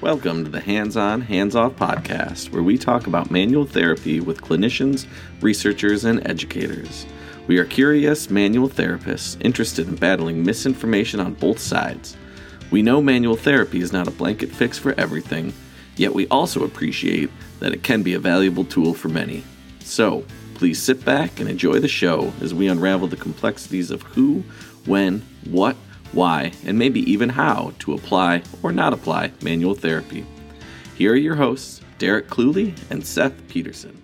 Welcome 0.00 0.44
to 0.44 0.50
the 0.50 0.60
Hands 0.60 0.96
On, 0.96 1.20
Hands 1.20 1.54
Off 1.54 1.72
podcast, 1.72 2.52
where 2.52 2.62
we 2.62 2.78
talk 2.78 3.06
about 3.06 3.30
manual 3.30 3.66
therapy 3.66 4.18
with 4.18 4.40
clinicians, 4.40 5.06
researchers, 5.42 6.06
and 6.06 6.26
educators. 6.26 7.04
We 7.46 7.58
are 7.58 7.66
curious 7.66 8.30
manual 8.30 8.70
therapists 8.70 9.36
interested 9.44 9.88
in 9.88 9.96
battling 9.96 10.42
misinformation 10.42 11.20
on 11.20 11.34
both 11.34 11.58
sides. 11.58 12.16
We 12.70 12.80
know 12.80 13.02
manual 13.02 13.36
therapy 13.36 13.82
is 13.82 13.92
not 13.92 14.08
a 14.08 14.10
blanket 14.10 14.50
fix 14.50 14.78
for 14.78 14.98
everything, 14.98 15.52
yet 15.96 16.14
we 16.14 16.26
also 16.28 16.64
appreciate 16.64 17.28
that 17.58 17.74
it 17.74 17.82
can 17.82 18.02
be 18.02 18.14
a 18.14 18.18
valuable 18.18 18.64
tool 18.64 18.94
for 18.94 19.10
many. 19.10 19.44
So, 19.80 20.24
please 20.54 20.80
sit 20.80 21.04
back 21.04 21.40
and 21.40 21.48
enjoy 21.48 21.78
the 21.78 21.88
show 21.88 22.32
as 22.40 22.54
we 22.54 22.68
unravel 22.68 23.08
the 23.08 23.16
complexities 23.16 23.90
of 23.90 24.00
who, 24.04 24.44
when, 24.86 25.20
what, 25.44 25.76
why, 26.12 26.52
and 26.64 26.78
maybe 26.78 27.00
even 27.10 27.28
how 27.28 27.72
to 27.80 27.94
apply 27.94 28.42
or 28.62 28.72
not 28.72 28.92
apply 28.92 29.32
manual 29.42 29.74
therapy. 29.74 30.26
Here 30.96 31.12
are 31.12 31.16
your 31.16 31.36
hosts, 31.36 31.80
Derek 31.98 32.28
Clewley 32.28 32.74
and 32.90 33.06
Seth 33.06 33.48
Peterson. 33.48 34.00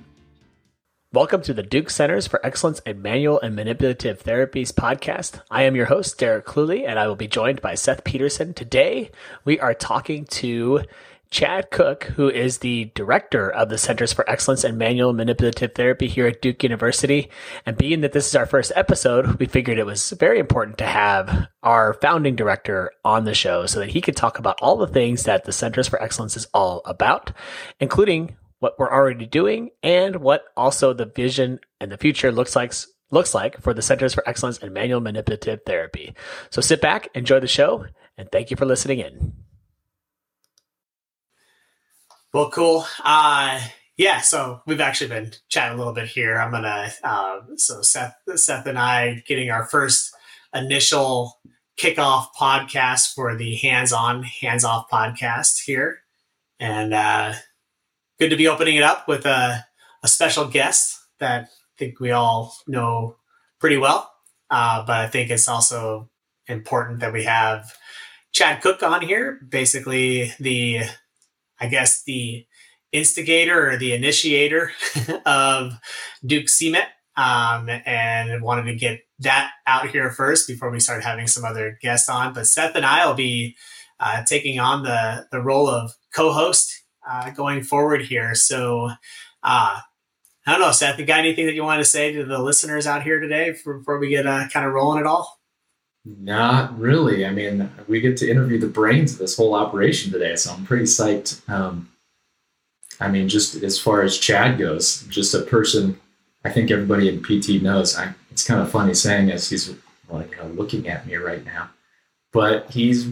Welcome 1.12 1.40
to 1.42 1.54
the 1.54 1.62
Duke 1.62 1.88
Centers 1.88 2.26
for 2.26 2.44
Excellence 2.44 2.80
in 2.80 3.00
Manual 3.00 3.40
and 3.40 3.56
Manipulative 3.56 4.22
Therapies 4.22 4.72
podcast. 4.72 5.40
I 5.50 5.62
am 5.62 5.74
your 5.74 5.86
host, 5.86 6.18
Derek 6.18 6.44
Clewley, 6.44 6.86
and 6.86 6.98
I 6.98 7.06
will 7.06 7.16
be 7.16 7.28
joined 7.28 7.62
by 7.62 7.74
Seth 7.74 8.04
Peterson. 8.04 8.52
Today, 8.52 9.10
we 9.44 9.58
are 9.58 9.72
talking 9.72 10.26
to 10.26 10.82
Chad 11.30 11.70
Cook, 11.70 12.04
who 12.04 12.30
is 12.30 12.58
the 12.58 12.92
director 12.94 13.50
of 13.50 13.68
the 13.68 13.78
Centers 13.78 14.12
for 14.12 14.28
Excellence 14.28 14.64
in 14.64 14.78
Manual 14.78 15.12
Manipulative 15.12 15.74
Therapy 15.74 16.08
here 16.08 16.26
at 16.26 16.40
Duke 16.40 16.62
University. 16.62 17.30
And 17.64 17.76
being 17.76 18.00
that 18.02 18.12
this 18.12 18.26
is 18.26 18.36
our 18.36 18.46
first 18.46 18.72
episode, 18.76 19.38
we 19.38 19.46
figured 19.46 19.78
it 19.78 19.86
was 19.86 20.10
very 20.10 20.38
important 20.38 20.78
to 20.78 20.86
have 20.86 21.48
our 21.62 21.94
founding 21.94 22.36
director 22.36 22.92
on 23.04 23.24
the 23.24 23.34
show 23.34 23.66
so 23.66 23.80
that 23.80 23.90
he 23.90 24.00
could 24.00 24.16
talk 24.16 24.38
about 24.38 24.58
all 24.62 24.76
the 24.76 24.86
things 24.86 25.24
that 25.24 25.44
the 25.44 25.52
Centers 25.52 25.88
for 25.88 26.02
Excellence 26.02 26.36
is 26.36 26.46
all 26.54 26.82
about, 26.84 27.32
including 27.80 28.36
what 28.58 28.78
we're 28.78 28.92
already 28.92 29.26
doing 29.26 29.70
and 29.82 30.16
what 30.16 30.44
also 30.56 30.92
the 30.92 31.06
vision 31.06 31.60
and 31.80 31.92
the 31.92 31.98
future 31.98 32.32
looks 32.32 32.56
like 32.56 32.72
looks 33.10 33.34
like 33.34 33.60
for 33.60 33.72
the 33.72 33.82
Centers 33.82 34.14
for 34.14 34.28
Excellence 34.28 34.58
in 34.58 34.72
Manual 34.72 35.00
Manipulative 35.00 35.60
Therapy. 35.64 36.14
So 36.50 36.60
sit 36.60 36.80
back, 36.80 37.08
enjoy 37.14 37.40
the 37.40 37.46
show, 37.46 37.86
and 38.18 38.28
thank 38.32 38.50
you 38.50 38.56
for 38.56 38.66
listening 38.66 38.98
in. 38.98 39.45
Well, 42.36 42.50
cool. 42.50 42.84
Uh, 43.02 43.58
yeah, 43.96 44.20
so 44.20 44.60
we've 44.66 44.82
actually 44.82 45.08
been 45.08 45.32
chatting 45.48 45.72
a 45.72 45.78
little 45.78 45.94
bit 45.94 46.06
here. 46.06 46.36
I'm 46.36 46.50
gonna 46.50 46.92
uh, 47.02 47.40
so 47.56 47.80
Seth, 47.80 48.14
Seth 48.34 48.66
and 48.66 48.78
I 48.78 49.22
getting 49.26 49.50
our 49.50 49.64
first 49.64 50.14
initial 50.54 51.40
kickoff 51.80 52.26
podcast 52.38 53.14
for 53.14 53.34
the 53.36 53.54
hands-on, 53.54 54.22
hands-off 54.22 54.90
podcast 54.92 55.62
here, 55.64 56.00
and 56.60 56.92
uh, 56.92 57.32
good 58.20 58.28
to 58.28 58.36
be 58.36 58.48
opening 58.48 58.76
it 58.76 58.82
up 58.82 59.08
with 59.08 59.24
a, 59.24 59.64
a 60.02 60.08
special 60.08 60.46
guest 60.46 60.94
that 61.20 61.44
I 61.44 61.48
think 61.78 62.00
we 62.00 62.10
all 62.10 62.54
know 62.66 63.16
pretty 63.60 63.78
well. 63.78 64.12
Uh, 64.50 64.84
but 64.84 64.96
I 64.96 65.06
think 65.06 65.30
it's 65.30 65.48
also 65.48 66.10
important 66.48 67.00
that 67.00 67.14
we 67.14 67.24
have 67.24 67.72
Chad 68.32 68.60
Cook 68.60 68.82
on 68.82 69.00
here, 69.00 69.40
basically 69.48 70.34
the 70.38 70.82
I 71.60 71.68
guess, 71.68 72.02
the 72.04 72.46
instigator 72.92 73.70
or 73.70 73.76
the 73.76 73.92
initiator 73.92 74.72
of 75.26 75.78
Duke 76.24 76.46
CEMMT. 76.46 76.86
Um, 77.18 77.70
and 77.70 78.42
wanted 78.42 78.64
to 78.64 78.74
get 78.74 79.00
that 79.20 79.52
out 79.66 79.88
here 79.88 80.10
first 80.10 80.46
before 80.46 80.70
we 80.70 80.80
start 80.80 81.02
having 81.02 81.26
some 81.26 81.46
other 81.46 81.78
guests 81.80 82.10
on. 82.10 82.34
But 82.34 82.46
Seth 82.46 82.76
and 82.76 82.84
I 82.84 83.06
will 83.06 83.14
be 83.14 83.56
uh, 83.98 84.22
taking 84.24 84.60
on 84.60 84.82
the, 84.82 85.26
the 85.32 85.40
role 85.40 85.66
of 85.66 85.92
co 86.14 86.30
host 86.30 86.84
uh, 87.08 87.30
going 87.30 87.62
forward 87.62 88.02
here. 88.02 88.34
So, 88.34 88.90
uh, 89.42 89.80
I 90.48 90.52
don't 90.52 90.60
know, 90.60 90.72
Seth, 90.72 90.98
you 90.98 91.06
got 91.06 91.18
anything 91.18 91.46
that 91.46 91.54
you 91.54 91.64
want 91.64 91.80
to 91.80 91.88
say 91.88 92.12
to 92.12 92.24
the 92.24 92.38
listeners 92.38 92.86
out 92.86 93.02
here 93.02 93.18
today 93.18 93.50
before 93.50 93.98
we 93.98 94.10
get 94.10 94.26
uh, 94.26 94.48
kind 94.52 94.66
of 94.66 94.72
rolling 94.72 95.00
it 95.00 95.06
all? 95.06 95.40
Not 96.06 96.78
really. 96.78 97.26
I 97.26 97.30
mean, 97.30 97.68
we 97.88 98.00
get 98.00 98.16
to 98.18 98.30
interview 98.30 98.60
the 98.60 98.68
brains 98.68 99.14
of 99.14 99.18
this 99.18 99.36
whole 99.36 99.54
operation 99.54 100.12
today, 100.12 100.36
so 100.36 100.52
I'm 100.52 100.64
pretty 100.64 100.84
psyched. 100.84 101.48
Um, 101.50 101.90
I 103.00 103.08
mean, 103.08 103.28
just 103.28 103.56
as 103.56 103.78
far 103.78 104.02
as 104.02 104.16
Chad 104.16 104.56
goes, 104.56 105.02
just 105.08 105.34
a 105.34 105.42
person 105.42 105.98
I 106.44 106.50
think 106.50 106.70
everybody 106.70 107.08
in 107.08 107.22
PT 107.22 107.60
knows. 107.60 107.96
I, 107.96 108.14
it's 108.30 108.46
kind 108.46 108.60
of 108.60 108.70
funny 108.70 108.94
saying 108.94 109.32
as 109.32 109.50
he's 109.50 109.74
like 110.08 110.30
you 110.30 110.36
know, 110.36 110.48
looking 110.50 110.88
at 110.88 111.06
me 111.06 111.16
right 111.16 111.44
now, 111.44 111.70
but 112.32 112.70
he's. 112.70 113.08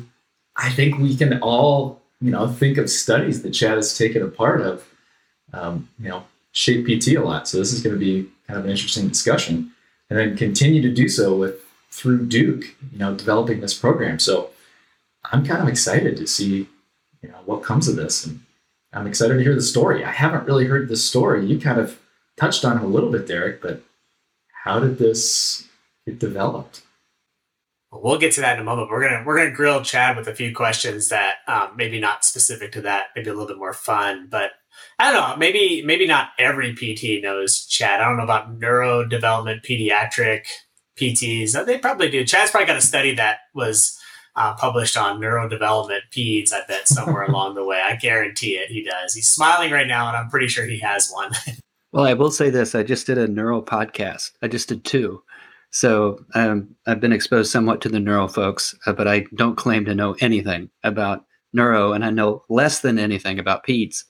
I 0.56 0.70
think 0.70 0.98
we 0.98 1.16
can 1.16 1.40
all 1.40 2.00
you 2.20 2.30
know 2.30 2.46
think 2.46 2.78
of 2.78 2.88
studies 2.88 3.42
that 3.42 3.50
Chad 3.50 3.74
has 3.74 3.98
taken 3.98 4.22
a 4.22 4.28
part 4.28 4.60
of. 4.60 4.88
Um, 5.52 5.88
you 5.98 6.08
know, 6.08 6.24
shape 6.52 6.86
PT 6.86 7.08
a 7.08 7.20
lot. 7.20 7.48
So 7.48 7.58
this 7.58 7.72
is 7.72 7.82
going 7.82 7.94
to 7.94 8.00
be 8.00 8.28
kind 8.46 8.58
of 8.58 8.64
an 8.66 8.70
interesting 8.70 9.08
discussion, 9.08 9.72
and 10.10 10.18
then 10.18 10.36
continue 10.36 10.80
to 10.82 10.92
do 10.92 11.08
so 11.08 11.36
with 11.36 11.63
through 11.94 12.26
Duke, 12.26 12.74
you 12.92 12.98
know, 12.98 13.14
developing 13.14 13.60
this 13.60 13.72
program. 13.72 14.18
So 14.18 14.50
I'm 15.30 15.46
kind 15.46 15.62
of 15.62 15.68
excited 15.68 16.16
to 16.16 16.26
see, 16.26 16.68
you 17.22 17.28
know, 17.28 17.38
what 17.44 17.62
comes 17.62 17.86
of 17.86 17.94
this. 17.94 18.26
And 18.26 18.40
I'm 18.92 19.06
excited 19.06 19.34
to 19.34 19.42
hear 19.42 19.54
the 19.54 19.62
story. 19.62 20.04
I 20.04 20.10
haven't 20.10 20.44
really 20.44 20.66
heard 20.66 20.88
the 20.88 20.96
story. 20.96 21.46
You 21.46 21.60
kind 21.60 21.78
of 21.78 22.00
touched 22.36 22.64
on 22.64 22.78
it 22.78 22.82
a 22.82 22.88
little 22.88 23.12
bit, 23.12 23.28
Derek, 23.28 23.62
but 23.62 23.80
how 24.64 24.80
did 24.80 24.98
this 24.98 25.68
get 26.04 26.18
developed? 26.18 26.82
Well, 27.92 28.02
we'll 28.02 28.18
get 28.18 28.32
to 28.32 28.40
that 28.40 28.56
in 28.56 28.62
a 28.62 28.64
moment. 28.64 28.90
We're 28.90 29.08
gonna 29.08 29.22
we're 29.24 29.38
gonna 29.38 29.52
grill 29.52 29.84
Chad 29.84 30.16
with 30.16 30.26
a 30.26 30.34
few 30.34 30.52
questions 30.52 31.10
that 31.10 31.36
um, 31.46 31.76
maybe 31.76 32.00
not 32.00 32.24
specific 32.24 32.72
to 32.72 32.80
that, 32.80 33.06
maybe 33.14 33.30
a 33.30 33.34
little 33.34 33.46
bit 33.46 33.58
more 33.58 33.72
fun. 33.72 34.26
But 34.28 34.50
I 34.98 35.12
don't 35.12 35.30
know. 35.30 35.36
Maybe 35.36 35.80
maybe 35.86 36.08
not 36.08 36.30
every 36.40 36.74
PT 36.74 37.22
knows 37.22 37.66
Chad. 37.66 38.00
I 38.00 38.08
don't 38.08 38.16
know 38.16 38.24
about 38.24 38.58
neurodevelopment 38.58 39.64
pediatric 39.64 40.46
PTs. 40.96 41.66
They 41.66 41.78
probably 41.78 42.10
do. 42.10 42.24
Chad's 42.24 42.50
probably 42.50 42.66
got 42.66 42.76
a 42.76 42.82
study 42.82 43.14
that 43.14 43.38
was 43.54 43.98
uh, 44.36 44.54
published 44.54 44.96
on 44.96 45.20
neurodevelopment 45.20 46.00
peds. 46.10 46.52
I 46.52 46.62
bet 46.66 46.88
somewhere 46.88 47.22
along 47.28 47.54
the 47.54 47.64
way. 47.64 47.80
I 47.84 47.96
guarantee 47.96 48.52
it. 48.52 48.70
He 48.70 48.82
does. 48.82 49.14
He's 49.14 49.28
smiling 49.28 49.70
right 49.70 49.86
now, 49.86 50.08
and 50.08 50.16
I'm 50.16 50.30
pretty 50.30 50.48
sure 50.48 50.66
he 50.66 50.78
has 50.78 51.10
one. 51.10 51.32
well, 51.92 52.06
I 52.06 52.14
will 52.14 52.30
say 52.30 52.50
this: 52.50 52.74
I 52.74 52.82
just 52.82 53.06
did 53.06 53.18
a 53.18 53.28
neural 53.28 53.62
podcast. 53.62 54.32
I 54.42 54.48
just 54.48 54.68
did 54.68 54.84
two. 54.84 55.22
So 55.70 56.24
um, 56.34 56.76
I've 56.86 57.00
been 57.00 57.12
exposed 57.12 57.50
somewhat 57.50 57.80
to 57.80 57.88
the 57.88 57.98
neuro 57.98 58.28
folks, 58.28 58.76
uh, 58.86 58.92
but 58.92 59.08
I 59.08 59.26
don't 59.34 59.56
claim 59.56 59.84
to 59.86 59.94
know 59.94 60.14
anything 60.20 60.70
about 60.84 61.24
neuro, 61.52 61.92
and 61.92 62.04
I 62.04 62.10
know 62.10 62.44
less 62.48 62.80
than 62.80 62.98
anything 62.98 63.38
about 63.38 63.66
peds. 63.66 64.04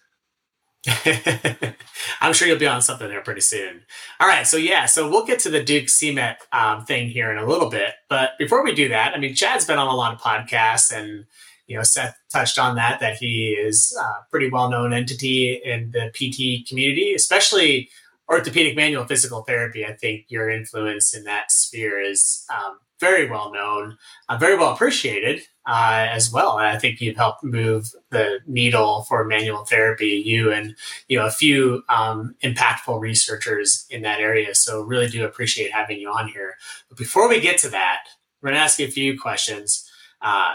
I'm 2.21 2.33
sure 2.33 2.47
you'll 2.47 2.59
be 2.59 2.67
on 2.67 2.83
something 2.83 3.09
there 3.09 3.23
pretty 3.23 3.41
soon. 3.41 3.83
All 4.21 4.29
right, 4.29 4.47
so 4.47 4.57
yeah, 4.57 4.87
so 4.87 5.09
we'll 5.09 5.25
get 5.25 5.39
to 5.41 5.51
the 5.51 5.63
Duke 5.63 5.87
CEMMT 5.87 6.37
um, 6.53 6.85
thing 6.85 7.09
here 7.09 7.31
in 7.31 7.39
a 7.39 7.47
little 7.47 7.71
bit, 7.71 7.95
but 8.09 8.33
before 8.39 8.63
we 8.65 8.75
do 8.75 8.89
that, 8.89 9.15
I 9.15 9.19
mean, 9.19 9.35
Chad's 9.35 9.65
been 9.65 9.79
on 9.79 9.89
a 9.89 9.97
lot 9.97 10.15
of 10.15 10.21
podcasts, 10.21 10.95
and 10.95 11.25
you 11.67 11.77
know, 11.77 11.83
Seth 11.83 12.17
touched 12.33 12.59
on 12.59 12.77
that 12.77 13.01
that 13.01 13.17
he 13.17 13.53
is 13.53 13.97
a 13.99 14.31
pretty 14.31 14.51
well 14.51 14.69
known 14.69 14.93
entity 14.93 15.61
in 15.65 15.93
the 15.93 16.11
PT 16.11 16.69
community, 16.69 17.15
especially 17.15 17.89
orthopedic 18.29 18.77
manual 18.77 19.07
physical 19.07 19.43
therapy. 19.43 19.87
I 19.87 19.93
think 19.93 20.27
your 20.29 20.51
influence 20.51 21.15
in 21.15 21.25
that 21.25 21.51
sphere 21.51 22.01
is 22.01 22.45
um, 22.55 22.79
very 23.01 23.29
well 23.29 23.53
known, 23.53 23.97
uh, 24.29 24.37
very 24.37 24.57
well 24.57 24.73
appreciated 24.73 25.43
uh, 25.67 26.07
as 26.11 26.31
well. 26.31 26.59
And 26.59 26.67
I 26.67 26.79
think 26.79 27.01
you've 27.01 27.17
helped 27.17 27.43
move 27.43 27.91
the 28.11 28.41
needle 28.47 29.03
for 29.03 29.25
manual 29.25 29.65
therapy. 29.65 30.23
You 30.25 30.53
and 30.53 30.77
you 31.09 31.19
know 31.19 31.27
a 31.27 31.31
few 31.31 31.83
um, 31.89 32.35
impactful 32.43 33.01
researchers 33.01 33.87
in 33.91 34.03
that 34.03 34.21
area. 34.21 34.55
So 34.55 34.83
really 34.83 35.09
do 35.09 35.25
appreciate 35.25 35.73
having 35.73 35.99
you 35.99 36.11
on 36.11 36.29
here. 36.29 36.57
But 36.89 36.99
before 36.99 37.29
we 37.29 37.41
get 37.41 37.59
to 37.59 37.69
that, 37.71 38.05
we're 38.41 38.51
going 38.51 38.59
to 38.59 38.65
ask 38.65 38.79
you 38.79 38.87
a 38.87 38.91
few 38.91 39.19
questions. 39.19 39.89
Uh, 40.21 40.55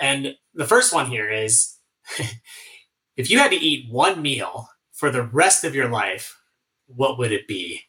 and 0.00 0.34
the 0.54 0.66
first 0.66 0.92
one 0.92 1.06
here 1.06 1.30
is, 1.30 1.76
if 3.16 3.30
you 3.30 3.38
had 3.38 3.50
to 3.50 3.56
eat 3.56 3.90
one 3.90 4.20
meal 4.20 4.68
for 4.92 5.10
the 5.10 5.22
rest 5.22 5.64
of 5.64 5.74
your 5.74 5.88
life, 5.88 6.36
what 6.86 7.18
would 7.18 7.32
it 7.32 7.46
be? 7.46 7.82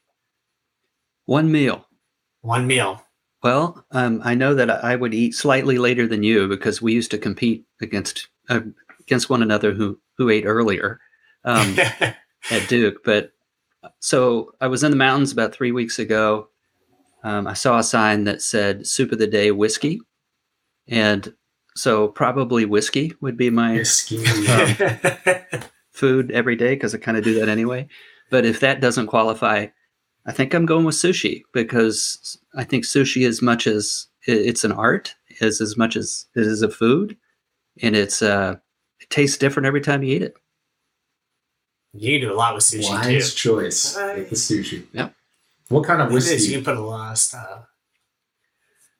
One 1.25 1.51
meal. 1.51 1.87
One 2.41 2.67
meal. 2.67 3.03
Well, 3.43 3.85
um, 3.91 4.21
I 4.23 4.35
know 4.35 4.53
that 4.53 4.83
I 4.83 4.95
would 4.95 5.13
eat 5.13 5.33
slightly 5.33 5.77
later 5.77 6.05
than 6.07 6.23
you 6.23 6.47
because 6.47 6.81
we 6.81 6.93
used 6.93 7.11
to 7.11 7.17
compete 7.17 7.65
against 7.81 8.27
uh, 8.49 8.61
against 8.99 9.29
one 9.29 9.41
another 9.41 9.73
who 9.73 9.99
who 10.17 10.29
ate 10.29 10.45
earlier 10.45 10.99
um, 11.43 11.75
at 12.51 12.67
Duke. 12.67 13.03
But 13.03 13.31
so 13.99 14.53
I 14.61 14.67
was 14.67 14.83
in 14.83 14.91
the 14.91 14.97
mountains 14.97 15.31
about 15.31 15.53
three 15.53 15.71
weeks 15.71 15.97
ago. 15.97 16.49
Um, 17.23 17.47
I 17.47 17.53
saw 17.53 17.79
a 17.79 17.83
sign 17.83 18.25
that 18.25 18.41
said 18.41 18.85
"Soup 18.85 19.11
of 19.11 19.17
the 19.17 19.27
Day 19.27 19.51
Whiskey," 19.51 20.01
and 20.87 21.33
so 21.75 22.09
probably 22.09 22.65
whiskey 22.65 23.13
would 23.21 23.37
be 23.37 23.49
my 23.49 23.79
um, 23.79 25.61
food 25.91 26.31
every 26.31 26.55
day 26.55 26.75
because 26.75 26.93
I 26.93 26.97
kind 26.97 27.17
of 27.17 27.23
do 27.23 27.39
that 27.39 27.49
anyway. 27.49 27.87
But 28.29 28.45
if 28.45 28.59
that 28.61 28.81
doesn't 28.81 29.07
qualify, 29.07 29.67
I 30.25 30.31
think 30.31 30.53
I'm 30.53 30.65
going 30.65 30.85
with 30.85 30.95
sushi 30.95 31.43
because 31.53 32.37
I 32.55 32.63
think 32.63 32.85
sushi, 32.85 33.27
as 33.27 33.41
much 33.41 33.65
as 33.67 34.07
it's 34.23 34.63
an 34.63 34.71
art, 34.71 35.15
is 35.39 35.61
as 35.61 35.77
much 35.77 35.95
as 35.95 36.25
it 36.35 36.45
is 36.45 36.61
a 36.61 36.69
food, 36.69 37.17
and 37.81 37.95
it's 37.95 38.21
uh, 38.21 38.57
it 38.99 39.09
tastes 39.09 39.37
different 39.37 39.65
every 39.65 39.81
time 39.81 40.03
you 40.03 40.15
eat 40.15 40.21
it. 40.21 40.35
You 41.93 42.19
can 42.19 42.29
do 42.29 42.33
a 42.33 42.37
lot 42.37 42.53
with 42.55 42.63
sushi 42.63 42.89
Wise 42.89 43.33
too. 43.33 43.49
choice 43.49 43.95
with 43.95 44.29
the 44.29 44.35
sushi. 44.35 44.85
Yep. 44.93 45.13
What 45.69 45.85
kind 45.85 46.01
of 46.01 46.11
It 46.11 46.17
is. 46.17 46.47
You 46.47 46.57
can 46.57 46.65
put 46.65 46.77
a 46.77 46.81
lot 46.81 47.11
of 47.11 47.17
stuff. 47.17 47.65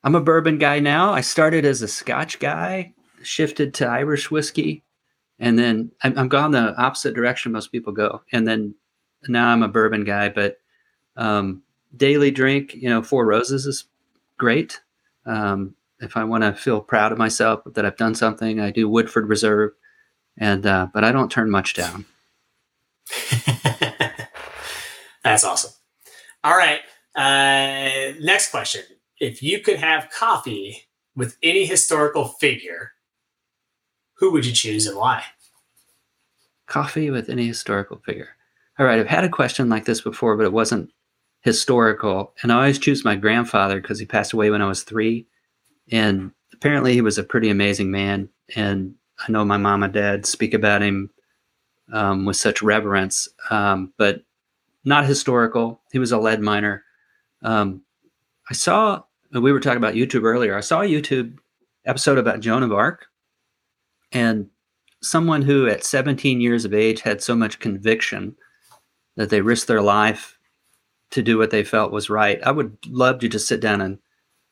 I'm 0.02 0.14
a 0.14 0.20
bourbon 0.20 0.58
guy 0.58 0.80
now. 0.80 1.12
I 1.12 1.20
started 1.20 1.64
as 1.64 1.82
a 1.82 1.88
Scotch 1.88 2.38
guy, 2.40 2.94
shifted 3.22 3.74
to 3.74 3.86
Irish 3.86 4.30
whiskey, 4.30 4.82
and 5.38 5.58
then 5.58 5.92
I'm, 6.02 6.18
I'm 6.18 6.28
gone 6.28 6.50
the 6.50 6.74
opposite 6.76 7.14
direction 7.14 7.52
most 7.52 7.70
people 7.70 7.92
go. 7.92 8.22
And 8.32 8.48
then 8.48 8.74
now 9.28 9.48
I'm 9.48 9.62
a 9.62 9.68
bourbon 9.68 10.04
guy, 10.04 10.28
but 10.28 10.58
um, 11.16 11.62
daily 11.96 12.30
drink, 12.30 12.74
you 12.74 12.88
know, 12.88 13.02
Four 13.02 13.26
Roses 13.26 13.66
is 13.66 13.84
great. 14.38 14.80
Um, 15.26 15.74
if 16.00 16.16
I 16.16 16.24
want 16.24 16.42
to 16.42 16.52
feel 16.52 16.80
proud 16.80 17.12
of 17.12 17.18
myself 17.18 17.60
that 17.64 17.84
I've 17.84 17.96
done 17.96 18.14
something, 18.14 18.60
I 18.60 18.70
do 18.70 18.88
Woodford 18.88 19.28
Reserve, 19.28 19.72
and 20.36 20.66
uh, 20.66 20.88
but 20.92 21.04
I 21.04 21.12
don't 21.12 21.30
turn 21.30 21.50
much 21.50 21.74
down. 21.74 22.04
That's 25.22 25.44
awesome. 25.44 25.72
All 26.42 26.56
right. 26.56 26.80
Uh, 27.14 28.14
next 28.20 28.50
question. 28.50 28.82
If 29.20 29.42
you 29.42 29.60
could 29.60 29.76
have 29.76 30.10
coffee 30.10 30.88
with 31.14 31.36
any 31.42 31.64
historical 31.64 32.24
figure, 32.24 32.92
who 34.14 34.32
would 34.32 34.44
you 34.44 34.52
choose 34.52 34.86
and 34.86 34.96
why? 34.96 35.22
Coffee 36.66 37.10
with 37.10 37.28
any 37.28 37.46
historical 37.46 37.98
figure. 38.04 38.30
All 38.78 38.86
right, 38.86 38.98
I've 38.98 39.06
had 39.06 39.24
a 39.24 39.28
question 39.28 39.68
like 39.68 39.84
this 39.84 40.00
before, 40.00 40.36
but 40.36 40.46
it 40.46 40.52
wasn't 40.52 40.90
historical. 41.42 42.32
And 42.42 42.52
I 42.52 42.56
always 42.56 42.78
choose 42.78 43.04
my 43.04 43.16
grandfather 43.16 43.80
because 43.80 43.98
he 43.98 44.06
passed 44.06 44.32
away 44.32 44.50
when 44.50 44.62
I 44.62 44.68
was 44.68 44.82
three. 44.82 45.26
And 45.90 46.32
apparently 46.52 46.94
he 46.94 47.00
was 47.00 47.18
a 47.18 47.24
pretty 47.24 47.50
amazing 47.50 47.90
man. 47.90 48.28
And 48.56 48.94
I 49.18 49.30
know 49.30 49.44
my 49.44 49.56
mom 49.56 49.82
and 49.82 49.92
dad 49.92 50.24
speak 50.24 50.54
about 50.54 50.82
him 50.82 51.10
um, 51.92 52.24
with 52.24 52.36
such 52.36 52.62
reverence, 52.62 53.28
um, 53.50 53.92
but 53.98 54.22
not 54.84 55.04
historical. 55.04 55.80
He 55.92 55.98
was 55.98 56.12
a 56.12 56.18
lead 56.18 56.40
miner. 56.40 56.84
Um, 57.42 57.82
I 58.48 58.54
saw, 58.54 59.02
we 59.32 59.52
were 59.52 59.60
talking 59.60 59.78
about 59.78 59.94
YouTube 59.94 60.24
earlier. 60.24 60.56
I 60.56 60.60
saw 60.60 60.82
a 60.82 60.88
YouTube 60.88 61.38
episode 61.84 62.18
about 62.18 62.40
Joan 62.40 62.62
of 62.62 62.72
Arc. 62.72 63.06
And 64.12 64.48
someone 65.00 65.42
who 65.42 65.66
at 65.66 65.84
17 65.84 66.40
years 66.40 66.64
of 66.64 66.72
age 66.72 67.00
had 67.00 67.22
so 67.22 67.34
much 67.34 67.58
conviction 67.58 68.36
that 69.16 69.30
they 69.30 69.40
risked 69.40 69.66
their 69.66 69.82
life 69.82 70.38
to 71.12 71.22
do 71.22 71.38
what 71.38 71.50
they 71.50 71.64
felt 71.64 71.92
was 71.92 72.10
right. 72.10 72.40
I 72.44 72.50
would 72.50 72.76
love 72.88 73.20
to 73.20 73.28
just 73.28 73.46
sit 73.48 73.60
down 73.60 73.80
and 73.80 73.98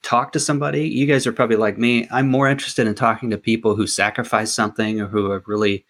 talk 0.03 0.33
to 0.33 0.41
somebody. 0.41 0.89
You 0.89 1.07
guys 1.07 1.27
are 1.27 1.33
probably 1.33 1.57
like 1.57 1.77
me. 1.79 2.09
I'm 2.11 2.29
more 2.29 2.49
interested 2.49 2.87
in 2.87 2.95
talking 2.95 3.31
to 3.31 3.39
people 3.39 3.77
who 3.77 3.87
sacrifice 3.87 4.53
something 4.53 5.01
or 5.01 5.07
who 5.07 5.31
have 5.31 5.43
really 5.47 5.85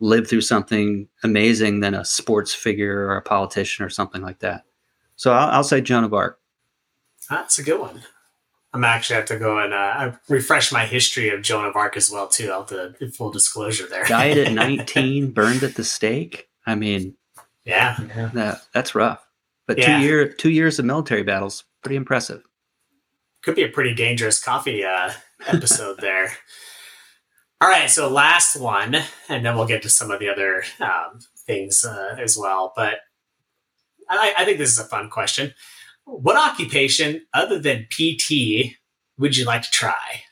lived 0.00 0.28
through 0.28 0.40
something 0.42 1.08
amazing 1.24 1.80
than 1.80 1.94
a 1.94 2.04
sports 2.04 2.54
figure 2.54 3.06
or 3.06 3.16
a 3.16 3.22
politician 3.22 3.84
or 3.84 3.90
something 3.90 4.22
like 4.22 4.38
that. 4.40 4.64
So 5.16 5.32
I'll, 5.32 5.48
I'll 5.50 5.64
say 5.64 5.80
Joan 5.80 6.04
of 6.04 6.14
Arc. 6.14 6.38
That's 7.28 7.58
a 7.58 7.62
good 7.62 7.80
one. 7.80 8.02
I'm 8.72 8.84
actually 8.84 9.16
have 9.16 9.24
to 9.26 9.38
go 9.38 9.58
and 9.58 9.74
uh, 9.74 10.12
refresh 10.28 10.70
my 10.72 10.86
history 10.86 11.28
of 11.30 11.42
Joan 11.42 11.64
of 11.66 11.74
Arc 11.76 11.96
as 11.96 12.10
well 12.10 12.28
too. 12.28 12.50
I'll 12.52 12.64
have 12.64 12.98
to 12.98 13.10
full 13.10 13.30
disclosure 13.32 13.86
there. 13.88 14.04
Died 14.06 14.38
at 14.38 14.52
19, 14.54 15.32
burned 15.32 15.62
at 15.64 15.74
the 15.74 15.84
stake. 15.84 16.48
I 16.66 16.76
mean, 16.76 17.16
yeah, 17.64 17.96
Yeah. 18.00 18.30
that, 18.34 18.62
that's 18.72 18.94
rough. 18.94 19.26
But 19.70 19.78
Yeah. 19.78 19.98
two 20.00 20.04
year 20.04 20.28
two 20.28 20.50
years 20.50 20.80
of 20.80 20.84
military 20.84 21.22
battles, 21.22 21.62
pretty 21.80 21.94
impressive. 21.94 22.42
could 23.44 23.54
be 23.54 23.62
a 23.62 23.68
pretty 23.68 23.94
dangerous 23.94 24.42
coffee 24.42 24.84
uh, 24.84 25.12
episode 25.46 25.98
there. 26.00 26.32
All 27.60 27.68
right, 27.68 27.88
so 27.88 28.08
last 28.08 28.56
one, 28.56 28.96
and 29.28 29.46
then 29.46 29.54
we'll 29.54 29.68
get 29.68 29.82
to 29.82 29.88
some 29.88 30.10
of 30.10 30.18
the 30.18 30.28
other 30.28 30.64
um, 30.80 31.20
things 31.46 31.84
uh, 31.84 32.16
as 32.18 32.36
well. 32.36 32.72
But 32.74 32.94
I, 34.08 34.34
I 34.38 34.44
think 34.44 34.58
this 34.58 34.72
is 34.72 34.80
a 34.80 34.84
fun 34.84 35.08
question. 35.08 35.54
What 36.04 36.36
occupation 36.36 37.24
other 37.32 37.60
than 37.60 37.86
PT 37.90 38.74
would 39.18 39.36
you 39.36 39.44
like 39.44 39.62
to 39.62 39.70
try? 39.70 40.22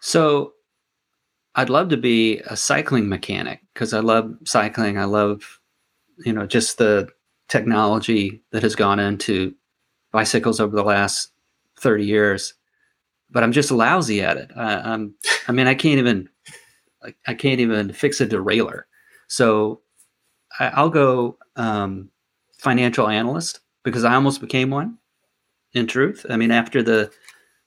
So 0.00 0.52
I'd 1.56 1.68
love 1.70 1.88
to 1.88 1.96
be 1.96 2.38
a 2.46 2.56
cycling 2.56 3.08
mechanic 3.08 3.60
because 3.74 3.92
I 3.92 3.98
love 4.00 4.36
cycling. 4.44 4.98
I 4.98 5.04
love, 5.04 5.58
you 6.18 6.32
know, 6.32 6.46
just 6.46 6.78
the 6.78 7.08
technology 7.48 8.42
that 8.52 8.62
has 8.62 8.74
gone 8.74 8.98
into 8.98 9.54
bicycles 10.12 10.60
over 10.60 10.74
the 10.74 10.84
last 10.84 11.32
30 11.80 12.04
years. 12.04 12.54
But 13.30 13.42
I'm 13.42 13.52
just 13.52 13.70
lousy 13.70 14.22
at 14.22 14.36
it. 14.36 14.50
I, 14.56 14.74
I'm, 14.74 15.14
I 15.48 15.52
mean, 15.52 15.66
I 15.66 15.74
can't 15.74 15.98
even, 15.98 16.28
I 17.26 17.34
can't 17.34 17.60
even 17.60 17.92
fix 17.92 18.20
a 18.20 18.26
derailleur. 18.26 18.82
So 19.28 19.80
I, 20.58 20.68
I'll 20.68 20.90
go 20.90 21.38
um, 21.56 22.10
financial 22.58 23.08
analyst 23.08 23.60
because 23.84 24.04
I 24.04 24.14
almost 24.14 24.40
became 24.40 24.70
one. 24.70 24.98
In 25.74 25.86
truth, 25.86 26.26
I 26.28 26.36
mean, 26.36 26.50
after 26.50 26.82
the 26.82 27.10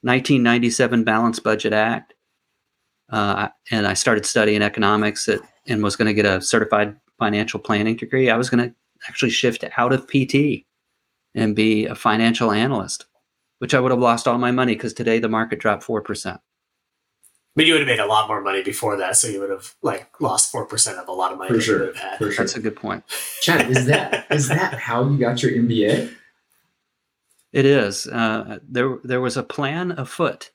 1997 0.02 1.02
Balanced 1.02 1.42
Budget 1.42 1.72
Act, 1.72 2.14
uh, 3.10 3.48
and 3.72 3.84
I 3.84 3.94
started 3.94 4.24
studying 4.24 4.62
economics 4.62 5.28
at, 5.28 5.40
and 5.66 5.82
was 5.82 5.96
going 5.96 6.06
to 6.06 6.14
get 6.14 6.24
a 6.24 6.40
certified 6.40 6.94
financial 7.18 7.60
planning 7.60 7.96
degree. 7.96 8.30
I 8.30 8.36
was 8.36 8.50
going 8.50 8.68
to 8.68 8.74
actually 9.08 9.30
shift 9.30 9.64
out 9.76 9.92
of 9.92 10.06
PT 10.06 10.64
and 11.34 11.54
be 11.54 11.86
a 11.86 11.94
financial 11.94 12.50
analyst, 12.50 13.06
which 13.58 13.74
I 13.74 13.80
would 13.80 13.90
have 13.90 14.00
lost 14.00 14.26
all 14.26 14.38
my 14.38 14.50
money 14.50 14.74
because 14.74 14.94
today 14.94 15.18
the 15.18 15.28
market 15.28 15.58
dropped 15.58 15.82
four 15.82 16.00
percent. 16.00 16.40
But 17.54 17.64
you 17.64 17.72
would 17.72 17.80
have 17.80 17.88
made 17.88 18.00
a 18.00 18.06
lot 18.06 18.28
more 18.28 18.42
money 18.42 18.62
before 18.62 18.98
that, 18.98 19.16
so 19.16 19.28
you 19.28 19.40
would 19.40 19.50
have 19.50 19.74
like 19.82 20.20
lost 20.20 20.50
four 20.52 20.66
percent 20.66 20.98
of 20.98 21.08
a 21.08 21.12
lot 21.12 21.32
of 21.32 21.38
money 21.38 21.48
For 21.48 21.56
that 21.56 21.62
sure. 21.62 21.74
you 21.74 21.86
would 21.86 21.96
have 21.96 22.10
had. 22.10 22.18
For 22.18 22.30
sure. 22.30 22.44
That's 22.44 22.56
a 22.56 22.60
good 22.60 22.76
point. 22.76 23.04
Chad, 23.40 23.70
is 23.70 23.86
that 23.86 24.26
is 24.30 24.48
that 24.48 24.74
how 24.74 25.08
you 25.08 25.18
got 25.18 25.42
your 25.42 25.52
MBA? 25.52 26.12
It 27.52 27.64
is. 27.64 28.06
Uh, 28.06 28.58
there, 28.68 28.98
there 29.02 29.20
was 29.22 29.38
a 29.38 29.42
plan 29.42 29.92
afoot, 29.92 30.50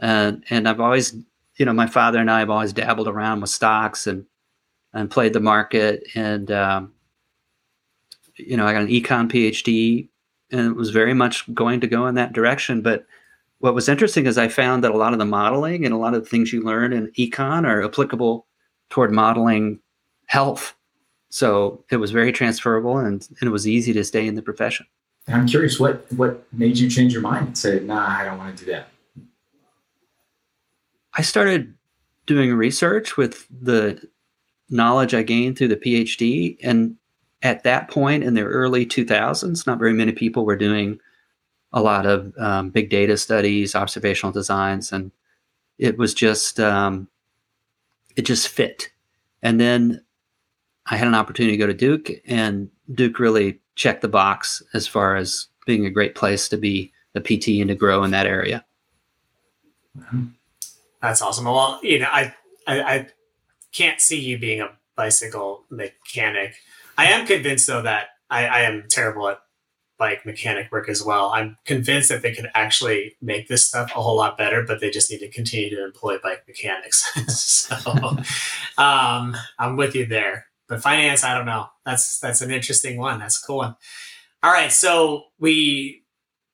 uh, 0.00 0.32
and 0.50 0.68
I've 0.68 0.80
always, 0.80 1.14
you 1.56 1.64
know, 1.64 1.72
my 1.72 1.86
father 1.86 2.18
and 2.18 2.30
I 2.30 2.40
have 2.40 2.50
always 2.50 2.74
dabbled 2.74 3.08
around 3.08 3.40
with 3.40 3.48
stocks 3.48 4.06
and 4.06 4.26
and 4.94 5.10
played 5.10 5.32
the 5.32 5.40
market, 5.40 6.06
and 6.14 6.50
um, 6.50 6.92
you 8.36 8.56
know, 8.56 8.66
I 8.66 8.72
got 8.72 8.82
an 8.82 8.88
econ 8.88 9.30
PhD, 9.30 10.08
and 10.50 10.66
it 10.68 10.76
was 10.76 10.90
very 10.90 11.14
much 11.14 11.52
going 11.52 11.80
to 11.80 11.86
go 11.86 12.06
in 12.06 12.14
that 12.14 12.32
direction. 12.32 12.80
But 12.80 13.06
what 13.58 13.74
was 13.74 13.88
interesting 13.88 14.26
is 14.26 14.38
I 14.38 14.48
found 14.48 14.84
that 14.84 14.92
a 14.92 14.96
lot 14.96 15.12
of 15.12 15.18
the 15.18 15.24
modeling 15.24 15.84
and 15.84 15.94
a 15.94 15.98
lot 15.98 16.14
of 16.14 16.22
the 16.22 16.28
things 16.28 16.52
you 16.52 16.62
learn 16.62 16.92
in 16.92 17.10
econ 17.12 17.66
are 17.66 17.84
applicable 17.84 18.46
toward 18.90 19.12
modeling 19.12 19.80
health. 20.26 20.74
So 21.30 21.84
it 21.90 21.96
was 21.96 22.12
very 22.12 22.30
transferable, 22.30 22.98
and, 22.98 23.26
and 23.40 23.48
it 23.48 23.50
was 23.50 23.66
easy 23.66 23.92
to 23.92 24.04
stay 24.04 24.26
in 24.26 24.36
the 24.36 24.42
profession. 24.42 24.86
And 25.26 25.36
I'm 25.36 25.46
curious, 25.46 25.80
what 25.80 26.10
what 26.12 26.46
made 26.52 26.78
you 26.78 26.88
change 26.88 27.12
your 27.12 27.22
mind 27.22 27.46
and 27.46 27.58
say, 27.58 27.80
"Nah, 27.80 28.06
I 28.06 28.24
don't 28.24 28.38
want 28.38 28.56
to 28.56 28.64
do 28.64 28.70
that." 28.70 28.88
I 31.14 31.22
started 31.22 31.74
doing 32.26 32.52
research 32.54 33.16
with 33.16 33.46
the 33.50 34.00
knowledge 34.70 35.14
I 35.14 35.22
gained 35.22 35.58
through 35.58 35.68
the 35.68 35.76
PhD. 35.76 36.56
And 36.62 36.96
at 37.42 37.62
that 37.64 37.88
point 37.88 38.24
in 38.24 38.34
the 38.34 38.42
early 38.42 38.86
2000s, 38.86 39.66
not 39.66 39.78
very 39.78 39.92
many 39.92 40.12
people 40.12 40.44
were 40.44 40.56
doing 40.56 40.98
a 41.72 41.82
lot 41.82 42.06
of 42.06 42.32
um, 42.38 42.70
big 42.70 42.88
data 42.88 43.16
studies, 43.16 43.74
observational 43.74 44.32
designs, 44.32 44.92
and 44.92 45.10
it 45.78 45.98
was 45.98 46.14
just, 46.14 46.60
um, 46.60 47.08
it 48.16 48.22
just 48.22 48.48
fit. 48.48 48.90
And 49.42 49.60
then 49.60 50.02
I 50.86 50.96
had 50.96 51.08
an 51.08 51.14
opportunity 51.14 51.56
to 51.56 51.60
go 51.60 51.66
to 51.66 51.74
Duke, 51.74 52.10
and 52.26 52.70
Duke 52.92 53.18
really 53.18 53.60
checked 53.74 54.02
the 54.02 54.08
box 54.08 54.62
as 54.72 54.86
far 54.86 55.16
as 55.16 55.48
being 55.66 55.84
a 55.84 55.90
great 55.90 56.14
place 56.14 56.48
to 56.48 56.56
be 56.56 56.92
a 57.14 57.20
PT 57.20 57.48
and 57.60 57.68
to 57.68 57.74
grow 57.74 58.04
in 58.04 58.10
that 58.12 58.26
area. 58.26 58.64
That's 61.02 61.22
awesome. 61.22 61.44
Well, 61.44 61.80
you 61.82 62.00
know, 62.00 62.08
I, 62.10 62.34
I 62.66 62.82
I 62.82 63.06
can't 63.74 64.00
see 64.00 64.20
you 64.20 64.38
being 64.38 64.60
a 64.60 64.70
bicycle 64.96 65.64
mechanic. 65.70 66.54
I 66.96 67.06
am 67.06 67.26
convinced 67.26 67.66
though 67.66 67.82
that 67.82 68.08
I, 68.30 68.46
I 68.46 68.60
am 68.60 68.84
terrible 68.88 69.28
at 69.28 69.40
bike 69.98 70.26
mechanic 70.26 70.70
work 70.72 70.88
as 70.88 71.02
well. 71.02 71.30
I'm 71.30 71.56
convinced 71.64 72.08
that 72.08 72.22
they 72.22 72.34
could 72.34 72.50
actually 72.54 73.16
make 73.22 73.48
this 73.48 73.64
stuff 73.64 73.92
a 73.94 74.00
whole 74.00 74.16
lot 74.16 74.36
better, 74.36 74.62
but 74.62 74.80
they 74.80 74.90
just 74.90 75.10
need 75.10 75.18
to 75.18 75.28
continue 75.28 75.70
to 75.70 75.84
employ 75.84 76.18
bike 76.18 76.44
mechanics. 76.48 77.04
so 77.28 77.76
um, 78.78 79.36
I'm 79.58 79.76
with 79.76 79.94
you 79.94 80.06
there. 80.06 80.46
But 80.68 80.82
finance, 80.82 81.24
I 81.24 81.34
don't 81.36 81.46
know. 81.46 81.66
That's 81.84 82.18
that's 82.20 82.40
an 82.40 82.50
interesting 82.50 82.96
one. 82.98 83.18
That's 83.18 83.42
a 83.42 83.46
cool 83.46 83.58
one. 83.58 83.76
All 84.42 84.50
right, 84.50 84.72
so 84.72 85.24
we 85.38 86.02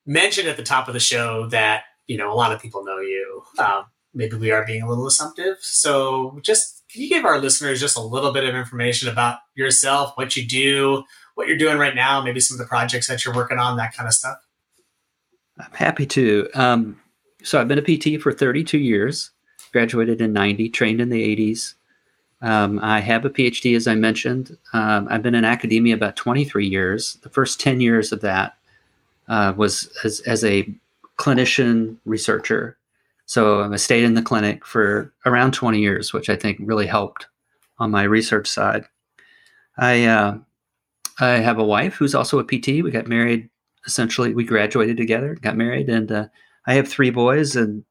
mentioned 0.04 0.48
at 0.48 0.56
the 0.56 0.62
top 0.62 0.88
of 0.88 0.94
the 0.94 1.00
show 1.00 1.46
that 1.48 1.84
you 2.08 2.16
know 2.16 2.32
a 2.32 2.34
lot 2.34 2.52
of 2.52 2.60
people 2.60 2.84
know 2.84 2.98
you. 2.98 3.42
Um, 3.58 3.84
maybe 4.12 4.36
we 4.36 4.50
are 4.50 4.66
being 4.66 4.82
a 4.82 4.88
little 4.88 5.06
assumptive. 5.06 5.58
So 5.60 6.40
just 6.42 6.79
can 6.92 7.02
you 7.02 7.08
give 7.08 7.24
our 7.24 7.38
listeners 7.38 7.80
just 7.80 7.96
a 7.96 8.02
little 8.02 8.32
bit 8.32 8.44
of 8.44 8.54
information 8.54 9.08
about 9.08 9.38
yourself, 9.54 10.12
what 10.16 10.36
you 10.36 10.46
do, 10.46 11.04
what 11.34 11.46
you're 11.46 11.56
doing 11.56 11.78
right 11.78 11.94
now, 11.94 12.20
maybe 12.20 12.40
some 12.40 12.56
of 12.56 12.58
the 12.58 12.68
projects 12.68 13.06
that 13.06 13.24
you're 13.24 13.34
working 13.34 13.58
on, 13.58 13.76
that 13.76 13.94
kind 13.94 14.08
of 14.08 14.14
stuff? 14.14 14.38
I'm 15.58 15.72
happy 15.72 16.06
to. 16.06 16.48
Um, 16.54 17.00
so 17.42 17.60
I've 17.60 17.68
been 17.68 17.78
a 17.78 17.82
PT 17.82 18.20
for 18.20 18.32
32 18.32 18.78
years. 18.78 19.30
graduated 19.72 20.20
in 20.20 20.32
90, 20.32 20.68
trained 20.70 21.00
in 21.00 21.10
the 21.10 21.36
80s. 21.36 21.74
Um, 22.42 22.80
I 22.82 23.00
have 23.00 23.24
a 23.24 23.30
PhD, 23.30 23.76
as 23.76 23.86
I 23.86 23.94
mentioned. 23.94 24.56
Um, 24.72 25.06
I've 25.10 25.22
been 25.22 25.34
in 25.34 25.44
academia 25.44 25.94
about 25.94 26.16
23 26.16 26.66
years. 26.66 27.18
The 27.22 27.28
first 27.28 27.60
10 27.60 27.80
years 27.80 28.10
of 28.10 28.20
that 28.22 28.56
uh, 29.28 29.52
was 29.56 29.88
as, 30.02 30.20
as 30.20 30.42
a 30.42 30.68
clinician 31.18 31.98
researcher. 32.04 32.76
So 33.30 33.62
I 33.62 33.76
stayed 33.76 34.02
in 34.02 34.14
the 34.14 34.22
clinic 34.22 34.66
for 34.66 35.14
around 35.24 35.54
20 35.54 35.78
years, 35.78 36.12
which 36.12 36.28
I 36.28 36.34
think 36.34 36.58
really 36.60 36.88
helped 36.88 37.28
on 37.78 37.92
my 37.92 38.02
research 38.02 38.48
side. 38.48 38.86
I 39.78 40.06
uh, 40.06 40.38
I 41.20 41.28
have 41.36 41.60
a 41.60 41.64
wife 41.64 41.94
who's 41.94 42.16
also 42.16 42.40
a 42.40 42.44
PT. 42.44 42.82
We 42.82 42.90
got 42.90 43.06
married 43.06 43.48
essentially. 43.86 44.34
We 44.34 44.42
graduated 44.42 44.96
together, 44.96 45.36
got 45.40 45.56
married, 45.56 45.88
and 45.88 46.10
uh, 46.10 46.26
I 46.66 46.74
have 46.74 46.88
three 46.88 47.10
boys. 47.10 47.54
And 47.54 47.84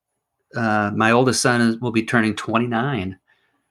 uh, 0.57 0.91
my 0.93 1.11
oldest 1.11 1.41
son 1.41 1.61
is, 1.61 1.77
will 1.77 1.93
be 1.93 2.03
turning 2.03 2.35
29 2.35 3.17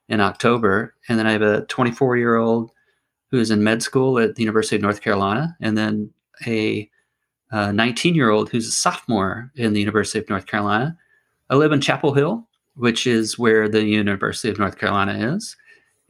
in 0.08 0.20
October, 0.22 0.94
and 1.06 1.18
then 1.18 1.26
I 1.26 1.32
have 1.32 1.42
a 1.42 1.66
24 1.66 2.16
year 2.16 2.36
old 2.36 2.70
who's 3.30 3.50
in 3.50 3.62
med 3.62 3.82
school 3.82 4.18
at 4.18 4.36
the 4.36 4.42
University 4.42 4.76
of 4.76 4.80
North 4.80 5.02
Carolina, 5.02 5.54
and 5.60 5.76
then 5.76 6.14
a 6.46 6.88
19 7.52 8.14
year 8.14 8.30
old 8.30 8.48
who's 8.48 8.68
a 8.68 8.72
sophomore 8.72 9.52
in 9.54 9.74
the 9.74 9.80
University 9.80 10.18
of 10.18 10.30
North 10.30 10.46
Carolina. 10.46 10.96
I 11.50 11.56
live 11.56 11.72
in 11.72 11.80
Chapel 11.80 12.14
Hill, 12.14 12.46
which 12.76 13.06
is 13.06 13.38
where 13.38 13.68
the 13.68 13.84
University 13.84 14.50
of 14.50 14.58
North 14.58 14.78
Carolina 14.78 15.34
is. 15.34 15.56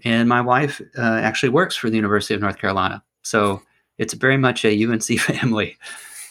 And 0.05 0.29
my 0.29 0.41
wife 0.41 0.81
uh, 0.97 1.21
actually 1.23 1.49
works 1.49 1.77
for 1.77 1.91
the 1.91 1.97
University 1.97 2.35
of 2.35 2.41
North 2.41 2.59
Carolina. 2.59 3.03
So 3.23 3.63
it's 3.99 4.15
very 4.15 4.37
much 4.37 4.65
a 4.65 4.85
UNC 4.85 5.03
family. 5.19 5.77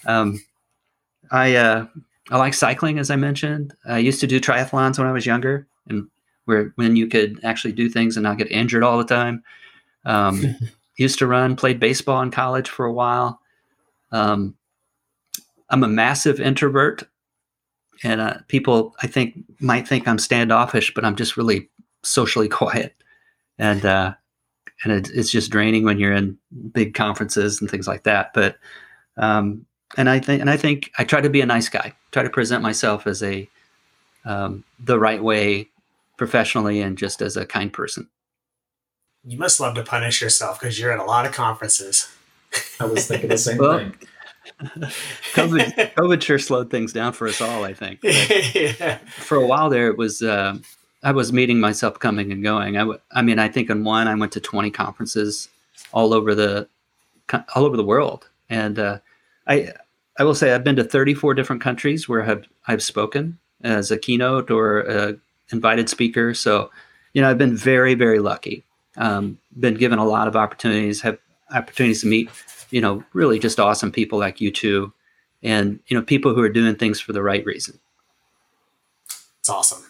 Um, 0.06 0.42
I, 1.32 1.56
uh, 1.56 1.88
I 2.30 2.38
like 2.38 2.54
cycling, 2.54 3.00
as 3.00 3.10
I 3.10 3.16
mentioned. 3.16 3.74
I 3.86 3.98
used 3.98 4.22
to 4.22 4.28
do 4.28 4.40
triathlons 4.40 4.98
when 4.98 5.08
I 5.08 5.12
was 5.12 5.26
younger, 5.26 5.68
and 5.90 6.08
where 6.46 6.72
when 6.76 6.96
you 6.96 7.08
could 7.08 7.40
actually 7.44 7.74
do 7.74 7.90
things 7.90 8.16
and 8.16 8.24
not 8.24 8.38
get 8.38 8.52
injured 8.52 8.84
all 8.84 8.98
the 8.98 9.04
time. 9.06 9.44
Um, 10.06 10.56
used 10.98 11.20
to 11.20 11.28
run, 11.28 11.56
played 11.56 11.80
baseball 11.80 12.22
in 12.22 12.32
college 12.32 12.70
for 12.70 12.86
a 12.86 12.94
while. 12.94 13.40
Um, 14.12 14.56
I'm 15.70 15.84
a 15.84 15.88
massive 15.88 16.40
introvert, 16.40 17.04
and 18.04 18.22
uh, 18.22 18.38
people 18.48 18.96
I 19.02 19.08
think 19.08 19.38
might 19.60 19.88
think 19.88 20.08
I'm 20.08 20.20
standoffish, 20.20 20.94
but 20.94 21.06
I'm 21.06 21.16
just 21.16 21.38
really 21.38 21.70
socially 22.04 22.50
quiet, 22.50 22.96
and 23.58 23.86
uh, 23.86 24.14
and 24.84 24.94
it, 24.94 25.10
it's 25.14 25.32
just 25.32 25.52
draining 25.52 25.84
when 25.84 26.00
you're 26.00 26.14
in 26.14 26.38
big 26.72 26.94
conferences 26.94 27.62
and 27.62 27.70
things 27.70 27.88
like 27.88 28.04
that. 28.04 28.34
But 28.34 28.58
um, 29.18 29.66
and 29.96 30.10
I 30.10 30.20
think 30.20 30.42
and 30.42 30.50
I 30.50 30.58
think 30.58 30.92
I 30.98 31.04
try 31.04 31.22
to 31.22 31.30
be 31.30 31.42
a 31.42 31.46
nice 31.46 31.70
guy, 31.70 31.94
try 32.12 32.24
to 32.24 32.30
present 32.30 32.62
myself 32.64 33.08
as 33.08 33.24
a 33.24 33.48
um, 34.26 34.64
the 34.80 35.00
right 35.00 35.24
way 35.24 35.70
professionally 36.18 36.82
and 36.82 36.98
just 36.98 37.22
as 37.22 37.38
a 37.38 37.46
kind 37.46 37.72
person. 37.72 38.10
You 39.26 39.38
must 39.38 39.60
love 39.60 39.76
to 39.76 39.84
punish 39.84 40.22
yourself 40.22 40.60
because 40.60 40.80
you're 40.80 40.92
at 40.92 41.00
a 41.00 41.04
lot 41.04 41.26
of 41.26 41.32
conferences. 41.32 42.10
I 42.80 42.86
was 42.86 43.08
thinking 43.08 43.30
the 43.30 43.38
same 43.38 43.58
well, 43.58 43.78
thing. 43.78 43.96
COVID, 45.34 45.94
COVID 45.94 46.22
sure 46.22 46.40
slowed 46.40 46.72
things 46.72 46.92
down 46.92 47.14
for 47.14 47.28
us 47.28 47.42
all. 47.42 47.64
I 47.64 47.74
think. 47.74 48.00
yeah. 48.04 48.98
For 49.08 49.36
a 49.38 49.46
while 49.46 49.70
there, 49.70 49.88
it 49.88 49.98
was 49.98 50.24
uh, 50.24 50.58
I 51.04 51.12
was 51.12 51.32
meeting 51.32 51.60
myself 51.60 52.00
coming 52.00 52.32
and 52.32 52.44
going. 52.44 52.76
I, 52.76 52.82
w- 52.82 53.00
I 53.12 53.22
mean, 53.22 53.38
I 53.38 53.50
think 53.50 53.70
in 53.70 53.84
one 53.84 54.08
I 54.08 54.16
went 54.16 54.32
to 54.32 54.40
twenty 54.40 54.72
conferences 54.72 55.48
all 55.94 56.14
over 56.14 56.34
the 56.34 56.68
all 57.56 57.66
over 57.66 57.78
the 57.78 57.84
world, 57.84 58.28
and 58.50 58.80
uh, 58.80 59.00
I 59.46 59.74
I 60.18 60.24
will 60.24 60.34
say 60.36 60.54
I've 60.54 60.64
been 60.64 60.76
to 60.78 60.84
thirty 60.84 61.14
four 61.14 61.36
different 61.36 61.62
countries 61.62 62.10
where 62.10 62.24
I've 62.24 62.48
I've 62.68 62.82
spoken 62.82 63.38
as 63.62 63.92
a 63.92 63.98
keynote 63.98 64.50
or 64.50 64.80
a 64.82 65.18
invited 65.52 65.88
speaker. 65.88 66.34
So, 66.34 66.72
you 67.14 67.22
know, 67.22 67.30
I've 67.30 67.38
been 67.38 67.56
very 67.56 67.94
very 67.94 68.20
lucky. 68.20 68.64
Um, 68.98 69.38
been 69.60 69.76
given 69.76 70.00
a 70.00 70.06
lot 70.06 70.28
of 70.28 70.36
opportunities. 70.36 71.02
Have 71.02 71.20
opportunities 71.54 72.02
to 72.02 72.08
meet 72.08 72.32
you 72.70 72.82
know, 72.82 73.04
really 73.14 73.40
just 73.40 73.60
awesome 73.60 73.92
people 73.92 74.20
like 74.20 74.42
you 74.42 74.52
two 74.52 74.94
and, 75.44 75.80
you 75.88 75.98
know, 75.98 76.04
people 76.04 76.34
who 76.34 76.42
are 76.42 76.50
doing 76.50 76.76
things 76.76 77.00
for 77.00 77.14
the 77.14 77.24
right 77.24 77.46
reason. 77.46 77.80
It's 79.40 79.50
awesome. 79.50 79.84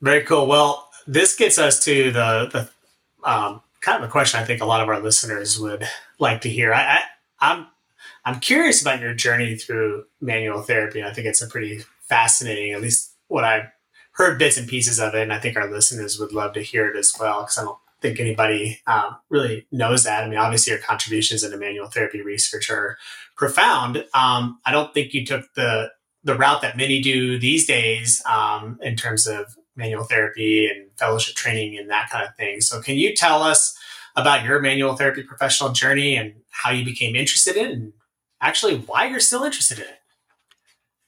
Very 0.00 0.22
cool. 0.22 0.46
Well, 0.46 0.90
this 1.06 1.36
gets 1.36 1.58
us 1.58 1.82
to 1.84 2.10
the, 2.10 2.48
the 2.52 3.28
um, 3.28 3.62
kind 3.80 4.02
of 4.02 4.08
a 4.08 4.12
question 4.12 4.40
I 4.40 4.44
think 4.44 4.60
a 4.60 4.66
lot 4.66 4.80
of 4.80 4.88
our 4.88 5.00
listeners 5.00 5.58
would 5.58 5.86
like 6.18 6.40
to 6.42 6.48
hear. 6.48 6.72
I, 6.74 6.82
I, 6.82 7.00
I'm 7.40 7.66
I'm 8.26 8.40
curious 8.40 8.80
about 8.80 9.00
your 9.00 9.14
journey 9.14 9.56
through 9.56 10.04
manual 10.20 10.62
therapy. 10.62 11.02
I 11.02 11.12
think 11.12 11.26
it's 11.26 11.42
a 11.42 11.46
pretty 11.46 11.84
fascinating, 12.08 12.72
at 12.72 12.80
least 12.80 13.12
what 13.28 13.44
I've 13.44 13.66
heard 14.12 14.38
bits 14.38 14.56
and 14.56 14.68
pieces 14.68 14.98
of 14.98 15.14
it, 15.14 15.22
and 15.22 15.32
I 15.32 15.38
think 15.38 15.56
our 15.56 15.70
listeners 15.70 16.18
would 16.18 16.32
love 16.32 16.54
to 16.54 16.62
hear 16.62 16.88
it 16.88 16.96
as 16.96 17.14
well 17.18 17.42
because 17.42 17.58
I 17.58 17.64
don't 17.64 17.78
think 18.04 18.20
anybody 18.20 18.80
um, 18.86 19.16
really 19.30 19.66
knows 19.72 20.04
that. 20.04 20.24
I 20.24 20.28
mean, 20.28 20.38
obviously, 20.38 20.72
your 20.72 20.80
contributions 20.80 21.42
into 21.42 21.56
manual 21.56 21.88
therapy 21.88 22.20
research 22.20 22.68
are 22.68 22.98
profound. 23.34 24.04
Um, 24.12 24.60
I 24.66 24.72
don't 24.72 24.92
think 24.92 25.14
you 25.14 25.24
took 25.24 25.52
the 25.54 25.90
the 26.22 26.34
route 26.34 26.60
that 26.62 26.76
many 26.76 27.00
do 27.00 27.38
these 27.38 27.66
days 27.66 28.22
um, 28.26 28.78
in 28.82 28.96
terms 28.96 29.26
of 29.26 29.56
manual 29.76 30.04
therapy 30.04 30.66
and 30.66 30.90
fellowship 30.98 31.34
training 31.34 31.78
and 31.78 31.90
that 31.90 32.08
kind 32.10 32.26
of 32.26 32.34
thing. 32.36 32.60
So, 32.60 32.82
can 32.82 32.96
you 32.96 33.14
tell 33.14 33.42
us 33.42 33.74
about 34.16 34.44
your 34.44 34.60
manual 34.60 34.96
therapy 34.96 35.22
professional 35.22 35.70
journey 35.70 36.16
and 36.16 36.34
how 36.50 36.70
you 36.70 36.84
became 36.84 37.16
interested 37.16 37.56
in, 37.56 37.70
and 37.70 37.92
actually 38.42 38.76
why 38.80 39.06
you're 39.06 39.18
still 39.18 39.44
interested 39.44 39.78
in 39.78 39.84
it? 39.84 39.98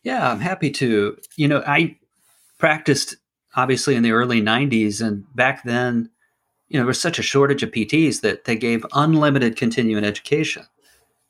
Yeah, 0.02 0.30
I'm 0.30 0.40
happy 0.40 0.70
to. 0.70 1.18
You 1.36 1.48
know, 1.48 1.62
I 1.66 1.98
practiced 2.58 3.16
obviously 3.54 3.96
in 3.96 4.02
the 4.02 4.12
early 4.12 4.40
90s, 4.40 5.06
and 5.06 5.24
back 5.34 5.62
then 5.62 6.08
you 6.68 6.78
know, 6.78 6.80
there 6.80 6.88
was 6.88 7.00
such 7.00 7.18
a 7.18 7.22
shortage 7.22 7.62
of 7.62 7.70
PTs 7.70 8.20
that 8.22 8.44
they 8.44 8.56
gave 8.56 8.84
unlimited 8.92 9.56
continuing 9.56 10.04
education. 10.04 10.64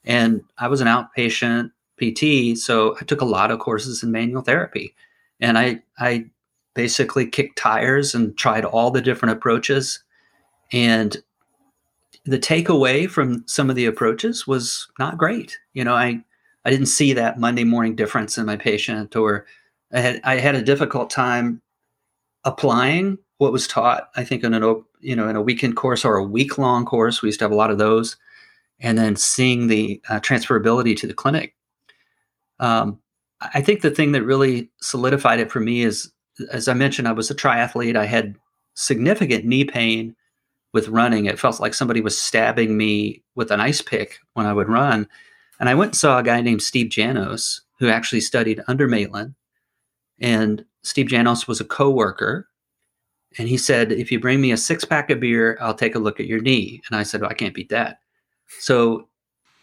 And 0.05 0.43
I 0.59 0.69
was 0.69 0.81
an 0.81 0.87
outpatient 0.87 1.73
PT, 2.01 2.59
so 2.59 2.97
I 3.01 3.05
took 3.05 3.21
a 3.21 3.27
lot 3.27 3.51
of 3.51 3.59
courses 3.59 4.03
in 4.03 4.13
manual 4.13 4.43
therapy. 4.43 4.95
And 5.41 5.59
I 5.59 5.83
I 5.99 6.27
basically 6.75 7.27
kicked 7.27 7.59
tires 7.59 8.15
and 8.15 8.37
tried 8.37 8.65
all 8.65 8.91
the 8.91 9.01
different 9.01 9.37
approaches. 9.37 10.03
And 10.73 11.17
the 12.25 12.39
takeaway 12.39 13.09
from 13.09 13.45
some 13.47 13.71
of 13.71 13.77
the 13.77 13.87
approaches 13.87 14.47
was 14.47 14.89
not 14.99 15.19
great. 15.19 15.59
You 15.75 15.85
know, 15.85 15.95
I 15.95 16.23
I 16.65 16.71
didn't 16.71 16.87
see 16.87 17.13
that 17.13 17.39
Monday 17.39 17.65
morning 17.65 17.95
difference 17.95 18.39
in 18.39 18.47
my 18.47 18.57
patient, 18.57 19.17
or 19.17 19.47
I 19.93 20.01
had 20.01 20.21
I 20.25 20.37
had 20.37 20.55
a 20.55 20.63
difficult 20.63 21.11
time 21.11 21.63
applying 22.45 23.19
what 23.39 23.53
was 23.53 23.69
taught. 23.69 24.09
I 24.17 24.25
think 24.25 24.45
in 24.45 24.55
an 24.55 24.85
you 25.01 25.17
know 25.17 25.29
in 25.29 25.37
a 25.37 25.43
weekend 25.43 25.77
course 25.77 26.05
or 26.05 26.17
a 26.17 26.25
week 26.25 26.59
long 26.59 26.85
course, 26.85 27.23
we 27.23 27.29
used 27.29 27.39
to 27.41 27.45
have 27.45 27.53
a 27.53 27.57
lot 27.57 27.71
of 27.71 27.79
those, 27.79 28.17
and 28.81 28.97
then 28.97 29.17
seeing 29.17 29.67
the 29.67 30.01
uh, 30.09 30.21
transferability 30.21 30.97
to 30.99 31.07
the 31.07 31.15
clinic. 31.15 31.55
Um, 32.59 33.01
I 33.41 33.61
think 33.61 33.83
the 33.83 33.91
thing 33.91 34.13
that 34.13 34.23
really 34.23 34.71
solidified 34.81 35.41
it 35.41 35.53
for 35.53 35.61
me 35.61 35.83
is, 35.83 36.11
as 36.51 36.69
I 36.69 36.75
mentioned, 36.75 37.07
I 37.07 37.13
was 37.13 37.31
a 37.31 37.35
triathlete. 37.35 37.97
I 37.97 38.07
had 38.07 38.37
significant 38.75 39.45
knee 39.45 39.65
pain 39.65 40.17
with 40.73 40.89
running. 40.89 41.27
It 41.27 41.39
felt 41.39 41.61
like 41.61 41.75
somebody 41.75 42.01
was 42.01 42.19
stabbing 42.19 42.77
me 42.77 43.23
with 43.35 43.51
an 43.51 43.61
ice 43.61 43.83
pick 43.83 44.19
when 44.35 44.47
I 44.47 44.53
would 44.53 44.69
run. 44.69 45.09
And 45.59 45.69
I 45.69 45.75
went 45.75 45.91
and 45.91 45.97
saw 45.97 46.19
a 46.19 46.23
guy 46.23 46.41
named 46.41 46.63
Steve 46.63 46.91
Janos, 46.91 47.63
who 47.79 47.89
actually 47.89 48.21
studied 48.21 48.63
under 48.69 48.89
Maitland. 48.89 49.35
And 50.19 50.65
Steve 50.83 51.09
Janos 51.09 51.47
was 51.47 51.61
a 51.61 51.65
coworker 51.65 52.49
and 53.39 53.49
he 53.49 53.57
said, 53.57 53.93
if 53.93 54.11
you 54.11 54.19
bring 54.19 54.41
me 54.41 54.53
a 54.53 54.57
six 54.57 54.85
pack 54.85 55.11
of 55.11 55.21
beer, 55.21 55.59
I'll 55.61 55.75
take 55.75 55.95
a 55.95 56.01
look 56.01 56.21
at 56.21 56.27
your 56.27 56.41
knee. 56.41 56.83
And 56.89 56.99
I 56.99 57.03
said, 57.03 57.21
well, 57.21 57.31
I 57.31 57.35
can't 57.35 57.55
beat 57.55 57.69
that. 57.69 58.01
So 58.61 59.09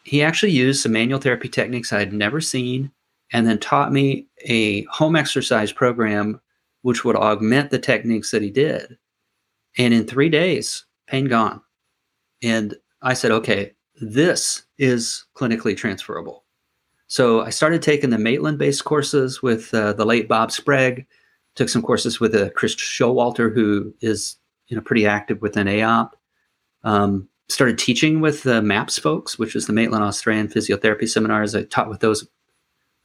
he 0.03 0.22
actually 0.22 0.51
used 0.51 0.82
some 0.82 0.92
manual 0.92 1.20
therapy 1.20 1.50
techniques 1.50 1.92
I 1.92 2.00
had 2.00 2.13
never 2.13 2.42
seen 2.42 2.92
and 3.32 3.48
then 3.48 3.60
taught 3.60 3.92
me 3.92 4.27
a 4.46 4.84
home 4.84 5.15
exercise 5.15 5.72
program 5.72 6.39
which 6.82 7.03
would 7.03 7.15
augment 7.15 7.72
the 7.72 7.80
techniques 7.80 8.32
that 8.32 8.42
he 8.42 8.51
did. 8.51 8.98
And 9.77 9.94
in 9.94 10.06
three 10.06 10.30
days, 10.30 10.86
pain 11.08 11.25
gone. 11.25 11.62
And 12.44 12.75
I 13.01 13.13
said, 13.13 13.32
okay, 13.32 13.74
this 14.01 14.63
is 14.77 15.25
clinically 15.36 15.75
transferable. 15.75 16.44
So 17.08 17.42
I 17.42 17.50
started 17.50 17.82
taking 17.82 18.10
the 18.10 18.18
Maitland 18.18 18.60
based 18.60 18.84
courses 18.84 19.42
with 19.42 19.74
uh, 19.74 19.94
the 19.94 20.06
late 20.06 20.27
Bob 20.27 20.51
Sprague 20.51 21.06
took 21.56 21.70
some 21.70 21.82
courses 21.82 22.20
with 22.20 22.36
a 22.36 22.48
uh, 22.48 22.50
Chris 22.50 22.76
Showalter, 22.76 23.54
who 23.54 23.94
is 24.02 24.38
you 24.68 24.76
know 24.76 24.82
pretty 24.82 25.06
active 25.06 25.42
within 25.42 25.68
AOP. 25.68 26.10
Um, 26.84 27.30
started 27.50 27.78
teaching 27.78 28.22
with 28.22 28.44
the 28.44 28.62
MAPS 28.62 29.00
folks, 29.00 29.38
which 29.38 29.56
is 29.56 29.68
the 29.68 29.74
Maitland 29.74 30.04
Australian 30.04 30.48
Physiotherapy 30.48 31.08
Seminars. 31.08 31.56
I 31.56 31.64
taught 31.64 31.90
with 31.90 32.00
those 32.00 32.28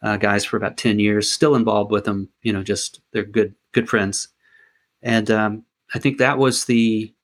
uh, 0.02 0.16
guys 0.16 0.44
for 0.44 0.56
about 0.56 0.76
ten 0.76 0.98
years. 0.98 1.30
Still 1.30 1.54
involved 1.54 1.90
with 1.90 2.04
them. 2.04 2.28
You 2.42 2.52
know, 2.52 2.62
just 2.62 3.00
they're 3.12 3.24
good 3.24 3.54
good 3.72 3.88
friends. 3.88 4.28
And 5.02 5.30
um, 5.30 5.64
I 5.94 5.98
think 5.98 6.18
that 6.18 6.38
was 6.38 6.64
the 6.64 7.14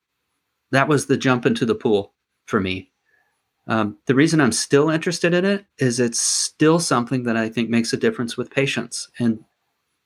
that 0.71 0.89
was 0.89 1.07
the 1.07 1.17
jump 1.17 1.47
into 1.47 1.67
the 1.67 1.75
pool 1.75 2.15
for 2.47 2.61
me. 2.61 2.91
Um, 3.67 3.97
the 4.07 4.15
reason 4.15 4.41
I'm 4.41 4.53
still 4.53 4.91
interested 4.91 5.33
in 5.33 5.45
it 5.45 5.65
is 5.79 5.99
it's 5.99 6.21
still 6.21 6.79
something 6.79 7.23
that 7.25 7.37
I 7.37 7.49
think 7.49 7.71
makes 7.71 7.93
a 7.93 7.97
difference 7.97 8.37
with 8.37 8.51
patients. 8.51 9.09
And 9.19 9.43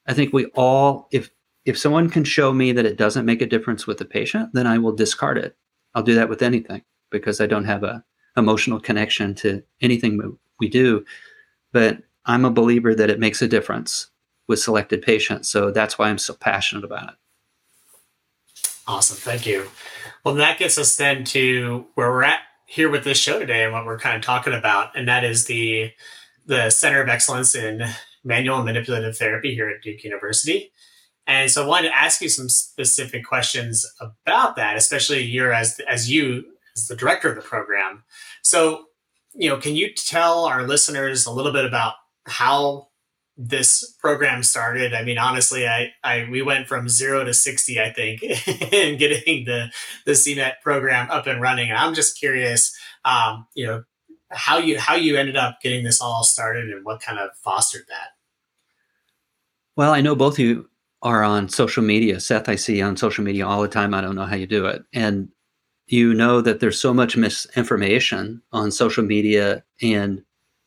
I 0.09 0.15
think 0.15 0.33
we 0.33 0.47
all, 0.57 1.07
if 1.13 1.31
if 1.65 1.79
someone 1.79 2.09
can 2.09 2.25
show 2.25 2.53
me 2.53 2.73
that 2.73 2.87
it 2.87 2.97
doesn't 2.97 3.27
make 3.27 3.43
a 3.43 3.47
difference 3.47 3.87
with 3.87 3.99
the 3.99 4.07
patient, 4.07 4.51
then 4.55 4.67
I 4.67 4.79
will 4.79 4.93
discard 4.93 5.37
it. 5.37 5.55
I'll 5.95 6.03
do 6.03 6.15
that 6.15 6.31
with 6.31 6.41
anything 6.41 6.83
because 7.11 7.43
I 7.43 7.47
don't 7.47 7.67
have 7.67 7.85
a 7.85 8.03
emotional 8.39 8.81
connection 8.81 9.35
to 9.35 9.63
anything 9.83 10.39
we 10.59 10.69
do. 10.69 11.05
But 11.73 11.99
I'm 12.25 12.47
a 12.47 12.51
believer 12.51 12.95
that 12.95 13.11
it 13.11 13.21
makes 13.21 13.43
a 13.43 13.49
difference 13.49 14.11
with 14.47 14.61
selected 14.61 15.03
patients. 15.03 15.51
So 15.51 15.71
that's 15.71 15.99
why 15.99 16.09
I'm 16.09 16.19
so 16.19 16.35
passionate 16.35 16.85
about 16.85 17.11
it. 17.11 17.15
Awesome. 18.87 19.19
Thank 19.19 19.45
you. 19.45 19.69
Well, 20.25 20.37
that 20.37 20.59
gets 20.59 20.79
us 20.79 20.97
then 20.97 21.25
to 21.25 21.87
where 21.95 22.11
we're 22.11 22.23
at 22.23 22.41
here 22.65 22.89
with 22.89 23.05
this 23.05 23.19
show 23.19 23.39
today 23.39 23.65
and 23.65 23.73
what 23.75 23.85
we're 23.85 23.99
kind 23.99 24.17
of 24.17 24.23
talking 24.23 24.55
about. 24.55 24.97
And 24.97 25.07
that 25.09 25.25
is 25.25 25.45
the, 25.45 25.93
the 26.47 26.71
Center 26.71 27.03
of 27.03 27.09
Excellence 27.11 27.55
in 27.55 27.83
Manual 28.25 28.57
and 28.57 28.65
Manipulative 28.67 29.17
Therapy 29.17 29.55
here 29.55 29.69
at 29.69 29.83
Duke 29.83 30.05
University. 30.05 30.73
And 31.27 31.51
so 31.51 31.65
I 31.65 31.67
wanted 31.67 31.89
to 31.89 31.97
ask 31.97 32.21
you 32.23 32.29
some 32.29 32.49
specific 32.49 33.25
questions 33.25 33.87
about 34.01 34.57
that, 34.57 34.77
especially 34.77 35.23
you're 35.23 35.53
as, 35.53 35.79
as 35.87 36.11
you, 36.11 36.45
as 36.77 36.89
the 36.89 36.97
director 36.97 37.29
of 37.29 37.37
the 37.37 37.43
program. 37.43 38.05
So, 38.43 38.87
you 39.35 39.51
know, 39.51 39.59
can 39.59 39.77
you 39.77 39.93
tell 39.93 40.47
our 40.47 40.67
listeners 40.67 41.27
a 41.27 41.31
little 41.31 41.53
bit 41.53 41.67
about 41.67 41.95
how 42.27 42.89
this 43.39 43.95
program 44.01 44.43
started. 44.43 44.93
I 44.93 45.05
mean, 45.05 45.17
honestly, 45.17 45.67
I, 45.67 45.93
I 46.03 46.27
we 46.29 46.43
went 46.43 46.67
from 46.67 46.89
zero 46.89 47.25
to 47.25 47.33
sixty, 47.33 47.81
I 47.81 47.93
think, 47.93 48.23
in 48.73 48.99
getting 48.99 49.45
the 49.45 49.71
the 50.05 50.13
CEMMT 50.13 50.55
program 50.63 51.09
up 51.11 51.29
and 51.29 51.41
running. 51.41 51.71
And 51.71 51.79
I'm 51.79 51.95
just 51.95 52.19
curious, 52.19 52.77
um, 53.05 53.47
you 53.55 53.65
know, 53.65 53.85
how 54.31 54.59
you 54.59 54.79
how 54.79 54.95
you 54.95 55.17
ended 55.17 55.37
up 55.37 55.61
getting 55.63 55.85
this 55.85 56.01
all 56.01 56.25
started 56.25 56.71
and 56.71 56.85
what 56.85 57.01
kind 57.01 57.19
of 57.19 57.31
fostered 57.37 57.85
that. 57.89 58.11
Well, 59.77 59.93
I 59.93 60.01
know 60.01 60.15
both 60.15 60.35
of 60.35 60.41
you 60.41 60.69
are 61.03 61.23
on 61.23 61.49
social 61.49 61.83
media. 61.83 62.21
Seth, 62.21 62.49
I 62.49 62.57
see 62.57 62.79
you 62.79 62.85
on 62.85 62.97
social 62.97 63.23
media 63.25 63.47
all 63.47 63.63
the 63.63 63.69
time. 63.69 63.95
I 63.95 64.01
don't 64.01 64.17
know 64.17 64.27
how 64.27 64.37
you 64.37 64.47
do 64.47 64.67
it, 64.67 64.83
and 64.93 65.29
you 65.87 66.13
know 66.13 66.41
that 66.41 66.61
there's 66.61 66.81
so 66.81 66.93
much 66.93 67.17
misinformation 67.17 68.43
on 68.53 68.71
social 68.71 69.05
media 69.05 69.65
and 69.81 70.23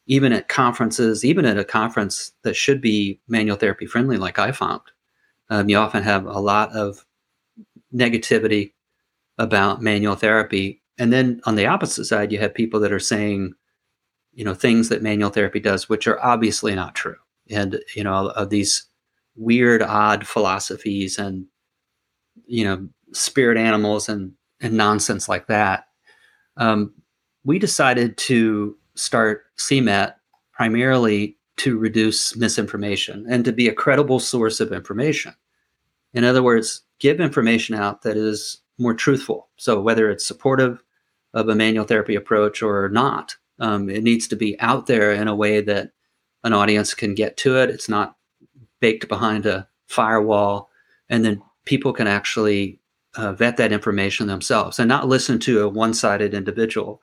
even 0.07 0.33
at 0.33 0.47
conferences, 0.47 1.23
even 1.23 1.45
at 1.45 1.59
a 1.59 1.63
conference 1.63 2.31
that 2.43 2.55
should 2.55 2.81
be 2.81 3.19
manual 3.27 3.55
therapy 3.55 3.85
friendly, 3.85 4.17
like 4.17 4.39
I 4.39 4.51
found, 4.51 4.81
um, 5.49 5.69
you 5.69 5.77
often 5.77 6.03
have 6.03 6.25
a 6.25 6.39
lot 6.39 6.71
of 6.73 7.05
negativity 7.93 8.73
about 9.37 9.81
manual 9.81 10.15
therapy. 10.15 10.80
And 11.01 11.11
then 11.11 11.41
on 11.45 11.55
the 11.55 11.65
opposite 11.65 12.05
side, 12.05 12.31
you 12.31 12.37
have 12.37 12.53
people 12.53 12.79
that 12.81 12.91
are 12.91 12.99
saying, 12.99 13.55
you 14.33 14.45
know, 14.45 14.53
things 14.53 14.89
that 14.89 15.01
manual 15.01 15.31
therapy 15.31 15.59
does, 15.59 15.89
which 15.89 16.05
are 16.05 16.23
obviously 16.23 16.75
not 16.75 16.93
true. 16.93 17.15
And, 17.49 17.79
you 17.95 18.03
know, 18.03 18.31
these 18.45 18.85
weird, 19.35 19.81
odd 19.81 20.27
philosophies 20.27 21.17
and, 21.17 21.47
you 22.45 22.63
know, 22.63 22.87
spirit 23.13 23.57
animals 23.57 24.09
and, 24.09 24.33
and 24.59 24.77
nonsense 24.77 25.27
like 25.27 25.47
that. 25.47 25.85
Um, 26.57 26.93
we 27.43 27.57
decided 27.57 28.15
to 28.17 28.77
start 28.93 29.45
CEMMT 29.57 30.13
primarily 30.53 31.35
to 31.57 31.79
reduce 31.79 32.35
misinformation 32.35 33.25
and 33.27 33.43
to 33.45 33.51
be 33.51 33.67
a 33.67 33.73
credible 33.73 34.19
source 34.19 34.59
of 34.59 34.71
information. 34.71 35.33
In 36.13 36.25
other 36.25 36.43
words, 36.43 36.83
give 36.99 37.19
information 37.19 37.73
out 37.73 38.03
that 38.03 38.17
is 38.17 38.61
more 38.77 38.93
truthful. 38.93 39.49
So 39.55 39.81
whether 39.81 40.07
it's 40.11 40.27
supportive 40.27 40.83
of 41.33 41.49
a 41.49 41.55
manual 41.55 41.85
therapy 41.85 42.15
approach 42.15 42.61
or 42.61 42.89
not, 42.89 43.35
um, 43.59 43.89
it 43.89 44.03
needs 44.03 44.27
to 44.27 44.35
be 44.35 44.59
out 44.59 44.87
there 44.87 45.13
in 45.13 45.27
a 45.27 45.35
way 45.35 45.61
that 45.61 45.91
an 46.43 46.53
audience 46.53 46.93
can 46.93 47.13
get 47.13 47.37
to 47.37 47.57
it. 47.57 47.69
It's 47.69 47.89
not 47.89 48.15
baked 48.79 49.07
behind 49.07 49.45
a 49.45 49.67
firewall, 49.87 50.69
and 51.09 51.23
then 51.23 51.41
people 51.65 51.93
can 51.93 52.07
actually 52.07 52.79
uh, 53.15 53.33
vet 53.33 53.57
that 53.57 53.71
information 53.71 54.27
themselves 54.27 54.79
and 54.79 54.87
not 54.87 55.07
listen 55.07 55.39
to 55.39 55.61
a 55.61 55.69
one-sided 55.69 56.33
individual. 56.33 57.01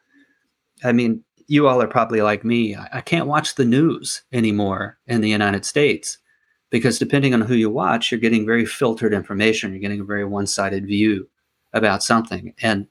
I 0.82 0.92
mean, 0.92 1.24
you 1.46 1.66
all 1.66 1.82
are 1.82 1.88
probably 1.88 2.22
like 2.22 2.44
me. 2.44 2.76
I, 2.76 3.00
can't 3.00 3.26
watch 3.26 3.54
the 3.54 3.64
news 3.64 4.22
anymore 4.32 4.98
in 5.06 5.22
the 5.22 5.30
United 5.30 5.64
States 5.64 6.18
because 6.70 6.98
depending 6.98 7.32
on 7.32 7.40
who 7.40 7.54
you 7.54 7.70
watch, 7.70 8.10
you're 8.10 8.20
getting 8.20 8.44
very 8.44 8.66
filtered 8.66 9.14
information. 9.14 9.72
You're 9.72 9.80
getting 9.80 10.00
a 10.00 10.04
very 10.04 10.26
one 10.26 10.46
sided 10.46 10.86
view 10.86 11.28
about 11.72 12.02
something. 12.02 12.54
And 12.60 12.86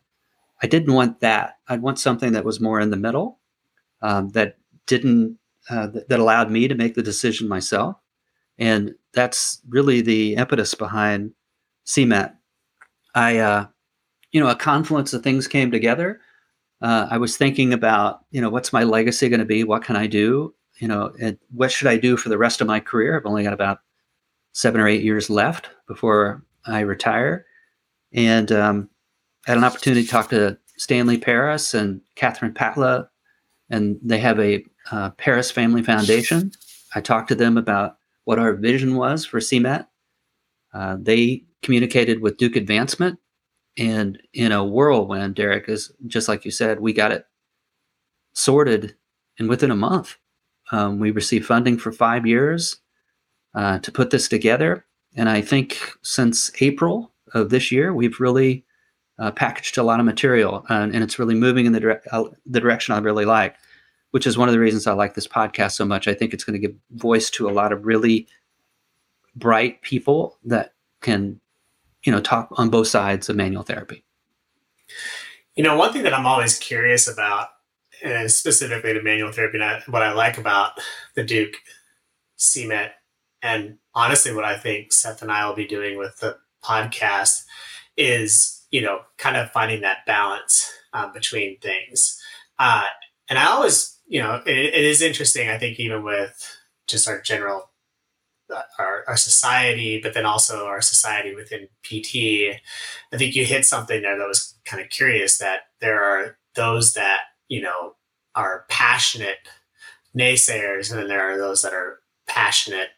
I 0.61 0.67
didn't 0.67 0.93
want 0.93 1.19
that. 1.19 1.57
I'd 1.67 1.81
want 1.81 1.99
something 1.99 2.33
that 2.33 2.45
was 2.45 2.59
more 2.59 2.79
in 2.79 2.89
the 2.89 2.97
middle, 2.97 3.39
um, 4.01 4.29
that 4.29 4.57
didn't, 4.85 5.37
uh, 5.69 5.87
that, 5.87 6.09
that 6.09 6.19
allowed 6.19 6.49
me 6.49 6.67
to 6.67 6.75
make 6.75 6.95
the 6.95 7.03
decision 7.03 7.47
myself. 7.47 7.97
And 8.57 8.95
that's 9.13 9.61
really 9.69 10.01
the 10.01 10.35
impetus 10.35 10.73
behind 10.73 11.33
CEMMT. 11.85 12.33
I, 13.13 13.37
uh, 13.37 13.67
you 14.31 14.39
know, 14.41 14.49
a 14.49 14.55
confluence 14.55 15.13
of 15.13 15.23
things 15.23 15.47
came 15.47 15.71
together 15.71 16.19
uh, 16.81 17.07
I 17.09 17.17
was 17.17 17.37
thinking 17.37 17.73
about, 17.73 18.21
you 18.31 18.41
know, 18.41 18.49
what's 18.49 18.73
my 18.73 18.83
legacy 18.83 19.29
going 19.29 19.39
to 19.39 19.45
be? 19.45 19.63
What 19.63 19.83
can 19.83 19.95
I 19.95 20.07
do? 20.07 20.53
You 20.79 20.87
know, 20.87 21.11
and 21.19 21.37
what 21.51 21.71
should 21.71 21.87
I 21.87 21.97
do 21.97 22.17
for 22.17 22.29
the 22.29 22.37
rest 22.37 22.61
of 22.61 22.67
my 22.67 22.79
career? 22.79 23.17
I've 23.17 23.25
only 23.25 23.43
got 23.43 23.53
about 23.53 23.79
seven 24.53 24.79
or 24.79 24.87
eight 24.87 25.03
years 25.03 25.29
left 25.29 25.69
before 25.87 26.43
I 26.65 26.81
retire. 26.81 27.45
And 28.13 28.51
um, 28.51 28.89
Had 29.47 29.57
an 29.57 29.63
opportunity 29.63 30.03
to 30.03 30.09
talk 30.09 30.29
to 30.31 30.57
Stanley 30.75 31.17
Paris 31.17 31.73
and 31.73 32.01
Catherine 32.15 32.53
Patla, 32.53 33.07
and 33.69 33.97
they 34.03 34.19
have 34.19 34.41
a 34.41 34.65
uh, 34.91 35.11
Paris 35.11 35.49
Family 35.51 35.81
Foundation. 35.81 36.51
I 36.93 36.99
talked 36.99 37.29
to 37.29 37.35
them 37.35 37.57
about 37.57 37.95
what 38.25 38.39
our 38.39 38.53
vision 38.53 38.97
was 38.97 39.25
for 39.25 39.39
CEMMT. 39.39 39.87
Uh, 40.73 40.97
they 40.99 41.45
communicated 41.61 42.21
with 42.21 42.35
Duke 42.35 42.57
Advancement 42.57 43.19
and 43.77 44.21
in 44.33 44.51
a 44.51 44.65
whirlwind, 44.65 45.35
Derek, 45.35 45.69
is 45.69 45.93
just 46.07 46.27
like 46.27 46.43
you 46.43 46.51
said, 46.51 46.81
we 46.81 46.91
got 46.91 47.13
it 47.13 47.25
sorted, 48.33 48.95
and 49.39 49.47
within 49.47 49.71
a 49.71 49.77
month, 49.77 50.17
um, 50.73 50.99
we 50.99 51.09
received 51.09 51.45
funding 51.45 51.77
for 51.77 51.93
five 51.93 52.25
years 52.25 52.81
uh, 53.55 53.79
to 53.79 53.93
put 53.93 54.09
this 54.09 54.27
together. 54.27 54.85
And 55.15 55.29
I 55.29 55.39
think 55.39 55.79
since 56.01 56.51
April 56.61 57.13
of 57.33 57.49
this 57.49 57.71
year, 57.71 57.93
we've 57.93 58.19
really 58.19 58.65
uh, 59.19 59.31
packaged 59.31 59.77
a 59.77 59.83
lot 59.83 59.99
of 59.99 60.05
material, 60.05 60.65
and, 60.69 60.93
and 60.93 61.03
it's 61.03 61.17
really 61.19 61.35
moving 61.35 61.65
in 61.65 61.73
the, 61.73 61.79
dire- 61.79 62.03
uh, 62.11 62.25
the 62.45 62.59
direction 62.59 62.93
I 62.93 62.99
really 62.99 63.25
like, 63.25 63.55
which 64.11 64.27
is 64.27 64.37
one 64.37 64.47
of 64.47 64.53
the 64.53 64.59
reasons 64.59 64.87
I 64.87 64.93
like 64.93 65.15
this 65.15 65.27
podcast 65.27 65.71
so 65.71 65.85
much. 65.85 66.07
I 66.07 66.13
think 66.13 66.33
it's 66.33 66.43
going 66.43 66.59
to 66.59 66.67
give 66.67 66.75
voice 66.91 67.29
to 67.31 67.49
a 67.49 67.51
lot 67.51 67.71
of 67.71 67.85
really 67.85 68.27
bright 69.37 69.81
people 69.81 70.37
that 70.45 70.73
can 71.01 71.39
you 72.03 72.11
know 72.11 72.19
talk 72.19 72.49
on 72.53 72.69
both 72.69 72.87
sides 72.87 73.29
of 73.29 73.35
manual 73.35 73.63
therapy 73.63 74.03
you 75.55 75.63
know 75.63 75.77
one 75.77 75.93
thing 75.93 76.03
that 76.03 76.13
i'm 76.13 76.25
always 76.25 76.57
curious 76.57 77.07
about 77.07 77.49
and 78.03 78.31
specifically 78.31 78.93
to 78.93 79.01
manual 79.01 79.31
therapy 79.31 79.59
and 79.59 79.83
what 79.87 80.01
i 80.01 80.11
like 80.11 80.37
about 80.37 80.71
the 81.15 81.23
duke 81.23 81.55
cemmt 82.37 82.91
and 83.41 83.77
honestly 83.93 84.33
what 84.33 84.45
i 84.45 84.57
think 84.57 84.91
seth 84.91 85.21
and 85.21 85.31
i 85.31 85.47
will 85.47 85.55
be 85.55 85.67
doing 85.67 85.97
with 85.97 86.17
the 86.19 86.37
podcast 86.63 87.43
is 87.95 88.56
you 88.71 88.81
know 88.81 88.99
kind 89.17 89.37
of 89.37 89.51
finding 89.51 89.81
that 89.81 90.05
balance 90.05 90.71
uh, 90.93 91.11
between 91.11 91.57
things 91.59 92.21
uh, 92.59 92.85
and 93.29 93.39
i 93.39 93.45
always 93.45 93.97
you 94.07 94.21
know 94.21 94.41
it, 94.45 94.57
it 94.57 94.85
is 94.85 95.01
interesting 95.01 95.49
i 95.49 95.57
think 95.57 95.79
even 95.79 96.03
with 96.03 96.57
just 96.87 97.07
our 97.07 97.21
general 97.21 97.69
our, 98.79 99.03
our 99.07 99.17
society, 99.17 99.99
but 100.01 100.13
then 100.13 100.25
also 100.25 100.65
our 100.65 100.81
society 100.81 101.35
within 101.35 101.67
PT. 101.83 102.55
I 103.13 103.17
think 103.17 103.35
you 103.35 103.45
hit 103.45 103.65
something 103.65 104.01
there 104.01 104.17
that 104.17 104.27
was 104.27 104.55
kind 104.65 104.81
of 104.81 104.89
curious 104.89 105.37
that 105.39 105.61
there 105.81 106.03
are 106.03 106.37
those 106.55 106.93
that, 106.93 107.21
you 107.47 107.61
know, 107.61 107.95
are 108.35 108.65
passionate 108.69 109.37
naysayers, 110.17 110.91
and 110.91 110.99
then 110.99 111.07
there 111.07 111.21
are 111.21 111.37
those 111.37 111.61
that 111.61 111.73
are 111.73 111.99
passionate 112.27 112.89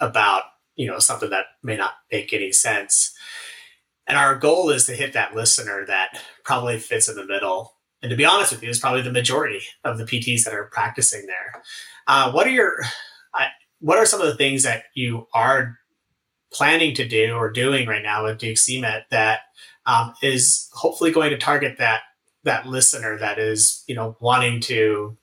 about, 0.00 0.44
you 0.76 0.86
know, 0.86 0.98
something 0.98 1.30
that 1.30 1.46
may 1.62 1.76
not 1.76 1.94
make 2.10 2.32
any 2.32 2.52
sense. 2.52 3.14
And 4.06 4.16
our 4.16 4.36
goal 4.36 4.70
is 4.70 4.86
to 4.86 4.94
hit 4.94 5.12
that 5.14 5.34
listener 5.34 5.84
that 5.86 6.20
probably 6.44 6.78
fits 6.78 7.08
in 7.08 7.16
the 7.16 7.26
middle. 7.26 7.72
And 8.02 8.10
to 8.10 8.16
be 8.16 8.24
honest 8.24 8.52
with 8.52 8.62
you, 8.62 8.70
is 8.70 8.78
probably 8.78 9.02
the 9.02 9.10
majority 9.10 9.62
of 9.84 9.98
the 9.98 10.04
PTs 10.04 10.44
that 10.44 10.54
are 10.54 10.70
practicing 10.72 11.26
there. 11.26 11.62
Uh, 12.06 12.30
what 12.30 12.46
are 12.46 12.50
your 12.50 12.76
what 13.80 13.98
are 13.98 14.06
some 14.06 14.20
of 14.20 14.26
the 14.26 14.36
things 14.36 14.62
that 14.62 14.84
you 14.94 15.26
are 15.34 15.78
planning 16.52 16.94
to 16.94 17.06
do 17.06 17.34
or 17.34 17.50
doing 17.50 17.86
right 17.86 18.02
now 18.02 18.24
with 18.24 18.38
Duke 18.38 18.56
CEMMT 18.56 19.04
that 19.10 19.40
um, 19.84 20.14
is 20.22 20.68
hopefully 20.72 21.12
going 21.12 21.30
to 21.30 21.38
target 21.38 21.78
that 21.78 22.00
that 22.44 22.66
listener 22.66 23.18
that 23.18 23.38
is 23.38 23.84
you 23.86 23.94
know 23.94 24.16
wanting 24.20 24.60
to 24.60 25.16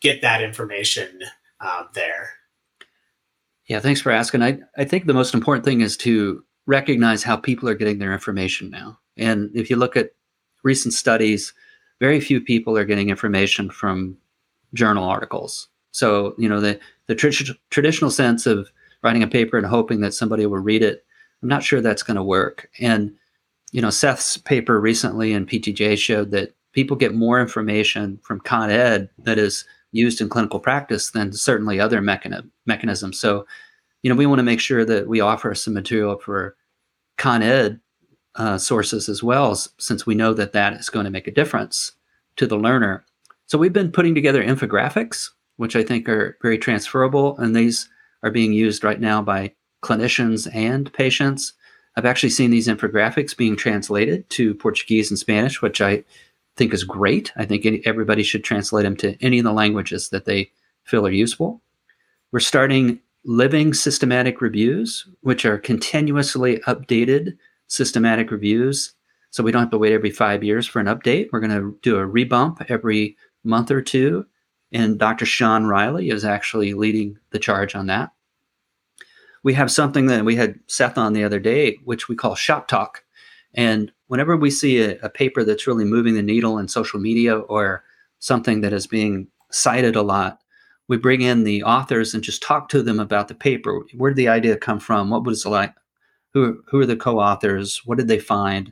get 0.00 0.22
that 0.22 0.42
information 0.42 1.20
um, 1.60 1.88
there. 1.94 2.30
Yeah, 3.66 3.80
thanks 3.80 4.00
for 4.00 4.10
asking. 4.10 4.42
I 4.42 4.58
I 4.76 4.84
think 4.84 5.06
the 5.06 5.14
most 5.14 5.34
important 5.34 5.64
thing 5.64 5.80
is 5.80 5.96
to 5.98 6.44
recognize 6.66 7.22
how 7.22 7.36
people 7.36 7.68
are 7.68 7.74
getting 7.74 7.98
their 7.98 8.12
information 8.12 8.70
now. 8.70 8.98
And 9.16 9.50
if 9.54 9.68
you 9.70 9.76
look 9.76 9.96
at 9.96 10.10
recent 10.62 10.94
studies, 10.94 11.52
very 12.00 12.20
few 12.20 12.40
people 12.40 12.76
are 12.76 12.84
getting 12.84 13.10
information 13.10 13.70
from 13.70 14.16
journal 14.74 15.04
articles. 15.04 15.68
So, 15.90 16.34
you 16.38 16.48
know, 16.48 16.60
the, 16.60 16.80
the 17.06 17.14
tr- 17.14 17.52
traditional 17.70 18.10
sense 18.10 18.46
of 18.46 18.70
writing 19.02 19.22
a 19.22 19.28
paper 19.28 19.58
and 19.58 19.66
hoping 19.66 20.00
that 20.00 20.14
somebody 20.14 20.46
will 20.46 20.58
read 20.58 20.82
it 20.82 21.04
I'm 21.42 21.48
not 21.48 21.64
sure 21.64 21.80
that's 21.80 22.02
going 22.02 22.16
to 22.16 22.22
work. 22.22 22.70
And 22.78 23.14
you 23.72 23.80
know, 23.80 23.90
Seth's 23.90 24.36
paper 24.36 24.80
recently 24.80 25.32
in 25.32 25.46
PTJ 25.46 25.98
showed 25.98 26.30
that 26.30 26.54
people 26.72 26.96
get 26.96 27.14
more 27.14 27.40
information 27.40 28.18
from 28.22 28.40
Con 28.40 28.70
Ed 28.70 29.08
that 29.18 29.38
is 29.38 29.64
used 29.92 30.20
in 30.20 30.28
clinical 30.28 30.60
practice 30.60 31.10
than 31.10 31.32
certainly 31.32 31.80
other 31.80 32.00
mechani- 32.00 32.48
mechanisms. 32.66 33.18
So, 33.18 33.46
you 34.02 34.10
know, 34.10 34.16
we 34.16 34.26
want 34.26 34.40
to 34.40 34.44
make 34.44 34.60
sure 34.60 34.84
that 34.84 35.08
we 35.08 35.20
offer 35.20 35.54
some 35.54 35.74
material 35.74 36.18
for 36.18 36.56
Con 37.16 37.42
Ed 37.42 37.80
uh, 38.34 38.58
sources 38.58 39.08
as 39.08 39.22
well, 39.22 39.54
since 39.78 40.06
we 40.06 40.14
know 40.14 40.34
that 40.34 40.52
that 40.52 40.74
is 40.74 40.90
going 40.90 41.04
to 41.04 41.10
make 41.10 41.26
a 41.26 41.32
difference 41.32 41.92
to 42.36 42.46
the 42.46 42.56
learner. 42.56 43.04
So 43.46 43.58
we've 43.58 43.72
been 43.72 43.92
putting 43.92 44.14
together 44.14 44.42
infographics, 44.42 45.30
which 45.56 45.76
I 45.76 45.82
think 45.82 46.08
are 46.08 46.36
very 46.42 46.58
transferable, 46.58 47.36
and 47.38 47.54
these 47.54 47.88
are 48.22 48.30
being 48.30 48.52
used 48.52 48.84
right 48.84 49.00
now 49.00 49.22
by 49.22 49.52
clinicians 49.82 50.52
and 50.54 50.92
patients. 50.92 51.52
I've 51.96 52.06
actually 52.06 52.30
seen 52.30 52.50
these 52.50 52.68
infographics 52.68 53.36
being 53.36 53.56
translated 53.56 54.28
to 54.30 54.54
Portuguese 54.54 55.10
and 55.10 55.18
Spanish, 55.18 55.60
which 55.60 55.80
I 55.80 56.04
think 56.56 56.72
is 56.72 56.84
great. 56.84 57.32
I 57.36 57.44
think 57.44 57.66
everybody 57.84 58.22
should 58.22 58.44
translate 58.44 58.84
them 58.84 58.96
to 58.98 59.16
any 59.22 59.38
of 59.38 59.44
the 59.44 59.52
languages 59.52 60.08
that 60.08 60.24
they 60.24 60.50
feel 60.84 61.06
are 61.06 61.10
useful. 61.10 61.60
We're 62.30 62.40
starting 62.40 63.00
living 63.24 63.72
systematic 63.72 64.40
reviews, 64.40 65.06
which 65.20 65.44
are 65.44 65.58
continuously 65.58 66.58
updated 66.66 67.36
systematic 67.68 68.30
reviews. 68.30 68.94
So 69.30 69.42
we 69.42 69.52
don't 69.52 69.62
have 69.62 69.70
to 69.70 69.78
wait 69.78 69.92
every 69.92 70.10
five 70.10 70.44
years 70.44 70.66
for 70.66 70.80
an 70.80 70.86
update. 70.86 71.28
We're 71.32 71.40
going 71.40 71.50
to 71.52 71.78
do 71.82 71.96
a 71.96 72.06
rebump 72.06 72.66
every 72.68 73.16
month 73.44 73.70
or 73.70 73.80
two. 73.80 74.26
And 74.72 74.98
Dr. 74.98 75.26
Sean 75.26 75.66
Riley 75.66 76.10
is 76.10 76.24
actually 76.24 76.74
leading 76.74 77.18
the 77.30 77.38
charge 77.38 77.74
on 77.74 77.86
that. 77.86 78.10
We 79.42 79.54
have 79.54 79.70
something 79.70 80.06
that 80.06 80.24
we 80.24 80.36
had 80.36 80.60
Seth 80.66 80.98
on 80.98 81.12
the 81.12 81.24
other 81.24 81.40
day, 81.40 81.78
which 81.84 82.08
we 82.08 82.16
call 82.16 82.34
Shop 82.34 82.68
Talk. 82.68 83.04
And 83.54 83.92
whenever 84.06 84.36
we 84.36 84.50
see 84.50 84.80
a, 84.80 84.98
a, 85.00 85.10
paper 85.10 85.44
that's 85.44 85.66
really 85.66 85.84
moving 85.84 86.14
the 86.14 86.22
needle 86.22 86.58
in 86.58 86.68
social 86.68 87.00
media 87.00 87.38
or 87.38 87.84
something 88.18 88.60
that 88.62 88.72
is 88.72 88.86
being 88.86 89.28
cited 89.50 89.96
a 89.96 90.02
lot, 90.02 90.41
we 90.92 90.98
bring 90.98 91.22
in 91.22 91.44
the 91.44 91.62
authors 91.62 92.12
and 92.12 92.22
just 92.22 92.42
talk 92.42 92.68
to 92.68 92.82
them 92.82 93.00
about 93.00 93.26
the 93.26 93.34
paper. 93.34 93.80
Where 93.96 94.10
did 94.10 94.18
the 94.18 94.28
idea 94.28 94.58
come 94.58 94.78
from? 94.78 95.08
What 95.08 95.24
was 95.24 95.46
it 95.46 95.48
like? 95.48 95.72
Who, 96.34 96.62
who 96.66 96.80
are 96.80 96.86
the 96.86 96.96
co-authors? 96.96 97.80
What 97.86 97.96
did 97.96 98.08
they 98.08 98.18
find? 98.18 98.70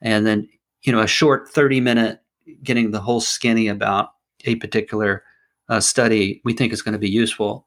And 0.00 0.26
then, 0.26 0.48
you 0.84 0.90
know, 0.90 1.00
a 1.02 1.06
short 1.06 1.50
30 1.50 1.82
minute 1.82 2.22
getting 2.62 2.90
the 2.92 3.00
whole 3.00 3.20
skinny 3.20 3.68
about 3.68 4.12
a 4.46 4.54
particular 4.54 5.22
uh, 5.68 5.80
study 5.80 6.40
we 6.46 6.54
think 6.54 6.72
is 6.72 6.80
going 6.80 6.94
to 6.94 6.98
be 6.98 7.10
useful. 7.10 7.66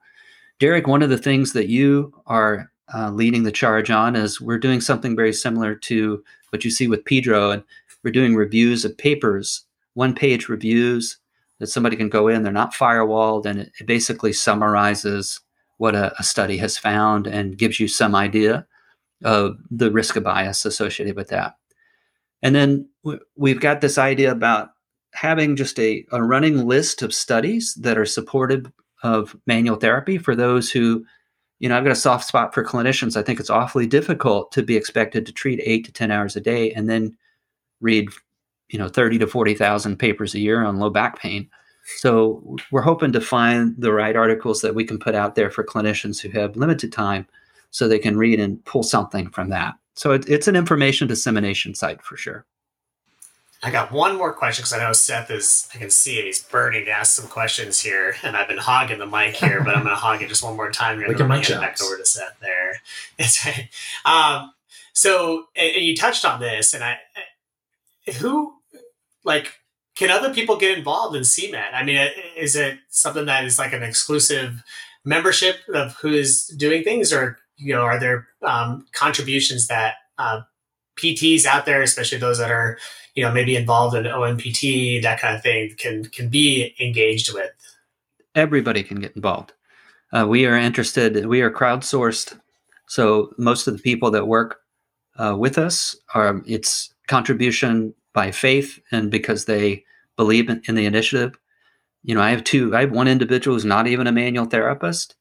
Derek, 0.57 0.87
one 0.87 1.03
of 1.03 1.11
the 1.11 1.17
things 1.19 1.53
that 1.53 1.69
you 1.69 2.11
are 2.25 2.71
uh, 2.95 3.11
leading 3.11 3.43
the 3.43 3.51
charge 3.51 3.91
on 3.91 4.15
is 4.15 4.41
we're 4.41 4.57
doing 4.57 4.81
something 4.81 5.15
very 5.15 5.33
similar 5.33 5.75
to 5.75 6.23
what 6.49 6.65
you 6.65 6.71
see 6.71 6.87
with 6.87 7.05
PEDro, 7.05 7.53
and 7.53 7.63
we're 8.01 8.09
doing 8.09 8.33
reviews 8.33 8.85
of 8.85 8.97
papers, 8.97 9.65
one 9.93 10.15
page 10.15 10.49
reviews 10.49 11.17
that 11.59 11.67
somebody 11.67 11.95
can 11.95 12.09
go 12.09 12.27
in. 12.27 12.43
They're 12.43 12.51
not 12.51 12.73
firewalled, 12.73 13.45
and 13.45 13.59
it, 13.59 13.71
it 13.79 13.87
basically 13.87 14.33
summarizes 14.33 15.39
what 15.77 15.95
a, 15.95 16.13
a, 16.19 16.23
study 16.23 16.57
has 16.57 16.77
found 16.77 17.27
and 17.27 17.57
gives 17.57 17.79
you 17.79 17.87
some 17.87 18.15
idea 18.15 18.65
of 19.23 19.57
the 19.71 19.91
risk 19.91 20.15
of 20.15 20.23
bias 20.23 20.65
associated 20.65 21.15
with 21.15 21.29
that. 21.29 21.55
And 22.41 22.53
then 22.53 22.89
we've 23.35 23.59
got 23.59 23.81
this 23.81 23.97
idea 23.97 24.31
about 24.31 24.69
having 25.13 25.55
just 25.55 25.79
a, 25.79 26.05
a 26.11 26.21
running 26.21 26.67
list 26.67 27.01
of 27.01 27.13
studies 27.13 27.73
that 27.75 27.97
are 27.97 28.05
supportive 28.05 28.71
of 29.01 29.35
manual 29.47 29.77
therapy 29.77 30.17
for 30.17 30.35
those 30.35 30.71
who 30.71 31.05
you 31.63 31.69
know, 31.69 31.77
I've 31.77 31.85
got 31.85 31.93
a 31.93 31.95
soft 31.95 32.27
spot 32.27 32.53
for 32.53 32.61
clinicians. 32.61 33.15
I 33.15 33.23
think 33.23 33.39
it's 33.39 33.49
awfully 33.49 33.87
difficult 33.87 34.51
to 34.51 34.61
be 34.61 34.75
expected 34.75 35.25
to 35.25 35.31
treat 35.31 35.61
eight 35.63 35.85
to 35.85 35.93
10 35.93 36.11
hours 36.11 36.35
a 36.35 36.41
day 36.41 36.73
and 36.73 36.89
then 36.89 37.15
read, 37.79 38.09
you 38.69 38.79
know, 38.79 38.87
30 38.87 39.19
to 39.19 39.27
40,000 39.27 39.97
papers 39.97 40.33
a 40.33 40.39
year 40.39 40.63
on 40.63 40.77
low 40.77 40.89
back 40.89 41.19
pain. 41.19 41.49
So 41.97 42.57
we're 42.71 42.81
hoping 42.81 43.11
to 43.11 43.21
find 43.21 43.75
the 43.77 43.91
right 43.91 44.15
articles 44.15 44.61
that 44.61 44.75
we 44.75 44.85
can 44.85 44.97
put 44.97 45.15
out 45.15 45.35
there 45.35 45.51
for 45.51 45.63
clinicians 45.63 46.19
who 46.19 46.29
have 46.29 46.55
limited 46.55 46.91
time 46.91 47.27
so 47.71 47.87
they 47.87 47.99
can 47.99 48.17
read 48.17 48.39
and 48.39 48.63
pull 48.65 48.83
something 48.83 49.29
from 49.29 49.49
that. 49.49 49.75
So 49.95 50.11
it, 50.11 50.27
it's 50.29 50.47
an 50.47 50.55
information 50.55 51.07
dissemination 51.07 51.75
site 51.75 52.01
for 52.01 52.17
sure. 52.17 52.45
I 53.65 53.71
got 53.71 53.91
one 53.91 54.17
more 54.17 54.33
question 54.33 54.63
because 54.63 54.73
I 54.73 54.79
know 54.79 54.91
Seth 54.91 55.31
is, 55.31 55.69
I 55.73 55.77
can 55.77 55.89
see 55.89 56.19
it, 56.19 56.25
he's 56.25 56.43
burning 56.43 56.83
to 56.85 56.91
ask 56.91 57.13
some 57.13 57.29
questions 57.29 57.79
here. 57.79 58.15
And 58.21 58.35
I've 58.35 58.49
been 58.49 58.57
hogging 58.57 58.99
the 58.99 59.05
mic 59.05 59.35
here, 59.35 59.63
but 59.63 59.75
I'm 59.75 59.83
going 59.83 59.95
to 59.95 59.99
hog 59.99 60.21
it 60.21 60.27
just 60.27 60.43
one 60.43 60.57
more 60.57 60.69
time 60.69 60.99
here. 60.99 61.07
Look 61.07 61.21
at 61.21 61.27
my 61.27 61.41
back 61.41 61.81
over 61.81 61.97
to 61.97 62.05
Seth 62.05 62.37
there. 62.41 62.81
It's 63.17 63.45
right. 63.45 63.69
Um, 64.05 64.51
so, 64.91 65.45
and, 65.55 65.75
and 65.77 65.85
you 65.85 65.95
touched 65.95 66.25
on 66.25 66.39
this, 66.39 66.73
and 66.73 66.83
I, 66.83 66.97
who, 68.19 68.53
like, 69.23 69.53
can 69.95 70.09
other 70.09 70.33
people 70.33 70.57
get 70.57 70.77
involved 70.77 71.15
in 71.15 71.21
CEMMT? 71.21 71.73
I 71.73 71.83
mean, 71.83 72.09
is 72.35 72.55
it 72.55 72.79
something 72.89 73.25
that 73.25 73.45
is 73.45 73.59
like 73.59 73.73
an 73.73 73.83
exclusive 73.83 74.63
membership 75.05 75.57
of 75.73 75.95
who 75.95 76.09
is 76.09 76.47
doing 76.47 76.83
things, 76.83 77.13
or 77.13 77.37
you 77.57 77.73
know, 77.73 77.81
are 77.81 77.99
there 77.99 78.27
um, 78.41 78.85
contributions 78.93 79.67
that 79.67 79.95
uh, 80.17 80.41
PTs 80.97 81.45
out 81.45 81.65
there, 81.65 81.81
especially 81.81 82.17
those 82.17 82.39
that 82.39 82.51
are 82.51 82.77
you 83.15 83.23
know 83.23 83.31
maybe 83.31 83.55
involved 83.55 83.95
in 83.95 84.05
OMPT, 84.05 85.01
that 85.03 85.19
kind 85.19 85.35
of 85.35 85.43
thing, 85.43 85.75
can 85.77 86.05
can 86.05 86.29
be 86.29 86.73
engaged 86.79 87.33
with. 87.33 87.51
Everybody 88.35 88.83
can 88.83 88.99
get 88.99 89.15
involved. 89.15 89.53
Uh, 90.11 90.25
we 90.27 90.45
are 90.45 90.55
interested. 90.55 91.25
We 91.25 91.41
are 91.41 91.51
crowdsourced, 91.51 92.39
so 92.87 93.31
most 93.37 93.67
of 93.67 93.75
the 93.75 93.83
people 93.83 94.09
that 94.11 94.27
work 94.27 94.61
uh, 95.17 95.35
with 95.37 95.57
us 95.57 95.95
are 96.15 96.41
it's 96.45 96.92
contribution 97.07 97.93
by 98.13 98.31
faith 98.31 98.79
and 98.91 99.09
because 99.11 99.45
they 99.45 99.83
believe 100.15 100.49
in, 100.49 100.61
in 100.67 100.75
the 100.75 100.85
initiative. 100.85 101.37
You 102.03 102.15
know, 102.15 102.21
I 102.21 102.31
have 102.31 102.43
two. 102.43 102.75
I 102.75 102.81
have 102.81 102.91
one 102.91 103.07
individual 103.07 103.55
who's 103.55 103.65
not 103.65 103.87
even 103.87 104.07
a 104.07 104.11
manual 104.11 104.45
therapist, 104.45 105.15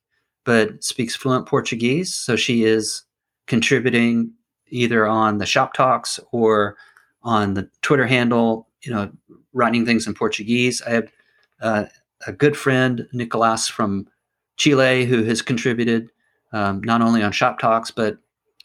but 0.44 0.82
speaks 0.82 1.14
fluent 1.14 1.46
Portuguese, 1.46 2.12
so 2.14 2.34
she 2.36 2.64
is 2.64 3.04
contributing 3.46 4.32
either 4.68 5.06
on 5.06 5.38
the 5.38 5.46
shop 5.46 5.74
talks 5.74 6.18
or 6.32 6.76
on 7.22 7.54
the 7.54 7.68
Twitter 7.82 8.06
handle, 8.06 8.68
you 8.82 8.92
know, 8.92 9.10
writing 9.52 9.86
things 9.86 10.06
in 10.06 10.14
Portuguese. 10.14 10.82
I 10.82 10.90
have 10.90 11.12
uh, 11.60 11.84
a 12.26 12.32
good 12.32 12.56
friend, 12.56 13.06
Nicolas 13.12 13.68
from 13.68 14.08
Chile, 14.56 15.04
who 15.04 15.22
has 15.24 15.42
contributed 15.42 16.10
um, 16.52 16.80
not 16.82 17.02
only 17.02 17.22
on 17.22 17.32
Shop 17.32 17.58
Talks, 17.58 17.90
but 17.90 18.18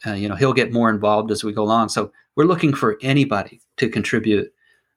uh, 0.06 0.12
you 0.12 0.28
know 0.28 0.36
he'll 0.36 0.52
get 0.52 0.72
more 0.72 0.90
involved 0.90 1.30
as 1.30 1.42
we 1.44 1.52
go 1.52 1.62
along. 1.62 1.88
So 1.88 2.12
we're 2.38 2.44
looking 2.44 2.72
for 2.72 2.96
anybody 3.02 3.60
to 3.76 3.90
contribute 3.90 4.50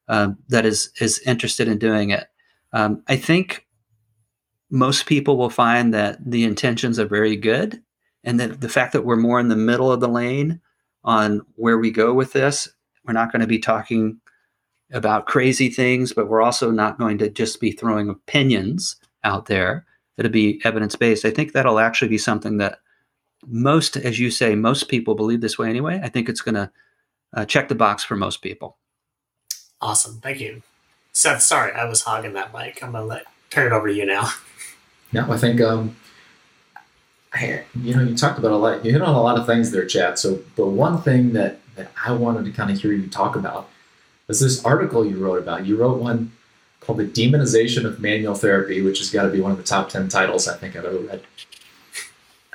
um, 0.08 0.38
that 0.48 0.66
is 0.66 0.92
is 1.02 1.20
interested 1.26 1.68
in 1.68 1.78
doing 1.78 2.12
it. 2.12 2.28
Um, 2.72 3.04
I 3.10 3.18
think 3.18 3.68
most 4.70 5.06
people 5.06 5.36
will 5.36 5.50
find 5.50 5.94
that 5.94 6.18
the 6.26 6.46
intentions 6.46 6.98
are 6.98 7.06
very 7.06 7.36
good, 7.36 7.84
and 8.24 8.40
that 8.40 8.62
the 8.62 8.70
fact 8.70 8.94
that 8.94 9.04
we're 9.04 9.18
more 9.18 9.42
in 9.42 9.50
the 9.50 9.58
middle 9.58 9.92
of 9.92 10.00
the 10.00 10.08
lane 10.08 10.62
on 11.04 11.42
where 11.56 11.78
we 11.78 11.92
go 11.92 12.14
with 12.14 12.32
this 12.32 12.70
we're 13.06 13.14
not 13.14 13.32
going 13.32 13.42
to 13.42 13.48
be 13.48 13.60
talking 13.60 14.20
about 14.92 15.26
crazy 15.26 15.70
things, 15.70 16.14
but 16.14 16.28
we're 16.28 16.42
also 16.42 16.70
not 16.72 17.00
going 17.00 17.18
to 17.20 17.30
just 17.30 17.60
be 17.60 17.72
throwing 17.72 18.10
opinions 18.10 18.98
out 19.24 19.46
there. 19.46 19.86
It'll 20.18 20.32
be 20.32 20.62
evidence 20.64 20.96
based. 20.96 21.26
I 21.26 21.32
think 21.32 21.54
that'll 21.54 21.80
actually 21.80 22.10
be 22.10 22.18
something 22.18 22.58
that 22.58 22.80
most, 23.48 23.98
as 23.98 24.20
you 24.20 24.30
say, 24.30 24.54
most 24.56 24.90
people 24.90 25.16
believe 25.16 25.42
this 25.42 25.58
way 25.58 25.70
anyway. 25.70 26.00
I 26.04 26.10
think 26.10 26.30
it's 26.30 26.42
going 26.42 26.56
to 26.56 26.70
uh, 27.34 27.46
check 27.46 27.68
the 27.68 27.76
box 27.76 28.04
for 28.04 28.16
most 28.16 28.42
people. 28.42 28.78
Awesome. 29.82 30.20
Thank 30.22 30.40
you. 30.40 30.62
Seth, 31.14 31.42
sorry, 31.42 31.74
I 31.74 31.86
was 31.86 32.04
hogging 32.04 32.34
that 32.34 32.54
mic. 32.54 32.84
I'm 32.84 32.92
going 32.92 33.04
to 33.04 33.08
let 33.08 33.26
turn 33.50 33.72
it 33.72 33.76
over 33.76 33.88
to 33.88 33.94
you 33.94 34.06
now. 34.06 34.30
No, 35.14 35.30
I 35.30 35.38
think, 35.38 35.60
um, 35.60 35.98
I, 37.34 37.66
you 37.76 37.94
know, 37.94 38.02
you 38.02 38.16
talked 38.16 38.40
about 38.40 38.54
a 38.54 38.56
lot, 38.56 38.86
you 38.86 38.94
hit 38.94 39.02
on 39.02 39.14
a 39.14 39.22
lot 39.22 39.38
of 39.38 39.46
things 39.46 39.70
there, 39.70 39.86
Chad. 39.86 40.18
So, 40.18 40.40
but 40.56 40.68
one 40.68 41.02
thing 41.02 41.34
that 41.34 41.60
that 41.76 41.92
I 42.06 42.12
wanted 42.14 42.46
to 42.46 42.52
kind 42.52 42.72
of 42.72 42.80
hear 42.80 42.94
you 42.94 43.08
talk 43.08 43.36
about 43.36 43.70
is 44.28 44.40
this 44.40 44.64
article 44.64 45.06
you 45.06 45.18
wrote 45.18 45.40
about. 45.40 45.66
You 45.66 45.76
wrote 45.78 46.00
one 46.00 46.32
called 46.80 47.00
The 47.00 47.06
Demonization 47.06 47.86
of 47.86 48.00
Manual 48.00 48.36
Therapy, 48.36 48.82
which 48.82 49.00
has 49.00 49.10
got 49.10 49.24
to 49.24 49.30
be 49.30 49.42
one 49.42 49.52
of 49.52 49.58
the 49.58 49.64
top 49.64 49.90
10 49.90 50.08
titles 50.08 50.48
I 50.48 50.58
think 50.58 50.76
I've 50.76 50.86
ever 50.86 50.98
read. 50.98 51.22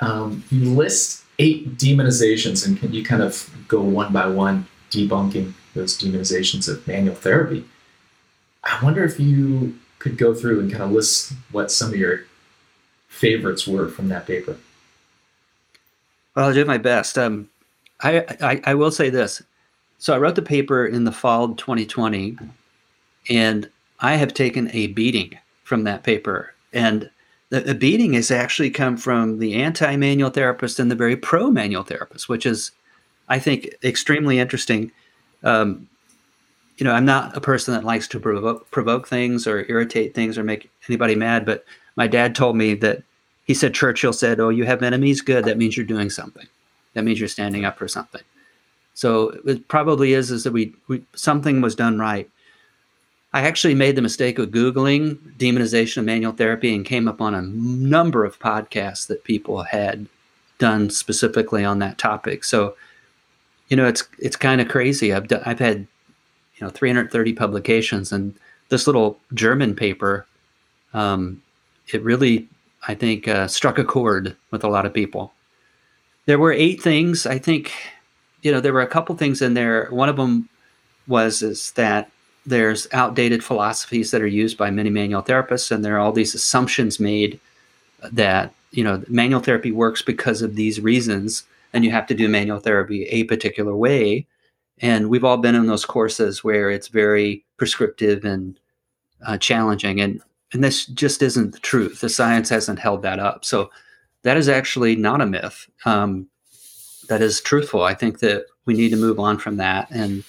Um, 0.01 0.45
you 0.51 0.71
list 0.71 1.25
eight 1.39 1.77
demonizations, 1.77 2.67
and 2.67 2.79
can 2.79 2.93
you 2.93 3.05
kind 3.05 3.23
of 3.23 3.51
go 3.69 3.81
one 3.81 4.13
by 4.13 4.27
one 4.27 4.67
debunking 4.91 5.53
those 5.75 5.99
demonizations 5.99 6.69
of 6.69 6.87
manual 6.87 7.15
therapy? 7.15 7.65
I 8.65 8.83
wonder 8.83 9.05
if 9.05 9.21
you 9.21 9.79
could 9.99 10.19
go 10.19 10.35
through 10.35 10.61
and 10.61 10.71
kind 10.71 10.83
of 10.83 10.93
list 10.93 11.33
what 11.53 11.71
some 11.71 11.91
of 11.91 11.97
your 11.97 12.25
favorites 13.09 13.67
were 13.67 13.89
from 13.89 14.09
that 14.09 14.27
paper. 14.27 14.57
Well, 16.35 16.47
I'll 16.47 16.55
do 16.55 16.65
my 16.65 16.79
best. 16.79 17.17
Um, 17.17 17.49
I, 18.01 18.25
I, 18.41 18.61
I 18.65 18.75
will 18.75 18.91
say 18.91 19.09
this. 19.11 19.43
So 19.99 20.15
I 20.15 20.19
wrote 20.19 20.35
the 20.35 20.43
paper 20.43 20.87
in 20.87 21.05
the 21.05 21.13
fall 21.13 21.45
of 21.45 21.57
2020, 21.57 22.37
and 23.31 23.71
I 24.01 24.17
have 24.17 24.35
taken 24.35 24.71
a 24.73 24.89
beating 24.89 25.39
from 25.65 25.85
that 25.85 26.03
paper. 26.03 26.53
And 26.73 27.11
the, 27.51 27.75
beating 27.75 28.15
has 28.15 28.31
actually 28.31 28.71
come 28.71 28.97
from 28.97 29.39
the 29.39 29.55
anti-manual 29.55 30.31
therapist 30.31 30.79
and 30.79 30.91
the 30.91 30.97
very 30.97 31.17
pro-manual 31.17 31.85
therapist, 31.85 32.29
which 32.29 32.47
is 32.47 32.73
I 33.29 33.39
think 33.39 33.69
extremely 33.83 34.39
interesting. 34.39 34.93
Um, 35.43 35.89
you 36.77 36.85
know, 36.85 36.93
I'm 36.93 37.05
not 37.05 37.37
a 37.37 37.41
person 37.41 37.75
that 37.75 37.85
likes 37.85 38.07
to 38.09 38.21
provoke, 38.21 38.71
provoke 38.71 39.09
things 39.09 39.47
or 39.47 39.65
irritate 39.69 40.15
things 40.15 40.37
or 40.37 40.45
make 40.45 40.71
anybody 40.89 41.15
mad, 41.15 41.47
but 41.47 41.65
my 41.97 42.07
dad 42.07 42.35
told 42.35 42.57
me 42.57 42.75
that 42.75 43.03
he 43.47 43.55
said 43.55 43.75
Churchill 43.75 44.13
said, 44.13 44.41
"Oh, 44.41 44.51
you 44.51 44.65
have 44.65 44.83
enemies. 44.83 45.23
Good. 45.23 45.45
That 45.45 45.57
means 45.57 45.77
you're 45.77 45.87
doing 45.87 46.11
something. 46.11 46.47
That 46.95 47.05
means 47.05 47.19
you're 47.19 47.29
standing 47.29 47.65
up 47.65 47.79
for 47.79 47.89
something." 47.89 48.23
So 48.95 49.39
it 49.47 49.69
probably 49.69 50.15
is 50.15 50.31
is 50.31 50.45
that 50.45 50.53
we, 50.53 50.75
we 50.89 51.03
something 51.15 51.61
was 51.61 51.75
done 51.75 51.99
right. 51.99 52.29
I 53.33 53.43
actually 53.43 53.75
made 53.75 53.97
the 53.97 54.03
mistake 54.03 54.39
of 54.39 54.51
Googling 54.51 55.17
demonization 55.37 55.99
of 55.99 56.05
manual 56.05 56.33
therapy 56.33 56.75
and 56.75 56.85
came 56.85 57.09
up 57.09 57.21
on 57.21 57.35
a 57.35 57.43
number 57.43 58.25
of 58.25 58.39
podcasts 58.39 59.07
that 59.09 59.25
people 59.25 59.65
had 59.65 60.07
done 60.59 60.89
specifically 60.91 61.65
on 61.65 61.79
that 61.81 61.99
topic. 61.99 62.45
So, 62.45 62.77
you 63.69 63.77
know, 63.77 63.87
it's 63.87 64.05
it's 64.19 64.37
kind 64.37 64.61
of 64.61 64.69
crazy. 64.69 65.13
I've 65.13 65.29
done, 65.29 65.43
I've 65.45 65.59
had 65.59 65.87
you 66.57 66.67
know 66.67 66.71
330 66.71 67.33
publications, 67.35 68.13
and 68.13 68.35
this 68.69 68.87
little 68.87 69.19
German 69.35 69.75
paper, 69.75 70.27
um, 70.95 71.43
it 71.93 72.03
really 72.03 72.49
I 72.89 72.95
think 72.95 73.27
uh, 73.29 73.49
struck 73.49 73.79
a 73.79 73.85
chord 73.85 74.37
with 74.51 74.63
a 74.65 74.69
lot 74.69 74.87
of 74.87 74.95
people. 74.95 75.33
There 76.27 76.39
were 76.39 76.53
eight 76.53 76.83
things. 76.83 77.27
I 77.27 77.39
think, 77.39 77.73
you 78.43 78.53
know, 78.53 78.61
there 78.61 78.73
were 78.73 78.81
a 78.81 78.87
couple 78.87 79.17
things 79.17 79.43
in 79.43 79.55
there. 79.55 79.89
One 79.91 80.09
of 80.09 80.17
them 80.17 80.49
was 81.07 81.43
is 81.43 81.73
that 81.73 82.11
there's 82.47 82.87
outdated 82.93 83.45
philosophies 83.45 84.13
that 84.13 84.23
are 84.23 84.27
used 84.27 84.57
by 84.57 84.71
many 84.71 84.91
manual 84.91 85.23
therapists, 85.23 85.71
and 85.71 85.85
there 85.85 85.97
are 85.97 85.99
all 85.99 86.13
these 86.13 86.35
assumptions 86.35 87.01
made 87.01 87.41
that 88.13 88.55
you 88.71 88.85
know 88.85 89.03
manual 89.09 89.41
therapy 89.41 89.73
works 89.73 90.01
because 90.03 90.43
of 90.43 90.55
these 90.55 90.81
reasons, 90.81 91.45
and 91.73 91.85
you 91.85 91.91
have 91.91 92.07
to 92.07 92.15
do 92.15 92.29
manual 92.29 92.61
therapy 92.61 93.05
a 93.07 93.25
particular 93.25 93.75
way. 93.75 94.27
And 94.79 95.09
we've 95.09 95.25
all 95.25 95.39
been 95.39 95.55
in 95.55 95.67
those 95.67 95.87
courses 95.87 96.45
where 96.45 96.71
it's 96.71 96.89
very 96.89 97.45
prescriptive 97.57 98.25
and 98.25 98.59
uh, 99.27 99.39
challenging, 99.39 100.01
and 100.01 100.23
and 100.53 100.63
this 100.63 100.87
just 100.87 101.23
isn't 101.23 101.53
the 101.53 101.59
truth. 101.59 102.01
The 102.01 102.09
science 102.09 102.49
hasn't 102.49 102.79
held 102.79 103.03
that 103.03 103.19
up. 103.19 103.45
So 103.45 103.71
that 104.23 104.37
is 104.37 104.49
actually 104.49 104.97
not 104.97 105.21
a 105.21 105.27
myth. 105.27 105.69
Um, 105.85 106.29
that 107.09 107.23
is 107.23 107.41
truthful. 107.41 107.83
I 107.83 107.95
think 107.95 108.21
that 108.21 108.47
we 108.65 108.75
need 108.75 108.91
to 108.91 108.97
move 108.97 109.19
on 109.19 109.39
from 109.39 109.57
that 109.57 109.91
and 109.91 110.25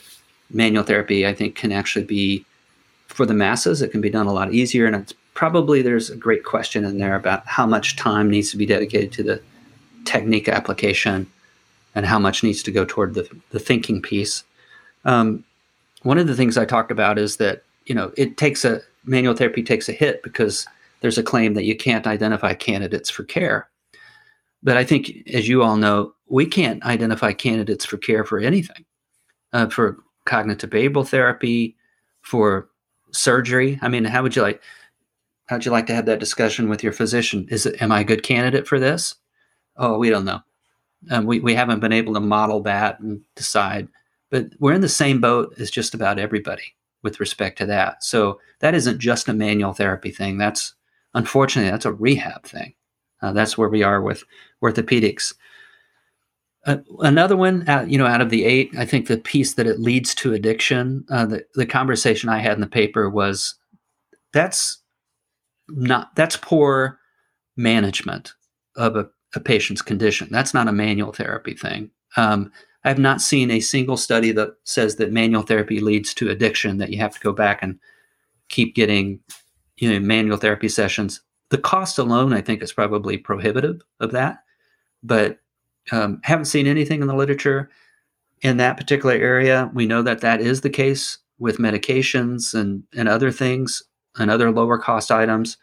manual 0.49 0.83
therapy, 0.83 1.27
I 1.27 1.33
think, 1.33 1.55
can 1.55 1.71
actually 1.71 2.05
be 2.05 2.45
for 3.07 3.25
the 3.25 3.33
masses. 3.33 3.81
It 3.81 3.91
can 3.91 4.01
be 4.01 4.09
done 4.09 4.27
a 4.27 4.33
lot 4.33 4.53
easier, 4.53 4.85
and 4.85 4.95
it's 4.95 5.13
probably 5.33 5.81
there's 5.81 6.09
a 6.09 6.15
great 6.15 6.43
question 6.43 6.83
in 6.83 6.97
there 6.97 7.15
about 7.15 7.45
how 7.45 7.65
much 7.65 7.95
time 7.95 8.29
needs 8.29 8.51
to 8.51 8.57
be 8.57 8.65
dedicated 8.65 9.11
to 9.13 9.23
the 9.23 9.41
technique 10.05 10.47
application 10.47 11.29
and 11.95 12.05
how 12.05 12.19
much 12.19 12.43
needs 12.43 12.63
to 12.63 12.71
go 12.71 12.85
toward 12.85 13.13
the, 13.13 13.27
the 13.51 13.59
thinking 13.59 14.01
piece. 14.01 14.43
Um, 15.05 15.43
one 16.03 16.17
of 16.17 16.27
the 16.27 16.35
things 16.35 16.57
I 16.57 16.65
talked 16.65 16.91
about 16.91 17.17
is 17.17 17.37
that 17.37 17.63
you 17.85 17.95
know 17.95 18.11
it 18.17 18.37
takes 18.37 18.63
a 18.65 18.81
manual 19.05 19.35
therapy 19.35 19.63
takes 19.63 19.89
a 19.89 19.93
hit 19.93 20.21
because 20.23 20.67
there's 21.01 21.17
a 21.17 21.23
claim 21.23 21.53
that 21.53 21.63
you 21.63 21.75
can't 21.75 22.07
identify 22.07 22.53
candidates 22.53 23.09
for 23.09 23.23
care. 23.23 23.69
But 24.63 24.77
I 24.77 24.83
think, 24.83 25.11
as 25.33 25.47
you 25.47 25.63
all 25.63 25.77
know, 25.77 26.13
we 26.27 26.45
can't 26.45 26.83
identify 26.83 27.31
candidates 27.31 27.85
for 27.85 27.97
care 27.97 28.23
for 28.23 28.39
anything. 28.39 28.85
Uh, 29.53 29.67
for 29.67 29.97
cognitive 30.27 30.69
behavioral 30.69 31.07
therapy, 31.07 31.75
for 32.27 32.67
surgery. 33.11 33.79
I 33.81 33.87
mean, 33.87 34.03
how 34.03 34.21
would 34.21 34.35
you 34.35 34.41
like? 34.41 34.61
How'd 35.45 35.63
you 35.63 35.71
like 35.71 35.87
to 35.87 35.95
have 35.95 36.05
that 36.07 36.19
discussion 36.19 36.67
with 36.67 36.83
your 36.83 36.91
physician? 36.91 37.47
Is 37.49 37.65
it, 37.65 37.81
am 37.81 37.89
I 37.89 38.01
a 38.01 38.03
good 38.03 38.21
candidate 38.21 38.67
for 38.67 38.79
this? 38.79 39.15
Oh, 39.77 39.97
we 39.97 40.09
don't 40.09 40.25
know. 40.25 40.41
Um, 41.09 41.25
we, 41.25 41.39
we 41.39 41.53
haven't 41.55 41.79
been 41.79 41.93
able 41.93 42.13
to 42.15 42.19
model 42.19 42.61
that 42.63 42.99
and 42.99 43.21
decide. 43.35 43.87
But 44.29 44.47
we're 44.59 44.73
in 44.73 44.81
the 44.81 44.89
same 44.89 45.21
boat 45.21 45.53
as 45.57 45.71
just 45.71 45.93
about 45.93 46.19
everybody 46.19 46.75
with 47.01 47.21
respect 47.21 47.57
to 47.59 47.65
that. 47.67 48.03
So 48.03 48.41
that 48.59 48.75
isn't 48.75 48.99
just 48.99 49.29
a 49.29 49.33
manual 49.33 49.71
therapy 49.71 50.11
thing. 50.11 50.37
That's 50.37 50.73
unfortunately 51.13 51.71
that's 51.71 51.85
a 51.85 51.93
rehab 51.93 52.43
thing. 52.43 52.73
Uh, 53.21 53.31
that's 53.31 53.57
where 53.57 53.69
we 53.69 53.83
are 53.83 54.01
with 54.01 54.25
orthopedics. 54.61 55.33
Uh, 56.67 56.77
another 56.99 57.37
one, 57.37 57.67
uh, 57.69 57.85
you 57.87 57.97
know, 57.97 58.05
out 58.05 58.19
of 58.19 58.29
the 58.29 58.43
eight, 58.43 58.69
I 58.77 58.85
think 58.85 59.07
the 59.07 59.17
piece 59.17 59.53
that 59.53 59.67
it 59.67 59.79
leads 59.79 60.13
to 60.15 60.33
addiction. 60.33 61.05
Uh, 61.09 61.25
the 61.25 61.45
the 61.55 61.65
conversation 61.65 62.27
I 62.27 62.39
had 62.39 62.53
in 62.53 62.61
the 62.61 62.67
paper 62.67 63.09
was 63.09 63.55
that's 64.33 64.79
not 65.69 66.13
that's 66.15 66.35
poor 66.35 66.99
management 67.55 68.33
of 68.75 68.97
a, 68.97 69.07
a 69.33 69.39
patient's 69.39 69.81
condition. 69.81 70.27
That's 70.29 70.53
not 70.53 70.67
a 70.67 70.73
manual 70.73 71.13
therapy 71.13 71.53
thing. 71.53 71.89
Um, 72.17 72.51
I 72.83 72.89
have 72.89 72.99
not 72.99 73.21
seen 73.21 73.49
a 73.49 73.61
single 73.61 73.97
study 73.97 74.33
that 74.33 74.49
says 74.65 74.97
that 74.97 75.13
manual 75.13 75.43
therapy 75.43 75.79
leads 75.79 76.13
to 76.15 76.29
addiction. 76.29 76.79
That 76.79 76.89
you 76.89 76.97
have 76.97 77.13
to 77.13 77.19
go 77.21 77.31
back 77.31 77.63
and 77.63 77.79
keep 78.49 78.75
getting, 78.75 79.21
you 79.77 79.89
know, 79.89 79.99
manual 80.01 80.37
therapy 80.37 80.67
sessions. 80.67 81.21
The 81.49 81.57
cost 81.57 81.97
alone, 81.97 82.33
I 82.33 82.41
think, 82.41 82.61
is 82.61 82.73
probably 82.73 83.17
prohibitive 83.17 83.81
of 84.01 84.11
that. 84.11 84.39
But 85.01 85.39
um, 85.91 86.19
haven't 86.23 86.45
seen 86.45 86.67
anything 86.67 87.01
in 87.01 87.07
the 87.07 87.15
literature 87.15 87.69
in 88.41 88.57
that 88.57 88.77
particular 88.77 89.15
area. 89.15 89.71
We 89.73 89.85
know 89.85 90.01
that 90.03 90.21
that 90.21 90.41
is 90.41 90.61
the 90.61 90.69
case 90.69 91.17
with 91.39 91.57
medications 91.57 92.53
and, 92.53 92.83
and 92.95 93.07
other 93.07 93.31
things 93.31 93.83
and 94.17 94.29
other 94.29 94.51
lower 94.51 94.77
cost 94.77 95.11
items. 95.11 95.57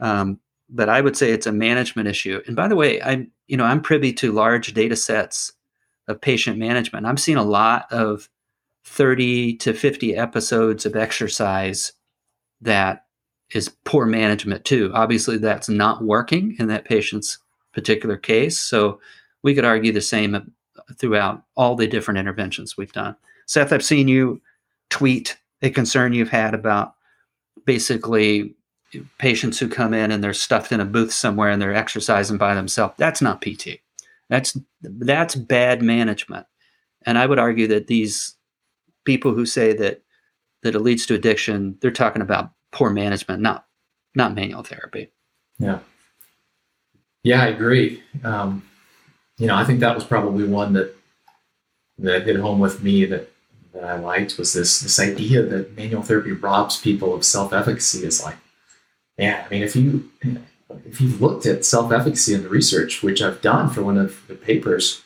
Um, 0.00 0.40
but 0.68 0.88
I 0.88 1.00
would 1.00 1.16
say 1.16 1.30
it's 1.30 1.46
a 1.46 1.52
management 1.52 2.08
issue. 2.08 2.40
And 2.46 2.56
by 2.56 2.66
the 2.68 2.76
way, 2.76 3.00
I'm 3.02 3.30
you 3.46 3.56
know 3.56 3.64
I'm 3.64 3.82
privy 3.82 4.12
to 4.14 4.32
large 4.32 4.72
data 4.72 4.96
sets 4.96 5.52
of 6.08 6.20
patient 6.20 6.58
management. 6.58 7.06
I'm 7.06 7.16
seeing 7.16 7.38
a 7.38 7.44
lot 7.44 7.86
of 7.92 8.28
30 8.84 9.56
to 9.58 9.72
50 9.72 10.16
episodes 10.16 10.86
of 10.86 10.96
exercise 10.96 11.92
that 12.60 13.04
is 13.54 13.68
poor 13.84 14.06
management 14.06 14.64
too. 14.64 14.90
Obviously, 14.94 15.36
that's 15.36 15.68
not 15.68 16.02
working 16.02 16.56
in 16.58 16.68
that 16.68 16.84
patient's 16.84 17.38
particular 17.72 18.16
case. 18.16 18.58
So 18.58 19.00
we 19.42 19.54
could 19.54 19.64
argue 19.64 19.92
the 19.92 20.00
same 20.00 20.52
throughout 20.98 21.42
all 21.56 21.74
the 21.74 21.86
different 21.86 22.18
interventions 22.18 22.76
we've 22.76 22.92
done. 22.92 23.16
Seth, 23.46 23.72
I've 23.72 23.84
seen 23.84 24.08
you 24.08 24.40
tweet 24.90 25.36
a 25.62 25.70
concern 25.70 26.12
you've 26.12 26.28
had 26.28 26.54
about 26.54 26.94
basically 27.64 28.54
patients 29.18 29.58
who 29.58 29.68
come 29.68 29.94
in 29.94 30.10
and 30.10 30.22
they're 30.22 30.34
stuffed 30.34 30.72
in 30.72 30.80
a 30.80 30.84
booth 30.84 31.12
somewhere 31.12 31.50
and 31.50 31.60
they're 31.60 31.74
exercising 31.74 32.38
by 32.38 32.54
themselves. 32.54 32.94
That's 32.98 33.22
not 33.22 33.42
PT. 33.42 33.80
That's 34.28 34.56
that's 34.82 35.34
bad 35.34 35.82
management. 35.82 36.46
And 37.04 37.18
I 37.18 37.26
would 37.26 37.38
argue 37.38 37.66
that 37.68 37.86
these 37.86 38.34
people 39.04 39.34
who 39.34 39.46
say 39.46 39.72
that 39.74 40.02
that 40.62 40.74
it 40.74 40.80
leads 40.80 41.06
to 41.06 41.14
addiction, 41.14 41.76
they're 41.80 41.90
talking 41.90 42.22
about 42.22 42.50
poor 42.70 42.90
management, 42.90 43.42
not 43.42 43.66
not 44.14 44.34
manual 44.34 44.62
therapy. 44.62 45.10
Yeah. 45.58 45.80
Yeah, 47.22 47.42
I 47.42 47.46
agree. 47.48 48.02
Um, 48.24 48.62
you 49.38 49.46
know, 49.46 49.56
I 49.56 49.64
think 49.64 49.80
that 49.80 49.94
was 49.94 50.04
probably 50.04 50.44
one 50.44 50.72
that 50.74 50.94
that 51.98 52.26
hit 52.26 52.36
home 52.36 52.58
with 52.58 52.82
me 52.82 53.04
that 53.06 53.32
that 53.72 53.84
I 53.84 53.98
liked 53.98 54.38
was 54.38 54.52
this 54.52 54.80
this 54.80 55.00
idea 55.00 55.42
that 55.42 55.76
manual 55.76 56.02
therapy 56.02 56.32
robs 56.32 56.76
people 56.76 57.14
of 57.14 57.24
self 57.24 57.52
efficacy. 57.52 58.04
Is 58.04 58.22
like, 58.22 58.36
yeah, 59.18 59.44
I 59.46 59.50
mean, 59.50 59.62
if 59.62 59.74
you 59.74 60.10
if 60.84 61.00
you've 61.00 61.20
looked 61.20 61.46
at 61.46 61.64
self 61.64 61.92
efficacy 61.92 62.34
in 62.34 62.42
the 62.42 62.48
research, 62.48 63.02
which 63.02 63.22
I've 63.22 63.40
done 63.40 63.70
for 63.70 63.82
one 63.82 63.98
of 63.98 64.26
the 64.28 64.34
papers 64.34 65.02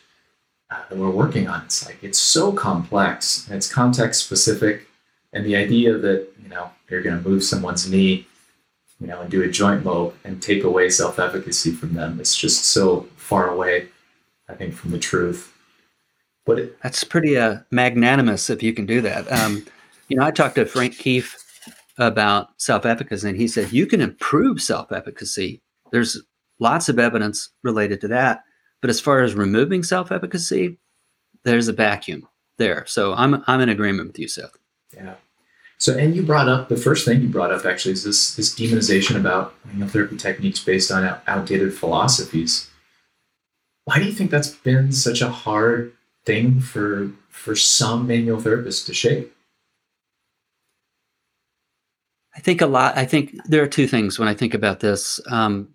uh, 0.71 0.83
that 0.89 0.99
we're 0.99 1.11
working 1.11 1.49
on, 1.49 1.65
it's 1.65 1.87
like 1.87 2.03
it's 2.03 2.19
so 2.19 2.53
complex 2.53 3.47
and 3.47 3.57
it's 3.57 3.73
context 3.73 4.25
specific, 4.25 4.89
and 5.33 5.45
the 5.45 5.57
idea 5.57 5.97
that 5.97 6.29
you 6.43 6.49
know 6.49 6.71
you're 6.91 7.03
going 7.03 7.23
to 7.23 7.29
move 7.29 7.45
someone's 7.45 7.89
knee, 7.89 8.27
you 9.01 9.07
know, 9.07 9.21
and 9.21 9.31
do 9.31 9.43
a 9.43 9.49
joint 9.49 9.85
mob 9.85 10.15
and 10.25 10.43
take 10.43 10.65
away 10.65 10.91
self 10.91 11.19
efficacy 11.21 11.71
from 11.71 11.95
them, 11.95 12.19
it's 12.19 12.37
just 12.37 12.65
so 12.65 13.09
far 13.17 13.49
away 13.49 13.89
I 14.49 14.55
think, 14.55 14.75
from 14.75 14.91
the 14.91 14.99
truth. 14.99 15.53
But 16.45 16.59
it, 16.59 16.81
that's 16.83 17.03
pretty 17.05 17.37
uh, 17.37 17.59
magnanimous 17.71 18.51
if 18.51 18.63
you 18.63 18.73
can 18.73 18.87
do 18.87 19.01
that. 19.01 19.31
Um, 19.33 19.67
you 20.09 20.17
know, 20.17 20.25
I 20.25 20.31
talked 20.31 20.55
to 20.55 20.65
Frank 20.65 20.97
Keefe 20.97 21.37
about 21.99 22.49
self-efficacy, 22.59 23.29
and 23.29 23.37
he 23.37 23.49
said 23.49 23.73
you 23.73 23.87
can 23.87 24.01
improve 24.01 24.63
self-efficacy. 24.63 25.61
There's 25.91 26.23
lots 26.61 26.89
of 26.89 26.99
evidence 26.99 27.51
related 27.63 28.01
to 28.03 28.09
that, 28.09 28.45
but 28.81 28.91
as 28.91 29.01
far 29.01 29.23
as 29.23 29.35
removing 29.35 29.83
self-efficacy, 29.83 30.79
there's 31.45 31.69
a 31.69 31.73
vacuum 31.73 32.29
there. 32.59 32.85
So 32.87 33.15
I'm 33.15 33.43
I'm 33.47 33.61
in 33.61 33.69
agreement 33.69 34.09
with 34.09 34.19
you, 34.19 34.29
Seth. 34.29 34.57
Yeah. 34.95 35.15
So, 35.79 35.97
and 35.97 36.17
you 36.17 36.23
brought 36.23 36.49
up 36.49 36.69
the 36.69 36.77
first 36.77 37.05
thing 37.05 37.21
you 37.21 37.29
brought 37.29 37.53
up 37.53 37.65
actually 37.65 37.93
is 37.93 38.05
this 38.05 38.35
this 38.35 38.55
demonization 38.55 39.17
about 39.17 39.55
manual 39.65 39.89
therapy 39.89 40.17
techniques 40.17 40.61
based 40.61 40.91
on 40.91 41.19
outdated 41.27 41.75
philosophies. 41.75 42.71
Why 43.87 44.01
do 44.01 44.05
you 44.05 44.13
think 44.13 44.33
that's 44.33 44.51
been 44.51 44.91
such 44.91 45.23
a 45.23 45.31
hard 45.31 45.93
thing 46.25 46.59
for 46.59 47.13
for 47.29 47.55
some 47.55 48.09
manual 48.09 48.41
therapists 48.41 48.85
to 48.87 48.95
shape? 48.95 49.33
I 52.35 52.41
think 52.41 52.61
a 52.61 52.67
lot. 52.67 52.99
I 52.99 53.05
think 53.05 53.37
there 53.47 53.63
are 53.63 53.69
two 53.69 53.87
things 53.87 54.19
when 54.19 54.27
I 54.27 54.35
think 54.35 54.55
about 54.55 54.81
this. 54.81 55.21
Um, 55.31 55.69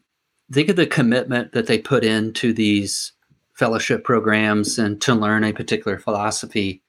think 0.52 0.68
of 0.68 0.76
the 0.76 0.86
commitment 0.86 1.54
that 1.54 1.68
they 1.68 1.80
put 1.80 2.04
into 2.04 2.52
these 2.52 3.14
fellowship 3.54 4.04
programs 4.04 4.78
and 4.78 5.02
to 5.02 5.16
learn 5.16 5.46
a 5.46 5.54
particular 5.54 5.98
philosophy. 5.98 6.84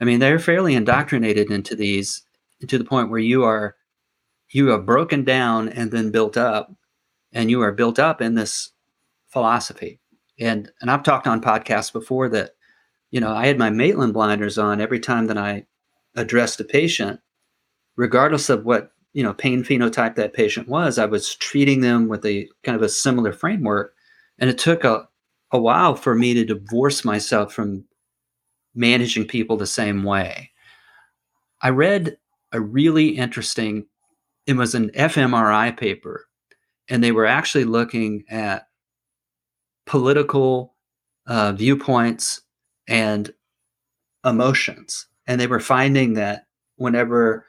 I 0.00 0.04
mean, 0.04 0.20
they're 0.20 0.38
fairly 0.38 0.76
indoctrinated 0.76 1.50
into 1.50 1.74
these 1.74 2.22
to 2.68 2.78
the 2.78 2.84
point 2.84 3.10
where 3.10 3.18
you 3.18 3.42
are 3.42 3.74
you 4.50 4.72
are 4.72 4.78
broken 4.78 5.24
down 5.24 5.68
and 5.68 5.90
then 5.90 6.12
built 6.12 6.36
up, 6.36 6.72
and 7.32 7.50
you 7.50 7.62
are 7.62 7.72
built 7.72 7.98
up 7.98 8.22
in 8.22 8.36
this 8.36 8.70
philosophy. 9.26 9.98
And 10.38 10.70
and 10.80 10.90
I've 10.90 11.02
talked 11.02 11.26
on 11.26 11.40
podcasts 11.40 11.92
before 11.92 12.28
that, 12.30 12.52
you 13.10 13.20
know, 13.20 13.32
I 13.32 13.46
had 13.46 13.58
my 13.58 13.70
Maitland 13.70 14.12
blinders 14.12 14.58
on 14.58 14.80
every 14.80 15.00
time 15.00 15.26
that 15.26 15.38
I 15.38 15.66
addressed 16.16 16.60
a 16.60 16.64
patient, 16.64 17.20
regardless 17.96 18.48
of 18.48 18.64
what 18.64 18.92
you 19.12 19.22
know 19.22 19.34
pain 19.34 19.64
phenotype 19.64 20.14
that 20.16 20.34
patient 20.34 20.68
was. 20.68 20.98
I 20.98 21.06
was 21.06 21.34
treating 21.34 21.80
them 21.80 22.08
with 22.08 22.24
a 22.24 22.48
kind 22.62 22.76
of 22.76 22.82
a 22.82 22.88
similar 22.88 23.32
framework, 23.32 23.94
and 24.38 24.48
it 24.50 24.58
took 24.58 24.84
a 24.84 25.08
a 25.50 25.58
while 25.58 25.94
for 25.94 26.14
me 26.14 26.34
to 26.34 26.44
divorce 26.44 27.04
myself 27.04 27.52
from 27.52 27.84
managing 28.74 29.26
people 29.26 29.56
the 29.56 29.66
same 29.66 30.04
way. 30.04 30.50
I 31.62 31.70
read 31.70 32.18
a 32.52 32.60
really 32.60 33.08
interesting 33.08 33.86
it 34.46 34.56
was 34.56 34.74
an 34.74 34.90
fMRI 34.90 35.76
paper 35.76 36.26
and 36.88 37.04
they 37.04 37.12
were 37.12 37.26
actually 37.26 37.64
looking 37.64 38.24
at 38.30 38.67
political 39.88 40.74
uh, 41.26 41.52
viewpoints 41.52 42.42
and 42.86 43.32
emotions. 44.24 45.06
And 45.26 45.40
they 45.40 45.46
were 45.46 45.60
finding 45.60 46.14
that 46.14 46.46
whenever 46.76 47.44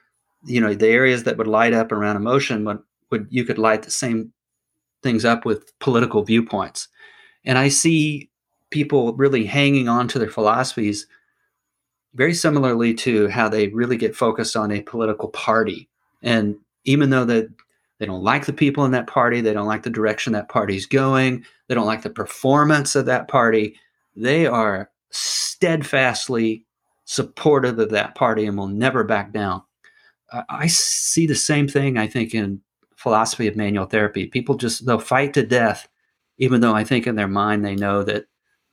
you 0.45 0.61
know 0.61 0.73
the 0.73 0.87
areas 0.87 1.23
that 1.23 1.37
would 1.37 1.47
light 1.47 1.73
up 1.73 1.91
around 1.91 2.15
emotion 2.15 2.63
would, 2.65 2.79
would 3.11 3.27
you 3.29 3.43
could 3.43 3.57
light 3.57 3.83
the 3.83 3.91
same 3.91 4.31
things 5.03 5.25
up 5.25 5.45
with 5.45 5.77
political 5.79 6.23
viewpoints. 6.23 6.87
And 7.45 7.57
i 7.57 7.69
see 7.69 8.29
people 8.69 9.13
really 9.13 9.45
hanging 9.45 9.87
on 9.87 10.07
to 10.07 10.19
their 10.19 10.29
philosophies 10.29 11.07
very 12.13 12.33
similarly 12.33 12.93
to 12.93 13.27
how 13.27 13.49
they 13.49 13.67
really 13.67 13.97
get 13.97 14.15
focused 14.15 14.55
on 14.55 14.71
a 14.71 14.81
political 14.81 15.29
party. 15.29 15.87
And 16.21 16.57
even 16.83 17.11
though 17.11 17.25
that 17.25 17.49
they 17.99 18.05
don't 18.05 18.23
like 18.23 18.45
the 18.45 18.53
people 18.53 18.85
in 18.85 18.91
that 18.91 19.07
party, 19.07 19.41
they 19.41 19.53
don't 19.53 19.67
like 19.67 19.83
the 19.83 19.89
direction 19.89 20.33
that 20.33 20.49
party's 20.49 20.85
going, 20.85 21.45
they 21.67 21.75
don't 21.75 21.85
like 21.85 22.01
the 22.01 22.09
performance 22.09 22.95
of 22.95 23.05
that 23.05 23.27
party. 23.27 23.77
They 24.15 24.47
are 24.47 24.89
steadfastly 25.11 26.65
supportive 27.03 27.77
of 27.77 27.89
that 27.91 28.15
party 28.15 28.45
and 28.45 28.57
will 28.57 28.67
never 28.67 29.03
back 29.03 29.33
down. 29.33 29.61
I 30.49 30.67
see 30.67 31.27
the 31.27 31.35
same 31.35 31.67
thing, 31.67 31.97
I 31.97 32.07
think, 32.07 32.33
in 32.33 32.61
philosophy 32.95 33.47
of 33.47 33.55
manual 33.55 33.85
therapy. 33.85 34.27
People 34.27 34.55
just, 34.55 34.85
they'll 34.85 34.99
fight 34.99 35.33
to 35.33 35.45
death, 35.45 35.87
even 36.37 36.61
though 36.61 36.75
I 36.75 36.83
think 36.83 37.05
in 37.05 37.15
their 37.15 37.27
mind 37.27 37.65
they 37.65 37.75
know 37.75 38.03
that 38.03 38.25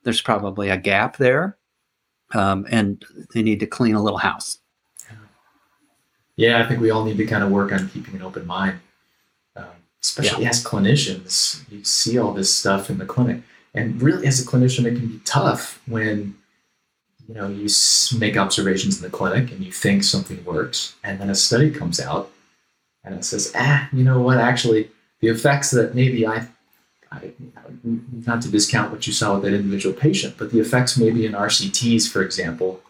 there's 0.03 0.21
probably 0.21 0.69
a 0.69 0.77
gap 0.77 1.17
there 1.17 1.57
um, 2.33 2.65
and 2.69 3.03
they 3.33 3.41
need 3.41 3.59
to 3.59 3.67
clean 3.67 3.95
a 3.95 4.03
little 4.03 4.19
house. 4.19 4.59
Yeah, 6.35 6.63
I 6.63 6.67
think 6.67 6.79
we 6.79 6.91
all 6.91 7.03
need 7.03 7.17
to 7.17 7.25
kind 7.25 7.43
of 7.43 7.49
work 7.49 7.71
on 7.71 7.89
keeping 7.89 8.15
an 8.15 8.21
open 8.21 8.45
mind 8.45 8.79
especially 10.09 10.43
yeah. 10.43 10.49
as 10.49 10.63
clinicians, 10.63 11.61
you 11.69 11.83
see 11.83 12.17
all 12.17 12.33
this 12.33 12.53
stuff 12.53 12.89
in 12.89 12.97
the 12.97 13.05
clinic. 13.05 13.41
And 13.73 14.01
really, 14.01 14.25
as 14.25 14.41
a 14.41 14.45
clinician, 14.45 14.85
it 14.85 14.95
can 14.95 15.07
be 15.07 15.19
tough 15.25 15.81
when 15.87 16.35
you 17.27 17.35
know 17.35 17.47
you 17.47 17.67
make 18.17 18.37
observations 18.37 18.97
in 18.97 19.03
the 19.03 19.15
clinic 19.15 19.51
and 19.51 19.63
you 19.63 19.71
think 19.71 20.03
something 20.03 20.43
works, 20.45 20.95
and 21.03 21.19
then 21.19 21.29
a 21.29 21.35
study 21.35 21.69
comes 21.71 21.99
out 21.99 22.31
and 23.03 23.15
it 23.15 23.23
says, 23.23 23.51
ah, 23.55 23.87
you 23.93 24.03
know 24.03 24.19
what? 24.19 24.37
Actually, 24.37 24.89
the 25.19 25.27
effects 25.27 25.71
that 25.71 25.95
maybe 25.95 26.25
I, 26.25 26.47
I 27.11 27.31
not 27.83 28.41
to 28.41 28.49
discount 28.49 28.91
what 28.91 29.07
you 29.07 29.13
saw 29.13 29.35
with 29.35 29.43
that 29.43 29.53
individual 29.53 29.95
patient, 29.95 30.35
but 30.37 30.51
the 30.51 30.59
effects 30.59 30.97
maybe 30.97 31.25
in 31.25 31.33
RCTs, 31.33 32.09
for 32.09 32.21
example, 32.21 32.81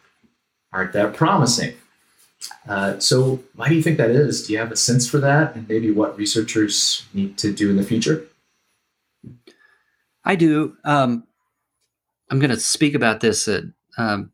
aren't 0.72 0.94
that 0.94 1.14
promising. 1.14 1.76
Uh, 2.68 3.00
so, 3.00 3.44
why 3.56 3.68
do 3.70 3.76
you 3.76 3.82
think 3.82 3.98
that 3.98 4.12
is? 4.12 4.46
Do 4.46 4.54
you 4.54 4.60
have 4.60 4.72
a 4.72 4.76
sense 4.76 5.10
for 5.10 5.18
that, 5.20 5.56
and 5.56 5.68
maybe 5.68 5.92
what 5.92 6.18
researchers 6.18 7.06
need 7.14 7.38
to 7.40 7.52
do 7.52 7.70
in 7.70 7.78
the 7.78 7.84
future? 7.84 8.28
I 10.24 10.36
do. 10.36 10.76
Um, 10.84 11.26
I'm 12.30 12.40
going 12.40 12.52
to 12.52 12.60
speak 12.60 12.94
about 12.94 13.22
this 13.22 13.48
at 13.48 13.64
um, 13.98 14.32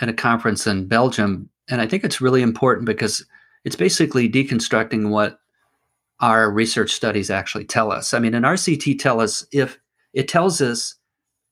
at 0.00 0.08
a 0.08 0.12
conference 0.12 0.66
in 0.66 0.86
Belgium, 0.86 1.48
and 1.68 1.80
I 1.80 1.86
think 1.86 2.04
it's 2.04 2.20
really 2.20 2.42
important 2.42 2.86
because 2.86 3.24
it's 3.64 3.76
basically 3.76 4.28
deconstructing 4.28 5.10
what 5.10 5.40
our 6.20 6.50
research 6.50 6.92
studies 6.92 7.30
actually 7.30 7.64
tell 7.64 7.92
us. 7.92 8.12
I 8.12 8.18
mean, 8.18 8.34
an 8.34 8.42
RCT 8.42 8.98
tell 8.98 9.20
us 9.20 9.46
if 9.52 9.78
it 10.12 10.28
tells 10.28 10.60
us 10.60 10.96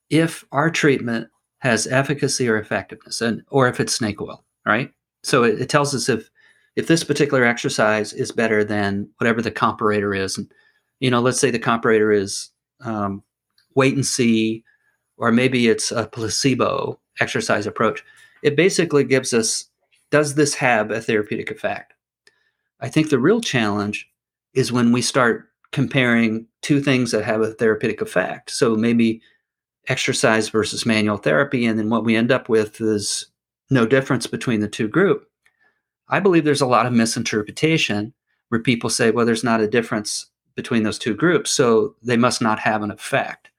if 0.09 0.43
our 0.51 0.69
treatment 0.69 1.29
has 1.59 1.87
efficacy 1.87 2.47
or 2.47 2.57
effectiveness, 2.57 3.21
and 3.21 3.43
or 3.49 3.67
if 3.67 3.79
it's 3.79 3.93
snake 3.93 4.21
oil, 4.21 4.43
right? 4.65 4.91
So 5.23 5.43
it, 5.43 5.61
it, 5.61 5.69
tells 5.69 5.93
us 5.93 6.09
if 6.09 6.29
if 6.75 6.87
this 6.87 7.03
particular 7.03 7.43
exercise 7.43 8.13
is 8.13 8.31
better 8.31 8.63
than 8.63 9.09
whatever 9.17 9.41
the 9.41 9.51
comparator 9.51 10.17
is. 10.17 10.37
And 10.37 10.51
you 10.99 11.09
know, 11.09 11.21
let's 11.21 11.39
say 11.39 11.51
the 11.51 11.59
comparator 11.59 12.15
is 12.15 12.51
um, 12.81 13.23
wait 13.75 13.95
and 13.95 14.05
see, 14.05 14.63
or 15.17 15.31
maybe 15.31 15.67
it's 15.67 15.91
a 15.91 16.07
placebo 16.07 16.99
exercise 17.19 17.65
approach. 17.65 18.03
It 18.43 18.55
basically 18.55 19.03
gives 19.03 19.33
us 19.33 19.65
does 20.09 20.35
this 20.35 20.53
have 20.55 20.91
a 20.91 21.01
therapeutic 21.01 21.51
effect? 21.51 21.93
I 22.79 22.89
think 22.89 23.09
the 23.09 23.19
real 23.19 23.41
challenge 23.41 24.09
is 24.53 24.71
when 24.71 24.91
we 24.91 25.01
start 25.01 25.49
comparing 25.71 26.47
two 26.61 26.79
things 26.81 27.11
that 27.11 27.25
have 27.25 27.41
a 27.41 27.51
therapeutic 27.51 28.01
effect. 28.01 28.51
So 28.51 28.75
maybe 28.75 29.21
exercise 29.87 30.49
versus 30.49 30.85
manual 30.85 31.17
therapy, 31.17 31.65
and 31.65 31.77
then 31.77 31.89
what 31.89 32.03
we 32.03 32.15
end 32.15 32.31
up 32.31 32.49
with 32.49 32.79
is 32.81 33.27
no 33.69 33.85
difference 33.85 34.27
between 34.27 34.59
the 34.59 34.67
two 34.67 34.87
group. 34.87 35.27
I 36.09 36.19
believe 36.19 36.45
there's 36.45 36.61
a 36.61 36.67
lot 36.67 36.85
of 36.85 36.93
misinterpretation 36.93 38.13
where 38.49 38.61
people 38.61 38.89
say, 38.89 39.11
well, 39.11 39.25
there's 39.25 39.43
not 39.43 39.59
a 39.59 39.67
difference 39.67 40.27
between 40.55 40.83
those 40.83 40.97
two 40.97 41.13
groups, 41.13 41.51
so 41.51 41.95
they 42.01 42.17
must 42.17 42.41
not 42.41 42.59
have 42.59 42.81
an 42.81 42.91
effect. 42.91 43.49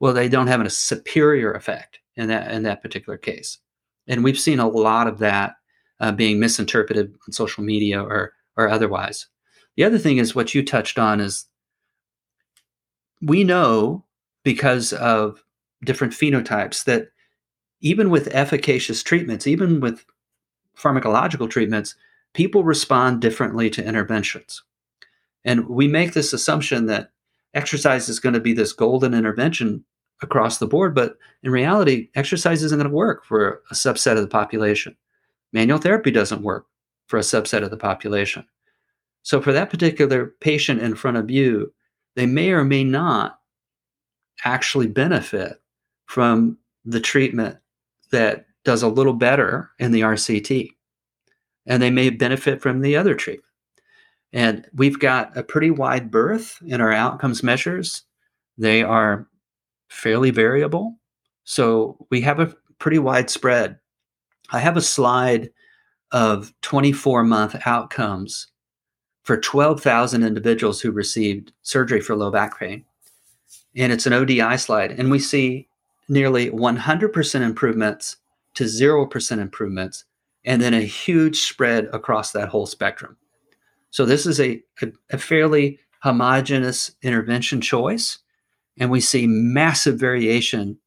Well, 0.00 0.12
they 0.12 0.28
don't 0.28 0.46
have 0.46 0.60
a 0.60 0.70
superior 0.70 1.52
effect 1.52 1.98
in 2.16 2.28
that 2.28 2.50
in 2.52 2.62
that 2.64 2.82
particular 2.82 3.18
case, 3.18 3.58
and 4.06 4.22
we've 4.22 4.38
seen 4.38 4.60
a 4.60 4.68
lot 4.68 5.08
of 5.08 5.18
that 5.18 5.56
uh, 6.00 6.12
being 6.12 6.38
misinterpreted 6.38 7.12
on 7.26 7.32
social 7.32 7.64
media 7.64 8.02
or 8.02 8.32
or 8.56 8.68
otherwise. 8.68 9.26
The 9.76 9.84
other 9.84 9.98
thing 9.98 10.18
is 10.18 10.34
what 10.34 10.54
you 10.54 10.64
touched 10.64 10.98
on 10.98 11.20
is 11.20 11.46
we 13.20 13.44
know 13.44 14.04
because 14.44 14.92
of 14.92 15.42
different 15.84 16.12
phenotypes 16.12 16.84
that 16.84 17.08
even 17.80 18.10
with 18.10 18.34
efficacious 18.34 19.02
treatments, 19.02 19.46
even 19.46 19.80
with 19.80 20.04
pharmacological 20.76 21.48
treatments, 21.48 21.94
people 22.34 22.64
respond 22.64 23.20
differently 23.20 23.70
to 23.70 23.84
interventions. 23.84 24.62
And 25.44 25.68
we 25.68 25.88
make 25.88 26.12
this 26.12 26.32
assumption 26.32 26.86
that 26.86 27.10
exercise 27.54 28.08
is 28.08 28.20
going 28.20 28.34
to 28.34 28.40
be 28.40 28.52
this 28.52 28.72
golden 28.72 29.14
intervention 29.14 29.84
across 30.22 30.58
the 30.58 30.66
board, 30.66 30.94
but 30.94 31.16
in 31.42 31.50
reality, 31.50 32.10
exercise 32.14 32.62
isn't 32.62 32.78
going 32.78 32.88
to 32.88 32.94
work 32.94 33.24
for 33.24 33.62
a 33.70 33.74
subset 33.74 34.16
of 34.16 34.22
the 34.22 34.28
population. 34.28 34.96
Manual 35.52 35.78
therapy 35.78 36.10
doesn't 36.10 36.42
work 36.42 36.66
for 37.06 37.18
a 37.18 37.22
subset 37.22 37.62
of 37.62 37.70
the 37.70 37.76
population. 37.76 38.44
So, 39.22 39.40
for 39.40 39.52
that 39.52 39.70
particular 39.70 40.34
patient 40.40 40.80
in 40.80 40.94
front 40.94 41.16
of 41.16 41.30
you, 41.30 41.72
they 42.16 42.26
may 42.26 42.50
or 42.50 42.64
may 42.64 42.84
not 42.84 43.38
actually 44.44 44.86
benefit 44.86 45.60
from 46.06 46.58
the 46.84 47.00
treatment 47.00 47.58
that 48.10 48.46
does 48.64 48.82
a 48.82 48.88
little 48.88 49.12
better 49.12 49.70
in 49.78 49.92
the 49.92 50.02
RCT, 50.02 50.70
and 51.66 51.82
they 51.82 51.90
may 51.90 52.10
benefit 52.10 52.60
from 52.60 52.80
the 52.80 52.96
other 52.96 53.14
treatment. 53.14 53.44
And 54.32 54.66
we've 54.74 54.98
got 54.98 55.36
a 55.36 55.42
pretty 55.42 55.70
wide 55.70 56.10
berth 56.10 56.58
in 56.66 56.80
our 56.80 56.92
outcomes 56.92 57.42
measures. 57.42 58.02
They 58.58 58.82
are 58.82 59.26
fairly 59.88 60.30
variable. 60.30 60.98
So 61.44 62.06
we 62.10 62.20
have 62.22 62.40
a 62.40 62.54
pretty 62.78 62.98
wide 62.98 63.30
spread. 63.30 63.78
I 64.50 64.58
have 64.58 64.76
a 64.76 64.82
slide 64.82 65.50
of 66.12 66.52
24 66.62 67.24
month 67.24 67.56
outcomes 67.64 68.48
for 69.22 69.38
12,000 69.38 70.22
individuals 70.22 70.80
who 70.80 70.90
received 70.90 71.52
surgery 71.62 72.00
for 72.00 72.16
low 72.16 72.30
back 72.30 72.58
pain. 72.58 72.84
And 73.76 73.92
it's 73.92 74.06
an 74.06 74.12
ODI 74.12 74.56
slide. 74.56 74.92
And 74.92 75.10
we 75.10 75.18
see 75.18 75.67
nearly 76.08 76.50
100% 76.50 77.40
improvements 77.40 78.16
to 78.54 78.64
0% 78.64 79.38
improvements, 79.38 80.04
and 80.44 80.60
then 80.60 80.74
a 80.74 80.80
huge 80.80 81.40
spread 81.40 81.88
across 81.92 82.32
that 82.32 82.48
whole 82.48 82.66
spectrum. 82.66 83.16
So, 83.90 84.04
this 84.04 84.26
is 84.26 84.40
a, 84.40 84.62
a, 84.82 84.92
a 85.10 85.18
fairly 85.18 85.78
homogeneous 86.00 86.92
intervention 87.02 87.60
choice, 87.60 88.18
and 88.78 88.90
we 88.90 89.00
see 89.00 89.26
massive 89.26 89.98
variation 89.98 90.78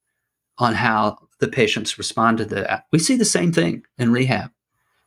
on 0.58 0.74
how 0.74 1.18
the 1.40 1.48
patients 1.48 1.98
respond 1.98 2.38
to 2.38 2.44
that. 2.46 2.86
We 2.92 2.98
see 2.98 3.16
the 3.16 3.24
same 3.24 3.52
thing 3.52 3.84
in 3.98 4.12
rehab. 4.12 4.50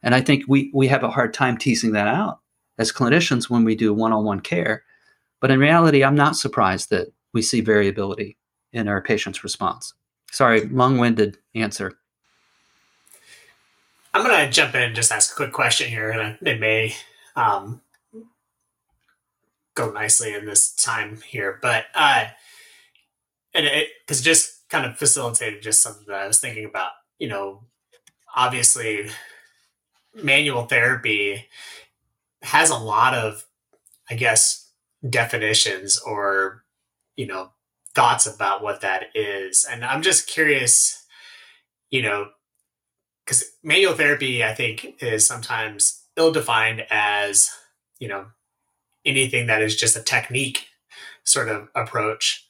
And 0.04 0.14
I 0.14 0.22
think 0.22 0.44
we, 0.48 0.70
we 0.74 0.88
have 0.88 1.04
a 1.04 1.10
hard 1.10 1.34
time 1.34 1.58
teasing 1.58 1.94
that 1.94 2.08
out 2.08 2.40
as 2.78 2.92
clinicians 2.92 3.50
when 3.50 3.64
we 3.64 3.76
do 3.76 3.94
one 3.94 4.12
on 4.12 4.26
one 4.26 4.42
care. 4.42 4.84
But 5.40 5.50
in 5.50 5.60
reality, 5.60 6.04
I'm 6.04 6.16
not 6.16 6.36
surprised 6.36 6.90
that 6.90 7.08
we 7.34 7.42
see 7.42 7.62
variability 7.62 8.38
in 8.74 8.88
our 8.88 9.02
patient's 9.02 9.44
response. 9.44 9.94
Sorry, 10.36 10.66
long-winded 10.66 11.38
answer. 11.56 11.98
I'm 14.14 14.26
going 14.26 14.46
to 14.46 14.52
jump 14.52 14.76
in 14.76 14.82
and 14.82 14.94
just 14.94 15.10
ask 15.10 15.32
a 15.32 15.36
quick 15.38 15.54
question 15.54 15.88
here, 15.88 16.12
and 16.12 16.38
it 16.46 16.60
may 16.60 16.94
um, 17.38 17.80
go 19.76 19.94
nicely 19.94 20.34
in 20.34 20.46
this 20.46 20.76
time 20.76 21.22
here, 21.26 21.58
but 21.62 21.86
uh, 21.96 22.26
and 23.54 23.66
it 23.66 23.88
because 24.06 24.22
just 24.22 24.68
kind 24.68 24.86
of 24.86 24.98
facilitated 24.98 25.64
just 25.64 25.82
something 25.82 26.04
that 26.08 26.18
I 26.18 26.28
was 26.28 26.42
thinking 26.42 26.66
about. 26.66 26.92
You 27.18 27.30
know, 27.30 27.62
obviously, 28.36 29.08
manual 30.22 30.66
therapy 30.66 31.46
has 32.42 32.70
a 32.70 32.76
lot 32.76 33.14
of, 33.14 33.46
I 34.10 34.16
guess, 34.16 34.70
definitions 35.10 35.98
or 35.98 36.66
you 37.16 37.26
know 37.26 37.52
thoughts 37.96 38.26
about 38.26 38.62
what 38.62 38.82
that 38.82 39.06
is, 39.16 39.66
and 39.70 39.84
I'm 39.84 40.02
just 40.02 40.28
curious. 40.28 41.02
You 41.92 42.02
know, 42.02 42.28
because 43.26 43.44
manual 43.64 43.94
therapy, 43.94 44.44
I 44.44 44.54
think, 44.54 44.96
is 45.00 45.26
sometimes 45.26 46.04
ill 46.18 46.32
defined 46.32 46.86
as 46.90 47.50
you 48.00 48.08
know 48.08 48.26
anything 49.06 49.48
that 49.48 49.62
is 49.62 49.76
just 49.76 49.96
a 49.96 50.02
technique 50.02 50.68
sort 51.24 51.50
of 51.50 51.68
approach 51.76 52.46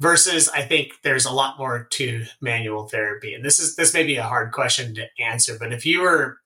versus 0.00 0.48
i 0.50 0.62
think 0.62 0.92
there's 1.02 1.24
a 1.24 1.32
lot 1.32 1.58
more 1.58 1.86
to 1.90 2.24
manual 2.40 2.88
therapy 2.88 3.34
and 3.34 3.44
this 3.44 3.60
is 3.60 3.76
this 3.76 3.94
may 3.94 4.02
be 4.02 4.16
a 4.16 4.22
hard 4.22 4.52
question 4.52 4.94
to 4.94 5.06
answer 5.20 5.56
but 5.58 5.72
if 5.72 5.86
you 5.86 6.00
were 6.02 6.38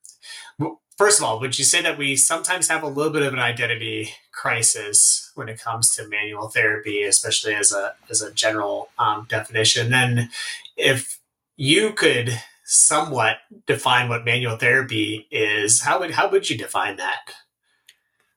first 0.98 1.18
of 1.18 1.24
all 1.24 1.40
would 1.40 1.58
you 1.58 1.64
say 1.64 1.80
that 1.80 1.96
we 1.96 2.14
sometimes 2.16 2.68
have 2.68 2.82
a 2.82 2.88
little 2.88 3.12
bit 3.12 3.22
of 3.22 3.32
an 3.32 3.38
identity 3.38 4.10
crisis 4.32 5.30
when 5.34 5.48
it 5.48 5.60
comes 5.60 5.94
to 5.94 6.06
manual 6.08 6.48
therapy 6.48 7.02
especially 7.02 7.54
as 7.54 7.72
a 7.72 7.94
as 8.10 8.20
a 8.20 8.32
general 8.32 8.90
um, 8.98 9.26
definition 9.28 9.90
then 9.90 10.28
if 10.76 11.18
you 11.56 11.92
could 11.92 12.40
somewhat 12.64 13.38
define 13.66 14.08
what 14.08 14.24
manual 14.24 14.56
therapy 14.56 15.26
is 15.30 15.82
how 15.82 16.00
would 16.00 16.10
how 16.10 16.28
would 16.30 16.50
you 16.50 16.58
define 16.58 16.96
that 16.96 17.32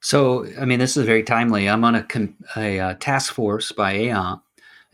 so, 0.01 0.47
I 0.59 0.65
mean, 0.65 0.79
this 0.79 0.97
is 0.97 1.05
very 1.05 1.21
timely. 1.21 1.69
I'm 1.69 1.85
on 1.85 1.95
a, 1.95 2.07
a, 2.15 2.29
a 2.57 2.79
uh, 2.79 2.93
task 2.95 3.33
force 3.33 3.71
by 3.71 3.93
AAOMPT, 3.93 4.41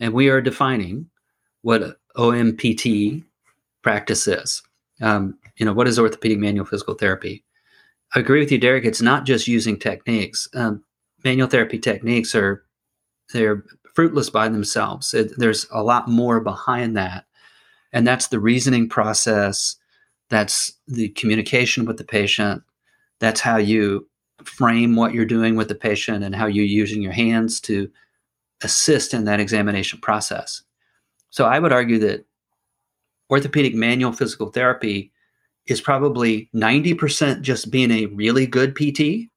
and 0.00 0.12
we 0.12 0.28
are 0.28 0.42
defining 0.42 1.08
what 1.62 1.98
OMPT 2.16 3.24
practice 3.82 4.28
is. 4.28 4.62
Um, 5.00 5.38
you 5.56 5.64
know, 5.64 5.72
what 5.72 5.88
is 5.88 5.98
orthopedic 5.98 6.38
manual 6.38 6.66
physical 6.66 6.94
therapy? 6.94 7.42
I 8.14 8.20
agree 8.20 8.40
with 8.40 8.50
you, 8.50 8.58
Derek. 8.58 8.84
It's 8.84 9.02
not 9.02 9.26
just 9.26 9.48
using 9.48 9.78
techniques. 9.78 10.48
Um, 10.54 10.82
manual 11.24 11.48
therapy 11.48 11.78
techniques 11.78 12.34
are 12.34 12.64
they're 13.32 13.64
fruitless 13.94 14.30
by 14.30 14.48
themselves. 14.48 15.12
It, 15.12 15.32
there's 15.36 15.66
a 15.70 15.82
lot 15.82 16.08
more 16.08 16.40
behind 16.40 16.96
that, 16.96 17.26
and 17.92 18.06
that's 18.06 18.28
the 18.28 18.40
reasoning 18.40 18.88
process. 18.88 19.76
That's 20.30 20.72
the 20.86 21.08
communication 21.10 21.84
with 21.84 21.98
the 21.98 22.04
patient. 22.04 22.62
That's 23.18 23.40
how 23.40 23.56
you 23.56 24.08
frame 24.44 24.96
what 24.96 25.12
you're 25.12 25.24
doing 25.24 25.56
with 25.56 25.68
the 25.68 25.74
patient 25.74 26.24
and 26.24 26.34
how 26.34 26.46
you're 26.46 26.64
using 26.64 27.02
your 27.02 27.12
hands 27.12 27.60
to 27.60 27.90
assist 28.62 29.14
in 29.14 29.24
that 29.24 29.40
examination 29.40 30.00
process. 30.00 30.62
So 31.30 31.44
I 31.44 31.58
would 31.58 31.72
argue 31.72 31.98
that 32.00 32.24
orthopedic 33.30 33.74
manual 33.74 34.12
physical 34.12 34.50
therapy 34.50 35.12
is 35.68 35.80
probably 35.80 36.48
90% 36.54 37.42
just 37.42 37.70
being 37.70 37.90
a 37.90 38.06
really 38.06 38.46
good 38.46 38.74
PT 38.74 39.30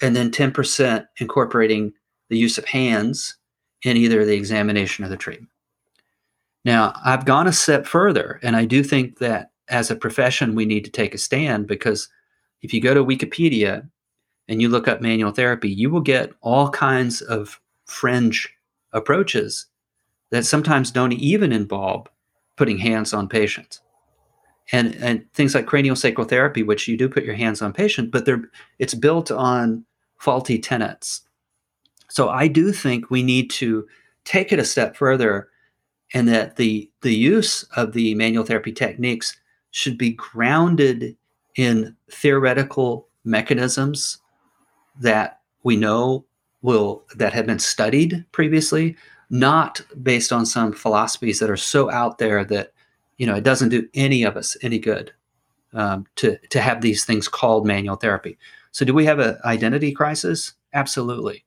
and 0.00 0.14
then 0.16 0.30
10% 0.30 1.06
incorporating 1.18 1.92
the 2.30 2.38
use 2.38 2.58
of 2.58 2.64
hands 2.64 3.36
in 3.82 3.96
either 3.96 4.24
the 4.24 4.34
examination 4.34 5.04
or 5.04 5.08
the 5.08 5.16
treatment. 5.16 5.50
Now, 6.64 6.92
I've 7.04 7.24
gone 7.24 7.46
a 7.46 7.52
step 7.52 7.86
further, 7.86 8.40
and 8.42 8.56
I 8.56 8.64
do 8.64 8.82
think 8.82 9.18
that 9.18 9.52
as 9.68 9.90
a 9.90 9.96
profession, 9.96 10.54
we 10.54 10.64
need 10.64 10.84
to 10.84 10.90
take 10.90 11.14
a 11.14 11.18
stand 11.18 11.66
because 11.66 12.08
if 12.62 12.72
you 12.72 12.80
go 12.80 12.94
to 12.94 13.04
Wikipedia 13.04 13.88
and 14.48 14.60
you 14.60 14.68
look 14.68 14.88
up 14.88 15.00
manual 15.00 15.32
therapy, 15.32 15.70
you 15.70 15.90
will 15.90 16.00
get 16.00 16.32
all 16.40 16.70
kinds 16.70 17.20
of 17.22 17.60
fringe 17.84 18.52
approaches 18.92 19.66
that 20.30 20.44
sometimes 20.44 20.90
don't 20.90 21.12
even 21.12 21.52
involve 21.52 22.08
putting 22.56 22.78
hands 22.78 23.14
on 23.14 23.28
patients. 23.28 23.80
And, 24.70 24.94
and 24.96 25.32
things 25.32 25.54
like 25.54 25.64
craniosacral 25.64 26.28
therapy, 26.28 26.62
which 26.62 26.88
you 26.88 26.96
do 26.98 27.08
put 27.08 27.24
your 27.24 27.34
hands 27.34 27.62
on 27.62 27.72
patient, 27.72 28.10
but 28.10 28.26
they're, 28.26 28.50
it's 28.78 28.94
built 28.94 29.30
on 29.30 29.86
faulty 30.18 30.58
tenets. 30.58 31.22
So 32.10 32.28
I 32.28 32.48
do 32.48 32.72
think 32.72 33.10
we 33.10 33.22
need 33.22 33.48
to 33.52 33.86
take 34.24 34.52
it 34.52 34.58
a 34.58 34.64
step 34.64 34.94
further 34.94 35.48
and 36.12 36.28
that 36.28 36.56
the, 36.56 36.90
the 37.00 37.14
use 37.14 37.62
of 37.76 37.92
the 37.92 38.14
manual 38.14 38.44
therapy 38.44 38.72
techniques 38.72 39.38
should 39.70 39.96
be 39.96 40.10
grounded 40.10 41.16
in 41.56 41.96
theoretical 42.10 43.08
mechanisms 43.24 44.18
that 45.00 45.40
we 45.62 45.76
know 45.76 46.24
will 46.62 47.04
that 47.16 47.32
have 47.32 47.46
been 47.46 47.58
studied 47.58 48.24
previously, 48.32 48.96
not 49.30 49.80
based 50.02 50.32
on 50.32 50.46
some 50.46 50.72
philosophies 50.72 51.38
that 51.38 51.50
are 51.50 51.56
so 51.56 51.90
out 51.90 52.18
there 52.18 52.44
that 52.44 52.72
you 53.18 53.26
know 53.26 53.34
it 53.34 53.44
doesn't 53.44 53.68
do 53.68 53.86
any 53.94 54.22
of 54.22 54.36
us 54.36 54.56
any 54.62 54.78
good 54.78 55.12
um, 55.74 56.06
to 56.16 56.38
to 56.48 56.60
have 56.60 56.80
these 56.80 57.04
things 57.04 57.28
called 57.28 57.66
manual 57.66 57.96
therapy. 57.96 58.38
So, 58.72 58.84
do 58.84 58.94
we 58.94 59.04
have 59.04 59.18
an 59.18 59.38
identity 59.44 59.92
crisis? 59.92 60.54
Absolutely. 60.72 61.44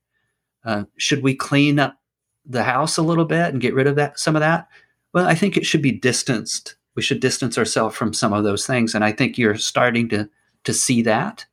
Uh, 0.63 0.83
should 0.97 1.23
we 1.23 1.35
clean 1.35 1.79
up 1.79 1.97
the 2.45 2.63
house 2.63 2.97
a 2.97 3.01
little 3.03 3.25
bit 3.25 3.51
and 3.51 3.61
get 3.61 3.73
rid 3.73 3.87
of 3.87 3.95
that 3.95 4.19
some 4.19 4.35
of 4.35 4.41
that? 4.41 4.67
Well, 5.13 5.25
I 5.25 5.35
think 5.35 5.57
it 5.57 5.65
should 5.65 5.81
be 5.81 5.91
distanced. 5.91 6.75
We 6.95 7.01
should 7.01 7.19
distance 7.19 7.57
ourselves 7.57 7.95
from 7.95 8.13
some 8.13 8.33
of 8.33 8.43
those 8.43 8.67
things, 8.67 8.93
and 8.93 9.03
I 9.03 9.11
think 9.11 9.37
you're 9.37 9.57
starting 9.57 10.09
to 10.09 10.29
to 10.63 10.73
see 10.73 11.01
that. 11.03 11.45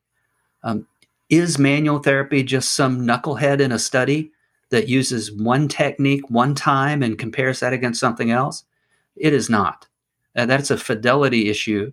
Um, 0.62 0.86
is 1.30 1.58
manual 1.58 1.98
therapy 1.98 2.42
just 2.42 2.72
some 2.72 3.02
knucklehead 3.02 3.60
in 3.60 3.70
a 3.70 3.78
study 3.78 4.32
that 4.70 4.88
uses 4.88 5.32
one 5.32 5.68
technique 5.68 6.28
one 6.30 6.54
time 6.54 7.02
and 7.02 7.18
compares 7.18 7.60
that 7.60 7.72
against 7.72 8.00
something 8.00 8.30
else? 8.30 8.64
It 9.14 9.32
is 9.32 9.50
not. 9.50 9.86
Uh, 10.36 10.46
that's 10.46 10.70
a 10.70 10.76
fidelity 10.76 11.48
issue. 11.48 11.92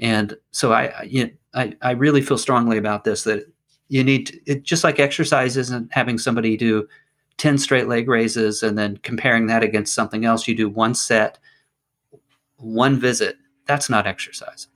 And 0.00 0.36
so 0.50 0.72
I, 0.72 1.02
you 1.04 1.24
know, 1.24 1.30
I, 1.54 1.76
I 1.82 1.90
really 1.92 2.22
feel 2.22 2.38
strongly 2.38 2.78
about 2.78 3.04
this 3.04 3.24
that 3.24 3.46
you 3.88 4.02
need 4.02 4.26
to, 4.26 4.40
it, 4.46 4.62
just 4.62 4.84
like 4.84 4.98
exercise 4.98 5.56
isn't 5.56 5.92
having 5.92 6.18
somebody 6.18 6.56
do 6.56 6.88
10 7.36 7.58
straight 7.58 7.88
leg 7.88 8.08
raises 8.08 8.62
and 8.62 8.78
then 8.78 8.96
comparing 8.98 9.46
that 9.46 9.62
against 9.62 9.94
something 9.94 10.24
else. 10.24 10.48
You 10.48 10.54
do 10.54 10.68
one 10.68 10.94
set, 10.94 11.38
one 12.56 12.98
visit. 12.98 13.36
That's 13.66 13.90
not 13.90 14.06
exercise. 14.06 14.68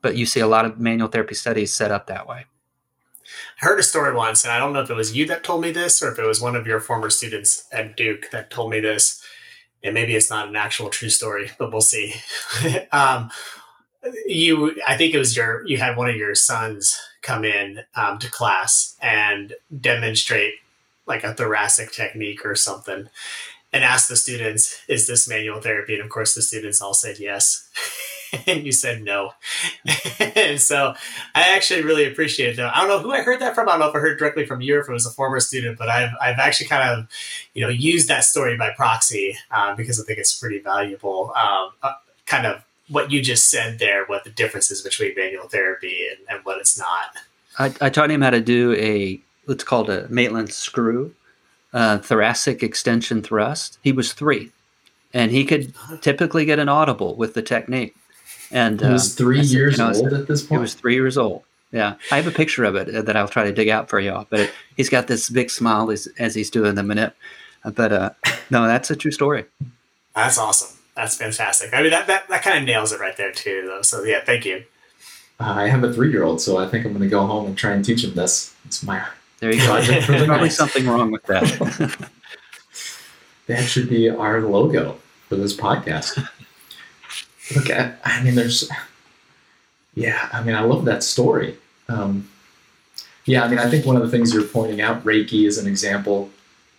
But 0.00 0.16
you 0.16 0.26
see 0.26 0.40
a 0.40 0.46
lot 0.46 0.64
of 0.64 0.80
manual 0.80 1.08
therapy 1.08 1.34
studies 1.34 1.72
set 1.72 1.90
up 1.90 2.06
that 2.06 2.26
way. 2.26 2.46
I 3.60 3.66
heard 3.66 3.78
a 3.78 3.84
story 3.84 4.14
once, 4.14 4.44
and 4.44 4.52
I 4.52 4.58
don't 4.58 4.72
know 4.72 4.80
if 4.80 4.90
it 4.90 4.94
was 4.94 5.16
you 5.16 5.26
that 5.26 5.44
told 5.44 5.62
me 5.62 5.70
this 5.70 6.02
or 6.02 6.10
if 6.10 6.18
it 6.18 6.26
was 6.26 6.40
one 6.40 6.56
of 6.56 6.66
your 6.66 6.80
former 6.80 7.08
students 7.08 7.66
at 7.72 7.96
Duke 7.96 8.30
that 8.32 8.50
told 8.50 8.70
me 8.70 8.80
this. 8.80 9.21
And 9.84 9.94
maybe 9.94 10.14
it's 10.14 10.30
not 10.30 10.48
an 10.48 10.56
actual 10.56 10.88
true 10.88 11.08
story, 11.08 11.50
but 11.58 11.72
we'll 11.72 11.80
see. 11.80 12.14
um, 12.92 13.30
you, 14.26 14.80
I 14.86 14.96
think 14.96 15.14
it 15.14 15.18
was 15.18 15.36
your, 15.36 15.66
you 15.66 15.78
had 15.78 15.96
one 15.96 16.08
of 16.08 16.16
your 16.16 16.34
sons 16.34 17.00
come 17.22 17.44
in 17.44 17.80
um, 17.94 18.18
to 18.18 18.30
class 18.30 18.96
and 19.00 19.54
demonstrate 19.80 20.54
like 21.06 21.24
a 21.24 21.34
thoracic 21.34 21.92
technique 21.92 22.44
or 22.44 22.54
something 22.54 23.08
and 23.72 23.84
ask 23.84 24.08
the 24.08 24.16
students, 24.16 24.80
is 24.86 25.06
this 25.06 25.28
manual 25.28 25.60
therapy? 25.60 25.94
And 25.94 26.02
of 26.02 26.10
course, 26.10 26.34
the 26.34 26.42
students 26.42 26.82
all 26.82 26.94
said 26.94 27.18
yes. 27.18 27.68
and 28.46 28.64
you 28.64 28.72
said 28.72 29.02
no. 29.02 29.32
and 30.36 30.60
so 30.60 30.94
I 31.34 31.54
actually 31.54 31.82
really 31.82 32.06
appreciate 32.06 32.50
it 32.50 32.56
though. 32.56 32.70
I 32.72 32.80
don't 32.80 32.88
know 32.88 32.98
who 33.00 33.12
I 33.12 33.22
heard 33.22 33.40
that 33.40 33.54
from. 33.54 33.68
I 33.68 33.72
don't 33.72 33.80
know 33.80 33.88
if 33.88 33.96
I 33.96 33.98
heard 33.98 34.18
directly 34.18 34.46
from 34.46 34.60
you 34.60 34.76
or 34.76 34.80
if 34.80 34.88
it 34.88 34.92
was 34.92 35.06
a 35.06 35.10
former 35.10 35.40
student, 35.40 35.78
but 35.78 35.88
I've, 35.88 36.10
I've 36.20 36.38
actually 36.38 36.68
kind 36.68 36.88
of, 36.88 37.08
you 37.54 37.62
know, 37.62 37.68
used 37.68 38.08
that 38.08 38.24
story 38.24 38.56
by 38.56 38.70
proxy 38.70 39.36
um, 39.50 39.76
because 39.76 40.00
I 40.00 40.04
think 40.04 40.18
it's 40.18 40.38
pretty 40.38 40.58
valuable. 40.58 41.32
Um, 41.36 41.70
uh, 41.82 41.94
kind 42.26 42.46
of 42.46 42.64
what 42.88 43.10
you 43.10 43.22
just 43.22 43.50
said 43.50 43.78
there, 43.78 44.04
what 44.06 44.24
the 44.24 44.30
differences 44.30 44.82
between 44.82 45.14
manual 45.16 45.48
therapy 45.48 46.08
and, 46.10 46.26
and 46.28 46.44
what 46.44 46.58
it's 46.58 46.78
not. 46.78 47.16
I, 47.58 47.86
I, 47.86 47.90
taught 47.90 48.10
him 48.10 48.22
how 48.22 48.30
to 48.30 48.40
do 48.40 48.74
a, 48.74 49.20
what's 49.44 49.64
called 49.64 49.90
a 49.90 50.08
Maitland 50.08 50.52
screw, 50.52 51.14
uh, 51.72 51.98
thoracic 51.98 52.62
extension 52.62 53.22
thrust. 53.22 53.78
He 53.82 53.92
was 53.92 54.12
three 54.12 54.52
and 55.14 55.30
he 55.30 55.44
could 55.44 55.74
typically 56.00 56.44
get 56.44 56.58
an 56.58 56.68
audible 56.68 57.14
with 57.16 57.34
the 57.34 57.42
technique. 57.42 57.94
And 58.52 58.80
he 58.80 58.86
was 58.86 59.14
uh, 59.14 59.18
three 59.18 59.40
years 59.40 59.78
you 59.78 59.84
know, 59.84 59.92
old 59.92 60.12
at 60.12 60.26
this 60.26 60.42
point. 60.42 60.58
It 60.58 60.62
was 60.62 60.74
three 60.74 60.94
years 60.94 61.16
old. 61.18 61.42
Yeah, 61.72 61.94
I 62.10 62.16
have 62.16 62.26
a 62.26 62.30
picture 62.30 62.64
of 62.64 62.74
it 62.74 63.06
that 63.06 63.16
I'll 63.16 63.28
try 63.28 63.44
to 63.44 63.52
dig 63.52 63.68
out 63.68 63.88
for 63.88 63.98
y'all. 63.98 64.26
But 64.28 64.40
it, 64.40 64.50
he's 64.76 64.90
got 64.90 65.06
this 65.06 65.30
big 65.30 65.50
smile 65.50 65.90
as, 65.90 66.06
as 66.18 66.34
he's 66.34 66.50
doing 66.50 66.74
the 66.74 66.82
minute. 66.82 67.14
But 67.64 67.92
uh, 67.92 68.10
no, 68.50 68.66
that's 68.66 68.90
a 68.90 68.96
true 68.96 69.10
story. 69.10 69.46
That's 70.14 70.36
awesome. 70.36 70.78
That's 70.94 71.16
fantastic. 71.16 71.72
I 71.72 71.80
mean, 71.80 71.90
that 71.90 72.06
that, 72.08 72.28
that 72.28 72.42
kind 72.42 72.58
of 72.58 72.64
nails 72.64 72.92
it 72.92 73.00
right 73.00 73.16
there 73.16 73.32
too. 73.32 73.64
Though. 73.66 73.82
So 73.82 74.04
yeah, 74.04 74.22
thank 74.22 74.44
you. 74.44 74.64
I 75.40 75.68
have 75.68 75.82
a 75.82 75.92
three-year-old, 75.92 76.40
so 76.40 76.58
I 76.58 76.68
think 76.68 76.84
I'm 76.84 76.92
going 76.92 77.02
to 77.02 77.08
go 77.08 77.26
home 77.26 77.46
and 77.46 77.58
try 77.58 77.72
and 77.72 77.84
teach 77.84 78.04
him 78.04 78.14
this. 78.14 78.54
It's 78.64 78.82
my 78.84 79.04
there 79.42 79.52
you 79.52 79.60
go. 79.66 79.80
There's 79.82 80.24
probably 80.24 80.50
something 80.50 80.86
wrong 80.86 81.10
with 81.10 81.24
that. 81.24 82.08
that 83.48 83.64
should 83.64 83.90
be 83.90 84.08
our 84.08 84.40
logo 84.40 84.98
for 85.28 85.34
this 85.34 85.56
podcast. 85.56 86.28
Look, 87.54 87.70
I, 87.70 87.94
I 88.04 88.22
mean, 88.22 88.34
there's, 88.34 88.70
yeah, 89.94 90.28
I 90.32 90.42
mean, 90.42 90.54
I 90.54 90.62
love 90.62 90.84
that 90.86 91.02
story. 91.02 91.56
Um, 91.88 92.28
yeah, 93.24 93.44
I 93.44 93.48
mean, 93.48 93.58
I 93.58 93.68
think 93.68 93.86
one 93.86 93.96
of 93.96 94.02
the 94.02 94.08
things 94.08 94.34
you're 94.34 94.42
pointing 94.42 94.80
out, 94.80 95.04
Reiki 95.04 95.46
is 95.46 95.58
an 95.58 95.66
example 95.66 96.30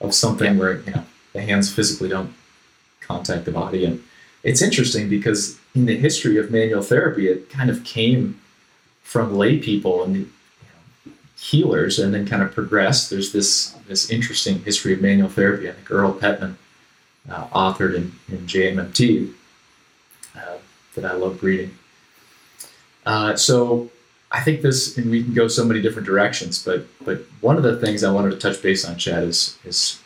of 0.01 0.13
something 0.13 0.57
where 0.57 0.81
you 0.81 0.91
know 0.91 1.05
the 1.31 1.41
hands 1.41 1.73
physically 1.73 2.09
don't 2.09 2.33
contact 2.99 3.45
the 3.45 3.51
body, 3.51 3.85
and 3.85 4.03
it's 4.43 4.61
interesting 4.61 5.09
because 5.09 5.57
in 5.73 5.85
the 5.85 5.95
history 5.95 6.37
of 6.37 6.51
manual 6.51 6.81
therapy, 6.81 7.27
it 7.27 7.49
kind 7.49 7.69
of 7.69 7.83
came 7.83 8.39
from 9.03 9.35
lay 9.35 9.57
people 9.57 10.03
and 10.03 10.15
you 10.17 10.27
know, 11.05 11.11
healers, 11.39 11.97
and 11.97 12.13
then 12.13 12.25
kind 12.27 12.41
of 12.41 12.53
progressed. 12.53 13.09
There's 13.09 13.31
this 13.31 13.69
this 13.87 14.09
interesting 14.09 14.59
history 14.63 14.93
of 14.93 15.01
manual 15.01 15.29
therapy. 15.29 15.69
I 15.69 15.73
think 15.73 15.89
Erl 15.89 16.13
Pettman 16.13 16.55
uh, 17.29 17.47
authored 17.47 17.95
in, 17.95 18.11
in 18.27 18.39
JMMT 18.47 19.33
that 20.95 21.05
I 21.05 21.13
love 21.13 21.43
reading. 21.43 21.77
Uh, 23.05 23.35
so 23.35 23.91
I 24.33 24.41
think 24.41 24.61
this, 24.61 24.97
and 24.97 25.11
we 25.11 25.23
can 25.23 25.33
go 25.33 25.47
so 25.47 25.63
many 25.63 25.81
different 25.81 26.07
directions, 26.07 26.63
but 26.63 26.87
but 27.05 27.21
one 27.41 27.57
of 27.57 27.63
the 27.63 27.77
things 27.77 28.03
I 28.03 28.11
wanted 28.11 28.31
to 28.31 28.37
touch 28.37 28.61
base 28.61 28.83
on, 28.83 28.97
Chad, 28.97 29.23
is 29.23 29.57
is 29.63 29.99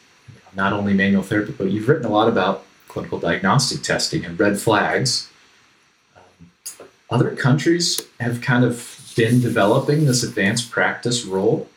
not 0.56 0.74
only 0.74 0.94
manual 0.94 1.24
therapy, 1.24 1.54
but 1.58 1.72
you've 1.72 1.88
written 1.88 2.06
a 2.06 2.10
lot 2.10 2.28
about 2.28 2.66
clinical 2.88 3.20
diagnostic 3.20 3.84
testing 3.84 4.26
and 4.26 4.40
red 4.40 4.60
flags. 4.60 5.30
Um, 6.16 6.88
other 7.10 7.36
countries 7.36 8.02
have 8.20 8.42
kind 8.42 8.66
of 8.66 9.14
been 9.16 9.40
developing 9.40 10.06
this 10.06 10.24
advanced 10.24 10.72
practice 10.72 11.24
role 11.26 11.70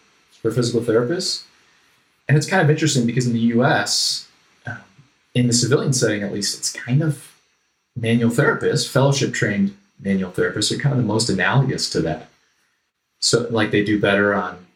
for 0.42 0.50
physical 0.50 0.80
therapists, 0.80 1.44
and 2.28 2.36
it's 2.36 2.48
kind 2.48 2.62
of 2.62 2.70
interesting 2.70 3.06
because 3.06 3.26
in 3.26 3.32
the 3.32 3.54
U.S., 3.54 4.28
um, 4.66 4.78
in 5.34 5.46
the 5.46 5.52
civilian 5.52 5.92
setting 5.92 6.22
at 6.24 6.32
least, 6.32 6.58
it's 6.58 6.72
kind 6.72 7.02
of 7.02 7.30
manual 7.96 8.30
therapists, 8.30 8.88
fellowship 8.88 9.32
trained 9.32 9.76
manual 10.00 10.30
therapists 10.30 10.72
are 10.72 10.80
kind 10.80 10.92
of 10.94 10.98
the 10.98 11.06
most 11.06 11.28
analogous 11.28 11.90
to 11.90 12.00
that. 12.02 12.28
So 13.20 13.46
like 13.50 13.70
they 13.70 13.84
do 13.84 14.00
better 14.00 14.34
on 14.34 14.66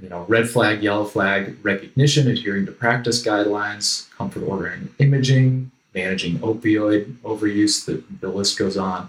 you 0.00 0.08
know 0.08 0.24
red 0.28 0.48
flag 0.48 0.82
yellow 0.82 1.04
flag 1.04 1.56
recognition 1.62 2.28
adhering 2.28 2.66
to 2.66 2.72
practice 2.72 3.24
guidelines 3.24 4.10
comfort 4.10 4.42
ordering 4.42 4.88
imaging 4.98 5.70
managing 5.94 6.38
opioid 6.38 7.16
overuse 7.18 7.84
the, 7.86 8.02
the 8.20 8.28
list 8.28 8.58
goes 8.58 8.76
on. 8.76 9.08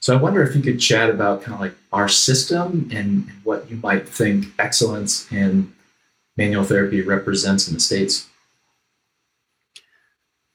So 0.00 0.16
i 0.16 0.20
wonder 0.20 0.42
if 0.42 0.54
you 0.54 0.62
could 0.62 0.80
chat 0.80 1.08
about 1.08 1.42
kind 1.42 1.54
of 1.54 1.60
like 1.60 1.74
our 1.92 2.08
system 2.08 2.90
and 2.92 3.30
what 3.44 3.70
you 3.70 3.76
might 3.76 4.08
think 4.08 4.46
excellence 4.58 5.30
in 5.32 5.72
manual 6.36 6.64
therapy 6.64 7.00
represents 7.00 7.68
in 7.68 7.74
the 7.74 7.80
states 7.80 8.28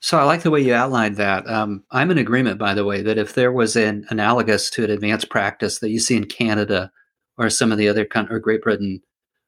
so 0.02 0.18
I 0.18 0.24
like 0.24 0.41
the 0.41 0.49
way 0.49 0.62
you 0.62 0.74
outlined 0.74 1.18
that. 1.18 1.47
Um, 1.47 1.84
I'm 1.91 2.10
in 2.10 2.18
agreement, 2.18 2.58
by 2.58 2.74
the 2.74 2.86
way, 2.86 3.04
that 3.04 3.20
if 3.20 3.36
there 3.36 3.52
was 3.52 3.76
an 3.76 4.06
analogous 4.10 4.70
to 4.72 4.84
an 4.84 4.89
advanced 4.89 5.30
practice 5.30 5.80
that 5.80 5.91
you 5.91 5.99
see 5.99 6.18
in 6.18 6.26
Canada 6.26 6.91
or 7.38 7.52
some 7.52 7.72
of 7.72 7.78
the 7.78 7.88
other 7.88 8.04
countries, 8.04 8.38
or 8.38 8.39
Great 8.39 8.64
Britain, 8.64 8.99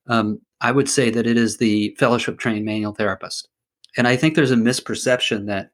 um, 0.07 0.39
I 0.61 0.71
would 0.71 0.87
say 0.87 1.09
that 1.09 1.25
it 1.25 1.37
is 1.37 1.57
the 1.57 1.95
fellowship 1.97 2.37
trained 2.37 2.65
manual 2.65 2.93
therapist. 2.93 3.49
And 3.97 4.07
I 4.07 4.15
think 4.15 4.35
there's 4.35 4.51
a 4.51 4.55
misperception 4.55 5.47
that 5.47 5.71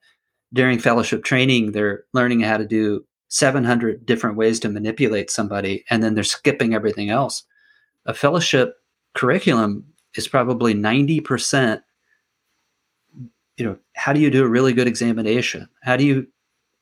during 0.53 0.79
fellowship 0.79 1.25
training, 1.25 1.73
they're 1.73 2.05
learning 2.13 2.39
how 2.39 2.57
to 2.57 2.65
do 2.65 3.05
700 3.27 4.05
different 4.05 4.37
ways 4.37 4.61
to 4.61 4.69
manipulate 4.69 5.29
somebody, 5.29 5.83
and 5.89 6.01
then 6.01 6.15
they're 6.15 6.23
skipping 6.23 6.73
everything 6.73 7.09
else. 7.09 7.43
A 8.05 8.13
fellowship 8.13 8.75
curriculum 9.13 9.85
is 10.15 10.27
probably 10.27 10.73
90%. 10.73 11.81
You 13.59 13.65
know, 13.65 13.77
how 13.93 14.13
do 14.13 14.21
you 14.21 14.31
do 14.31 14.45
a 14.45 14.47
really 14.47 14.71
good 14.71 14.87
examination? 14.87 15.67
How 15.83 15.97
do 15.97 16.05
you 16.05 16.27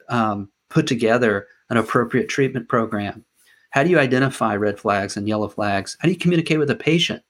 um, 0.09 0.49
put 0.69 0.85
together 0.85 1.47
an 1.71 1.77
appropriate 1.77 2.29
treatment 2.29 2.69
program? 2.69 3.25
How 3.71 3.83
do 3.83 3.89
you 3.89 3.97
identify 3.97 4.55
red 4.55 4.79
flags 4.79 5.17
and 5.17 5.27
yellow 5.27 5.47
flags? 5.47 5.97
How 5.99 6.05
do 6.05 6.11
you 6.11 6.19
communicate 6.19 6.59
with 6.59 6.69
a 6.69 6.75
patient? 6.75 7.23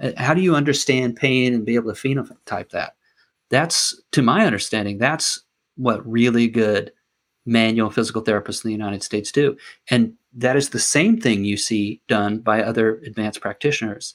Uh, 0.00 0.12
how 0.16 0.34
do 0.34 0.40
you 0.40 0.54
understand 0.54 1.16
pain 1.16 1.52
and 1.52 1.66
be 1.66 1.74
able 1.74 1.92
to 1.92 2.00
phenotype 2.00 2.70
that? 2.70 2.94
That's, 3.50 4.00
to 4.12 4.22
my 4.22 4.46
understanding, 4.46 4.98
that's 4.98 5.42
what 5.76 6.06
really 6.08 6.46
good 6.46 6.92
manual 7.44 7.90
physical 7.90 8.22
therapists 8.22 8.64
in 8.64 8.68
the 8.68 8.76
United 8.76 9.02
States 9.02 9.32
do. 9.32 9.56
And 9.90 10.14
that 10.32 10.56
is 10.56 10.70
the 10.70 10.78
same 10.78 11.20
thing 11.20 11.44
you 11.44 11.56
see 11.56 12.00
done 12.06 12.38
by 12.38 12.62
other 12.62 12.96
advanced 13.06 13.40
practitioners. 13.40 14.14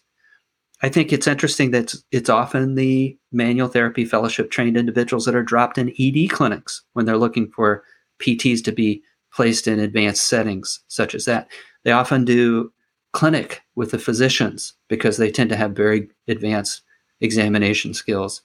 I 0.83 0.89
think 0.89 1.13
it's 1.13 1.27
interesting 1.27 1.71
that 1.71 1.93
it's, 2.11 2.29
often 2.29 2.75
the 2.75 3.17
manual 3.31 3.67
therapy 3.67 4.03
fellowship 4.03 4.49
trained 4.49 4.77
individuals 4.77 5.25
that 5.25 5.35
are 5.35 5.43
dropped 5.43 5.77
in 5.77 5.93
ED 5.99 6.31
clinics 6.31 6.83
when 6.93 7.05
they're 7.05 7.17
looking 7.17 7.51
for 7.51 7.83
PTs 8.19 8.63
to 8.63 8.71
be 8.71 9.03
placed 9.31 9.67
in 9.67 9.79
advanced 9.79 10.25
settings 10.27 10.81
such 10.87 11.13
as 11.13 11.25
that. 11.25 11.47
They 11.83 11.91
often 11.91 12.25
do 12.25 12.73
clinic 13.13 13.61
with 13.75 13.91
the 13.91 13.99
physicians 13.99 14.73
because 14.87 15.17
they 15.17 15.29
tend 15.29 15.49
to 15.49 15.55
have 15.55 15.71
very 15.71 16.09
advanced 16.27 16.81
examination 17.19 17.93
skills. 17.93 18.41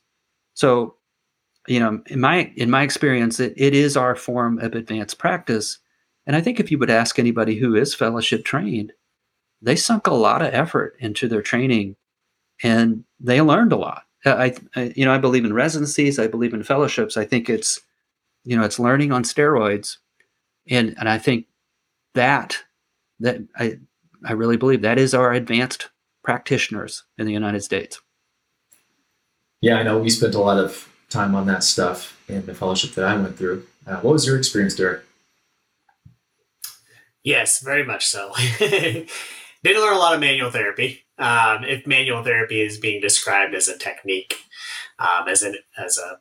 So, 0.55 0.97
you 1.68 1.80
know, 1.80 2.03
in 2.07 2.20
my 2.20 2.53
in 2.57 2.70
my 2.70 2.82
experience, 2.82 3.41
it, 3.41 3.55
it 3.57 3.74
is 3.74 3.97
our 3.97 4.14
form 4.14 4.59
of 4.59 4.74
advanced 4.74 5.18
practice. 5.18 5.78
And 6.26 6.37
I 6.37 6.41
think 6.41 6.61
if 6.61 6.70
you 6.70 6.78
would 6.78 6.91
ask 6.91 7.18
anybody 7.18 7.57
who 7.57 7.74
is 7.74 7.95
fellowship 7.95 8.45
trained, 8.45 8.93
they 9.62 9.76
sunk 9.76 10.07
a 10.07 10.14
lot 10.14 10.43
of 10.43 10.53
effort 10.53 10.97
into 11.01 11.28
their 11.28 11.43
training 11.43 11.97
and 12.62 13.04
they 13.20 13.40
learned 13.40 13.72
a 13.72 13.76
lot. 13.76 14.04
I, 14.24 14.54
I 14.74 14.92
you 14.96 15.04
know, 15.04 15.12
I 15.12 15.18
believe 15.18 15.44
in 15.44 15.52
residencies, 15.52 16.18
I 16.18 16.26
believe 16.26 16.54
in 16.54 16.62
fellowships. 16.62 17.16
I 17.16 17.24
think 17.24 17.48
it's 17.48 17.80
you 18.44 18.57
know, 18.57 18.64
it's 18.64 18.78
learning 18.78 19.12
on 19.12 19.22
steroids 19.24 19.98
and 20.68 20.94
and 20.98 21.09
I 21.09 21.18
think 21.18 21.46
that 22.14 22.59
that 23.20 23.38
I 23.57 23.78
I 24.24 24.32
really 24.32 24.57
believe 24.57 24.82
that 24.82 24.98
is 24.98 25.14
our 25.14 25.32
advanced 25.32 25.90
practitioners 26.22 27.04
in 27.18 27.26
the 27.26 27.32
United 27.32 27.62
States. 27.62 28.00
Yeah, 29.61 29.76
I 29.76 29.82
know 29.82 29.98
we 29.98 30.11
spent 30.11 30.34
a 30.34 30.40
lot 30.40 30.59
of 30.59 30.92
time 31.09 31.34
on 31.34 31.46
that 31.46 31.62
stuff 31.62 32.20
in 32.28 32.44
the 32.46 32.54
fellowship 32.54 32.94
that 32.94 33.04
I 33.04 33.16
went 33.16 33.38
through. 33.38 33.64
Uh, 33.86 33.96
what 33.96 34.12
was 34.12 34.26
your 34.26 34.36
experience, 34.36 34.74
Derek? 34.74 35.02
Yes, 37.22 37.61
very 37.61 37.84
much 37.84 38.07
so. 38.07 38.32
Didn't 38.59 39.09
learn 39.64 39.96
a 39.96 39.98
lot 39.98 40.14
of 40.14 40.20
manual 40.20 40.50
therapy. 40.50 41.05
Um, 41.19 41.64
if 41.64 41.87
manual 41.87 42.23
therapy 42.23 42.61
is 42.61 42.79
being 42.79 43.01
described 43.01 43.55
as 43.55 43.69
a 43.69 43.79
technique, 43.79 44.37
um, 44.99 45.29
as 45.29 45.43
an 45.43 45.57
as 45.79 45.99
a 45.99 46.19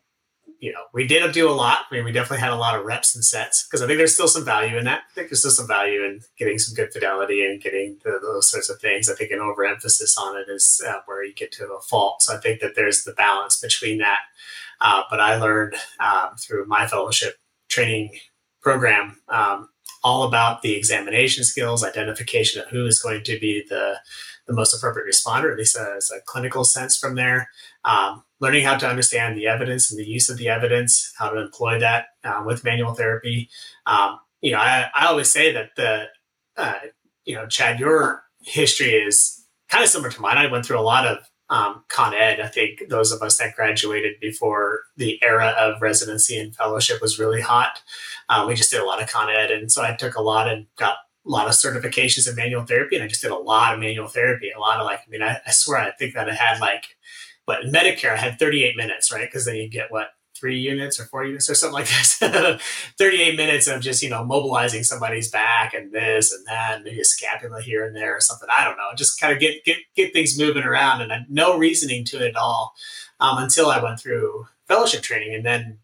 you 0.60 0.72
know, 0.72 0.84
we 0.94 1.06
did 1.06 1.32
do 1.32 1.50
a 1.50 1.52
lot. 1.52 1.82
I 1.92 1.96
mean, 1.96 2.06
we 2.06 2.12
definitely 2.12 2.40
had 2.40 2.52
a 2.52 2.56
lot 2.56 2.78
of 2.80 2.86
reps 2.86 3.14
and 3.14 3.24
sets 3.24 3.68
because 3.68 3.82
I 3.82 3.88
think 3.88 3.98
there's 3.98 4.14
still 4.14 4.28
some 4.28 4.46
value 4.46 4.78
in 4.78 4.86
that. 4.86 5.02
I 5.12 5.14
think 5.14 5.30
there's 5.30 5.40
still 5.40 5.52
some 5.52 5.68
value 5.68 6.04
in 6.04 6.22
getting 6.38 6.58
some 6.58 6.74
good 6.74 6.94
fidelity 6.94 7.46
and 7.46 7.62
getting 7.62 7.98
the, 8.04 8.20
those 8.22 8.50
sorts 8.50 8.70
of 8.70 8.80
things. 8.80 9.10
I 9.10 9.16
think 9.16 9.32
an 9.32 9.40
overemphasis 9.40 10.18
on 10.18 10.38
it 10.38 10.48
is 10.50 10.82
uh, 10.88 11.02
where 11.06 11.24
you 11.24 11.34
get 11.34 11.52
to 11.54 11.74
a 11.74 11.82
fault. 11.82 12.22
So 12.22 12.36
I 12.36 12.40
think 12.40 12.62
that 12.62 12.76
there's 12.76 13.04
the 13.04 13.14
balance 13.14 13.60
between 13.60 14.00
that. 14.00 14.20
Uh, 14.82 15.04
but 15.10 15.20
I 15.20 15.38
learned 15.38 15.76
um, 16.00 16.36
through 16.38 16.66
my 16.66 16.88
fellowship 16.88 17.36
training 17.70 18.18
program 18.62 19.18
um, 19.30 19.70
all 20.04 20.24
about 20.24 20.62
the 20.62 20.74
examination 20.74 21.44
skills, 21.44 21.84
identification 21.84 22.62
of 22.62 22.70
who 22.70 22.86
is 22.86 23.02
going 23.02 23.24
to 23.24 23.40
be 23.40 23.64
the 23.70 23.98
the 24.48 24.54
most 24.54 24.74
appropriate 24.74 25.08
responder, 25.08 25.52
at 25.52 25.58
least 25.58 25.78
as 25.78 26.12
a 26.12 26.22
clinical 26.26 26.64
sense 26.64 26.98
from 26.98 27.16
there. 27.16 27.50
Um, 27.84 28.24
learning 28.40 28.64
how 28.64 28.78
to 28.78 28.88
understand 28.88 29.38
the 29.38 29.48
evidence 29.48 29.90
and 29.90 30.00
the 30.00 30.06
use 30.06 30.30
of 30.30 30.38
the 30.38 30.50
evidence, 30.50 31.14
how 31.18 31.30
to 31.30 31.42
employ 31.42 31.80
that 31.80 32.08
uh, 32.24 32.44
with 32.46 32.64
manual 32.64 32.94
therapy. 32.94 33.50
Um, 33.86 34.20
you 34.42 34.52
know, 34.52 34.60
I, 34.60 34.90
I 34.96 35.08
always 35.08 35.32
say 35.32 35.52
that 35.54 35.70
the, 35.76 36.06
uh, 36.58 36.76
you 37.24 37.36
know, 37.36 37.48
Chad, 37.48 37.80
your 37.80 38.24
history 38.42 38.92
is 38.92 39.46
kind 39.70 39.84
of 39.84 39.90
similar 39.90 40.12
to 40.12 40.22
mine. 40.22 40.38
I 40.38 40.52
went 40.52 40.66
through 40.66 40.80
a 40.80 40.82
lot 40.82 41.08
of 41.08 41.20
um, 41.50 41.84
Con 41.90 42.14
Ed. 42.14 42.40
I 42.40 42.48
think 42.48 42.90
those 42.90 43.12
of 43.12 43.22
us 43.22 43.38
that 43.38 43.56
graduated 43.56 44.20
before 44.20 44.82
the 44.98 45.20
era 45.24 45.50
of 45.58 45.82
residency 45.82 46.38
and 46.38 46.56
fellowship 46.56 47.02
was 47.02 47.20
really 47.20 47.42
hot. 47.42 47.82
Uh, 48.30 48.46
we 48.48 48.56
just 48.56 48.72
did 48.72 48.82
a 48.82 48.86
lot 48.86 49.02
of 49.02 49.12
Con 49.12 49.30
Ed. 49.30 49.52
And 49.52 49.72
so 49.72 49.84
I 49.84 49.96
took 49.96 50.16
a 50.16 50.22
lot 50.22 50.48
and 50.48 50.66
got 50.78 50.98
a 51.26 51.30
lot 51.30 51.48
of 51.48 51.54
certifications 51.54 52.30
in 52.30 52.36
manual 52.36 52.64
therapy. 52.64 52.96
And 52.96 53.04
I 53.04 53.08
just 53.08 53.22
did 53.22 53.32
a 53.32 53.36
lot 53.36 53.74
of 53.74 53.80
manual 53.80 54.08
therapy, 54.08 54.52
a 54.52 54.60
lot 54.60 54.80
of 54.80 54.86
like, 54.86 55.00
I 55.00 55.10
mean, 55.10 55.24
I, 55.24 55.40
I 55.46 55.52
swear, 55.52 55.80
I 55.80 55.92
think 55.92 56.14
that 56.14 56.30
I 56.30 56.34
had 56.34 56.60
like 56.60 56.86
but 57.46 57.64
in 57.64 57.72
Medicare, 57.72 58.14
I 58.14 58.18
had 58.18 58.40
38 58.40 58.76
minutes, 58.76 59.12
right? 59.12 59.28
Because 59.28 59.46
then 59.46 59.56
you 59.56 59.70
get 59.70 59.92
what 59.92 60.10
three 60.36 60.60
units 60.60 61.00
or 61.00 61.06
four 61.06 61.24
units 61.24 61.50
or 61.50 61.56
something 61.56 61.76
like 61.76 61.88
this. 61.88 62.18
38 62.98 63.38
minutes 63.38 63.68
of 63.68 63.82
just, 63.82 64.04
you 64.04 64.10
know, 64.10 64.26
mobilizing 64.26 64.84
somebody's 64.84 65.32
back 65.32 65.74
and 65.74 65.92
this 65.92 66.34
and 66.34 66.46
that, 66.48 66.84
maybe 66.84 67.00
a 67.00 67.06
scapula 67.06 67.62
here 67.62 67.86
and 67.86 67.96
there 67.96 68.16
or 68.16 68.20
something. 68.20 68.50
I 68.52 68.66
don't 68.66 68.78
know. 68.78 68.90
Just 68.96 69.20
kind 69.20 69.32
of 69.32 69.40
get 69.40 69.64
get 69.64 69.78
get 69.96 70.12
things 70.12 70.38
moving 70.38 70.64
around 70.64 71.02
and 71.02 71.26
no 71.30 71.58
reasoning 71.58 72.04
to 72.06 72.18
it 72.18 72.30
at 72.30 72.36
all 72.36 72.74
um, 73.20 73.38
until 73.38 73.70
I 73.70 73.82
went 73.82 74.00
through 74.00 74.48
fellowship 74.68 75.04
training. 75.04 75.34
And 75.36 75.46
then 75.46 75.80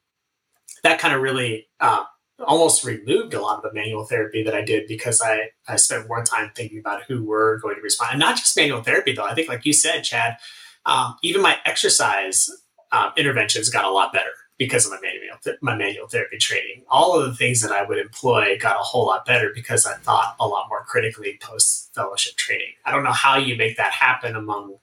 that 0.84 1.00
kind 1.00 1.14
of 1.14 1.22
really 1.22 1.68
uh, 1.80 2.04
almost 2.44 2.84
removed 2.84 3.34
a 3.34 3.42
lot 3.42 3.58
of 3.58 3.64
the 3.64 3.74
manual 3.74 4.06
therapy 4.06 4.44
that 4.44 4.54
I 4.54 4.62
did 4.62 4.88
because 4.88 5.22
I, 5.22 5.50
I 5.68 5.76
spent 5.76 6.08
more 6.08 6.24
time 6.24 6.52
thinking 6.56 6.80
about 6.80 7.04
who 7.04 7.24
were 7.24 7.60
going 7.62 7.76
to 7.76 7.82
respond. 7.82 8.12
And 8.14 8.20
not 8.20 8.38
just 8.38 8.56
manual 8.58 8.84
therapy, 8.84 9.14
though. 9.14 9.26
I 9.26 9.34
think, 9.34 9.50
like 9.50 9.66
you 9.66 9.74
said, 9.74 10.02
Chad, 10.02 10.38
um, 10.86 11.16
even 11.22 11.42
my 11.42 11.58
exercise 11.66 12.50
uh, 12.92 13.12
interventions 13.18 13.70
got 13.70 13.86
a 13.86 13.92
lot 13.92 14.14
better 14.14 14.32
because 14.58 14.86
of 14.86 14.92
my 14.92 15.00
manual 15.02 15.38
my 15.62 15.76
manual 15.76 16.08
therapy 16.08 16.38
training. 16.38 16.84
All 16.88 17.20
of 17.20 17.26
the 17.26 17.36
things 17.36 17.62
that 17.62 17.72
I 17.72 17.84
would 17.84 17.98
employ 17.98 18.60
got 18.60 18.76
a 18.76 18.84
whole 18.84 19.08
lot 19.08 19.26
better 19.26 19.52
because 19.56 19.88
I 19.88 19.96
thought 19.96 20.36
a 20.40 20.48
lot 20.48 20.68
more 20.70 20.84
critically 20.84 21.40
post 21.42 21.92
fellowship 21.96 22.36
training. 22.36 22.74
I 22.86 22.92
don't 22.92 23.04
know 23.04 23.12
how 23.12 23.38
you 23.38 23.56
make 23.56 23.78
that 23.78 23.92
happen 23.92 24.36
among 24.36 24.76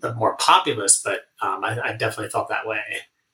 the 0.00 0.14
more 0.14 0.36
populous, 0.36 1.00
but 1.00 1.26
um, 1.40 1.62
I, 1.64 1.78
I, 1.80 1.92
definitely 1.92 2.30
felt 2.30 2.48
that 2.48 2.66
way. 2.66 2.82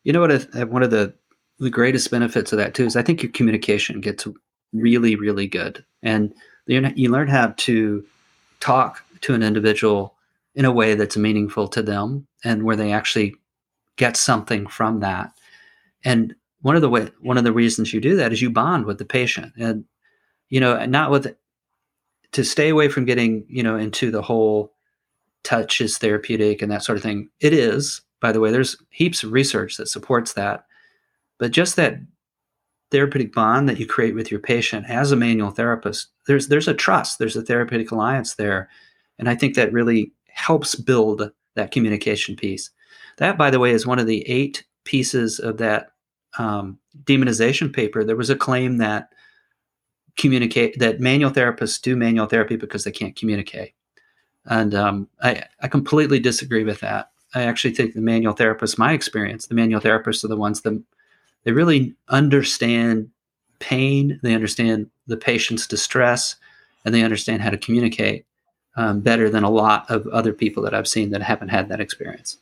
You 0.04 0.12
know 0.12 0.20
what? 0.20 0.68
One 0.68 0.82
of 0.82 0.90
the 0.90 1.14
the 1.60 1.70
greatest 1.70 2.10
benefits 2.10 2.52
of 2.52 2.58
that 2.58 2.74
too 2.74 2.86
is 2.86 2.96
I 2.96 3.02
think 3.02 3.22
your 3.22 3.32
communication 3.32 4.00
gets 4.00 4.26
really, 4.72 5.14
really 5.14 5.46
good, 5.46 5.84
and 6.02 6.34
you 6.66 7.10
learn 7.10 7.28
how 7.28 7.54
to 7.56 8.04
talk 8.60 9.04
to 9.22 9.34
an 9.34 9.42
individual 9.42 10.14
in 10.54 10.64
a 10.64 10.72
way 10.72 10.94
that's 10.94 11.16
meaningful 11.16 11.68
to 11.68 11.82
them 11.82 12.26
and 12.44 12.64
where 12.64 12.76
they 12.76 12.92
actually 12.92 13.34
get 13.96 14.16
something 14.16 14.66
from 14.66 15.00
that. 15.00 15.32
And 16.04 16.34
one 16.62 16.76
of 16.76 16.82
the 16.82 16.88
way 16.88 17.08
one 17.20 17.38
of 17.38 17.44
the 17.44 17.52
reasons 17.52 17.92
you 17.92 18.00
do 18.00 18.16
that 18.16 18.32
is 18.32 18.42
you 18.42 18.50
bond 18.50 18.86
with 18.86 18.98
the 18.98 19.04
patient. 19.04 19.52
And 19.58 19.84
you 20.48 20.60
know 20.60 20.84
not 20.86 21.10
with 21.10 21.34
to 22.32 22.44
stay 22.44 22.68
away 22.68 22.88
from 22.88 23.04
getting 23.04 23.44
you 23.48 23.62
know 23.62 23.76
into 23.76 24.10
the 24.10 24.22
whole 24.22 24.72
touch 25.42 25.80
is 25.80 25.98
therapeutic 25.98 26.62
and 26.62 26.70
that 26.70 26.82
sort 26.82 26.96
of 26.96 27.02
thing. 27.02 27.28
It 27.40 27.52
is 27.52 28.00
by 28.20 28.32
the 28.32 28.40
way 28.40 28.50
there's 28.50 28.76
heaps 28.90 29.22
of 29.22 29.32
research 29.32 29.76
that 29.76 29.88
supports 29.88 30.32
that 30.34 30.66
but 31.40 31.50
just 31.50 31.74
that 31.74 31.98
therapeutic 32.92 33.34
bond 33.34 33.68
that 33.68 33.80
you 33.80 33.86
create 33.86 34.14
with 34.14 34.30
your 34.30 34.40
patient 34.40 34.86
as 34.88 35.10
a 35.10 35.16
manual 35.16 35.50
therapist 35.50 36.08
there's 36.26 36.48
there's 36.48 36.68
a 36.68 36.74
trust 36.74 37.18
there's 37.18 37.36
a 37.36 37.42
therapeutic 37.42 37.90
alliance 37.90 38.34
there. 38.34 38.68
And 39.18 39.28
i 39.28 39.34
think 39.34 39.54
that 39.56 39.72
really 39.72 40.12
helps 40.28 40.74
build 40.74 41.30
that 41.56 41.70
communication 41.70 42.36
piece. 42.36 42.70
That 43.18 43.36
by 43.36 43.50
the 43.50 43.58
way 43.58 43.72
is 43.72 43.86
one 43.86 43.98
of 43.98 44.06
the 44.06 44.26
eight 44.28 44.64
pieces 44.84 45.38
of 45.38 45.58
that 45.58 45.92
um, 46.38 46.78
demonization 47.04 47.72
paper. 47.72 48.04
There 48.04 48.16
was 48.16 48.30
a 48.30 48.36
claim 48.36 48.78
that 48.78 49.12
communicate 50.16 50.78
that 50.78 51.00
manual 51.00 51.30
therapists 51.30 51.80
do 51.80 51.96
manual 51.96 52.26
therapy 52.26 52.56
because 52.56 52.84
they 52.84 52.92
can't 52.92 53.16
communicate. 53.16 53.74
And 54.46 54.74
um, 54.74 55.08
I, 55.22 55.44
I 55.60 55.68
completely 55.68 56.18
disagree 56.18 56.64
with 56.64 56.80
that. 56.80 57.10
I 57.34 57.42
actually 57.42 57.74
think 57.74 57.94
the 57.94 58.00
manual 58.00 58.34
therapists 58.34 58.78
my 58.78 58.92
experience 58.92 59.46
the 59.46 59.54
manual 59.54 59.80
therapists 59.80 60.24
are 60.24 60.28
the 60.28 60.36
ones 60.36 60.62
that 60.62 60.82
they 61.44 61.52
really 61.52 61.94
understand 62.08 63.10
pain 63.58 64.18
they 64.22 64.34
understand 64.34 64.90
the 65.06 65.16
patient's 65.16 65.66
distress 65.66 66.36
and 66.84 66.94
they 66.94 67.02
understand 67.02 67.42
how 67.42 67.50
to 67.50 67.58
communicate 67.58 68.24
um, 68.76 69.00
better 69.00 69.28
than 69.28 69.44
a 69.44 69.50
lot 69.50 69.88
of 69.90 70.06
other 70.08 70.32
people 70.32 70.62
that 70.62 70.74
i've 70.74 70.88
seen 70.88 71.10
that 71.10 71.22
haven't 71.22 71.48
had 71.48 71.68
that 71.68 71.80
experience. 71.80 72.38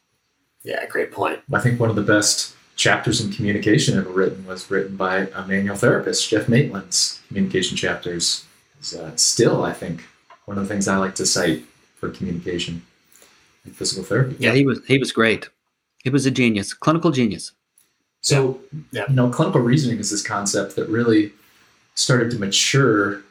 Yeah 0.63 0.87
great 0.87 1.13
point. 1.13 1.41
I 1.53 1.61
think 1.61 1.81
one 1.81 1.91
of 1.91 1.97
the 1.97 2.03
best 2.03 2.55
chapters 2.77 3.21
in 3.21 3.33
communication 3.33 3.99
ever 3.99 4.11
written 4.11 4.47
was 4.47 4.71
written 4.71 4.97
by 4.97 5.27
a 5.35 5.47
manual 5.47 5.77
therapist 5.77 6.29
Geoff 6.29 6.49
Maitland's 6.49 7.21
communication 7.29 7.77
chapters. 7.77 8.45
Is 8.81 8.95
uh, 8.95 9.11
still 9.17 9.65
i 9.65 9.73
think 9.73 10.05
one 10.45 10.57
of 10.57 10.63
the 10.63 10.73
things 10.73 10.87
i 10.87 10.97
like 10.97 11.17
to 11.17 11.27
cite 11.27 11.65
for 11.97 12.11
communication 12.11 12.83
in 13.65 13.73
physical 13.73 14.05
therapy. 14.05 14.37
Yeah 14.39 14.53
he 14.53 14.65
was 14.65 14.81
he 14.87 14.99
was 14.99 15.11
great. 15.11 15.49
He 16.05 16.11
was 16.11 16.27
a 16.27 16.31
genius 16.31 16.73
clinical 16.73 17.11
genius 17.11 17.53
so, 18.21 18.61
yeah. 18.91 19.05
you 19.09 19.15
know, 19.15 19.31
clinical 19.31 19.61
reasoning 19.61 19.99
is 19.99 20.11
this 20.11 20.23
concept 20.23 20.77
that 20.77 20.89
really 20.89 21.33
started 21.95 22.31
to 22.33 22.39
mature 22.39 23.23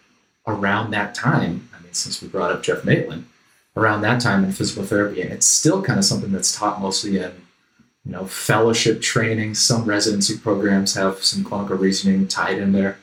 around 0.46 0.92
that 0.92 1.14
time. 1.14 1.70
I 1.78 1.82
mean, 1.84 1.94
since 1.94 2.22
we 2.22 2.28
brought 2.28 2.52
up 2.52 2.64
Geoff 2.64 2.86
Maitland, 2.86 3.26
around 3.76 4.02
that 4.02 4.22
time 4.22 4.44
in 4.44 4.52
physical 4.52 4.84
therapy, 4.84 5.22
and 5.22 5.32
it's 5.32 5.46
still 5.46 5.82
kind 5.84 6.00
of 6.00 6.06
something 6.06 6.32
that's 6.32 6.58
taught 6.58 6.82
mostly 6.82 7.18
in, 7.18 7.32
you 8.06 8.12
know, 8.12 8.26
fellowship 8.26 9.02
training. 9.02 9.54
Some 9.54 9.86
residency 9.86 10.38
programs 10.38 10.96
have 10.96 11.24
some 11.24 11.44
clinical 11.44 11.78
reasoning 11.78 12.28
tied 12.28 12.58
in 12.58 12.72
there, 12.72 12.98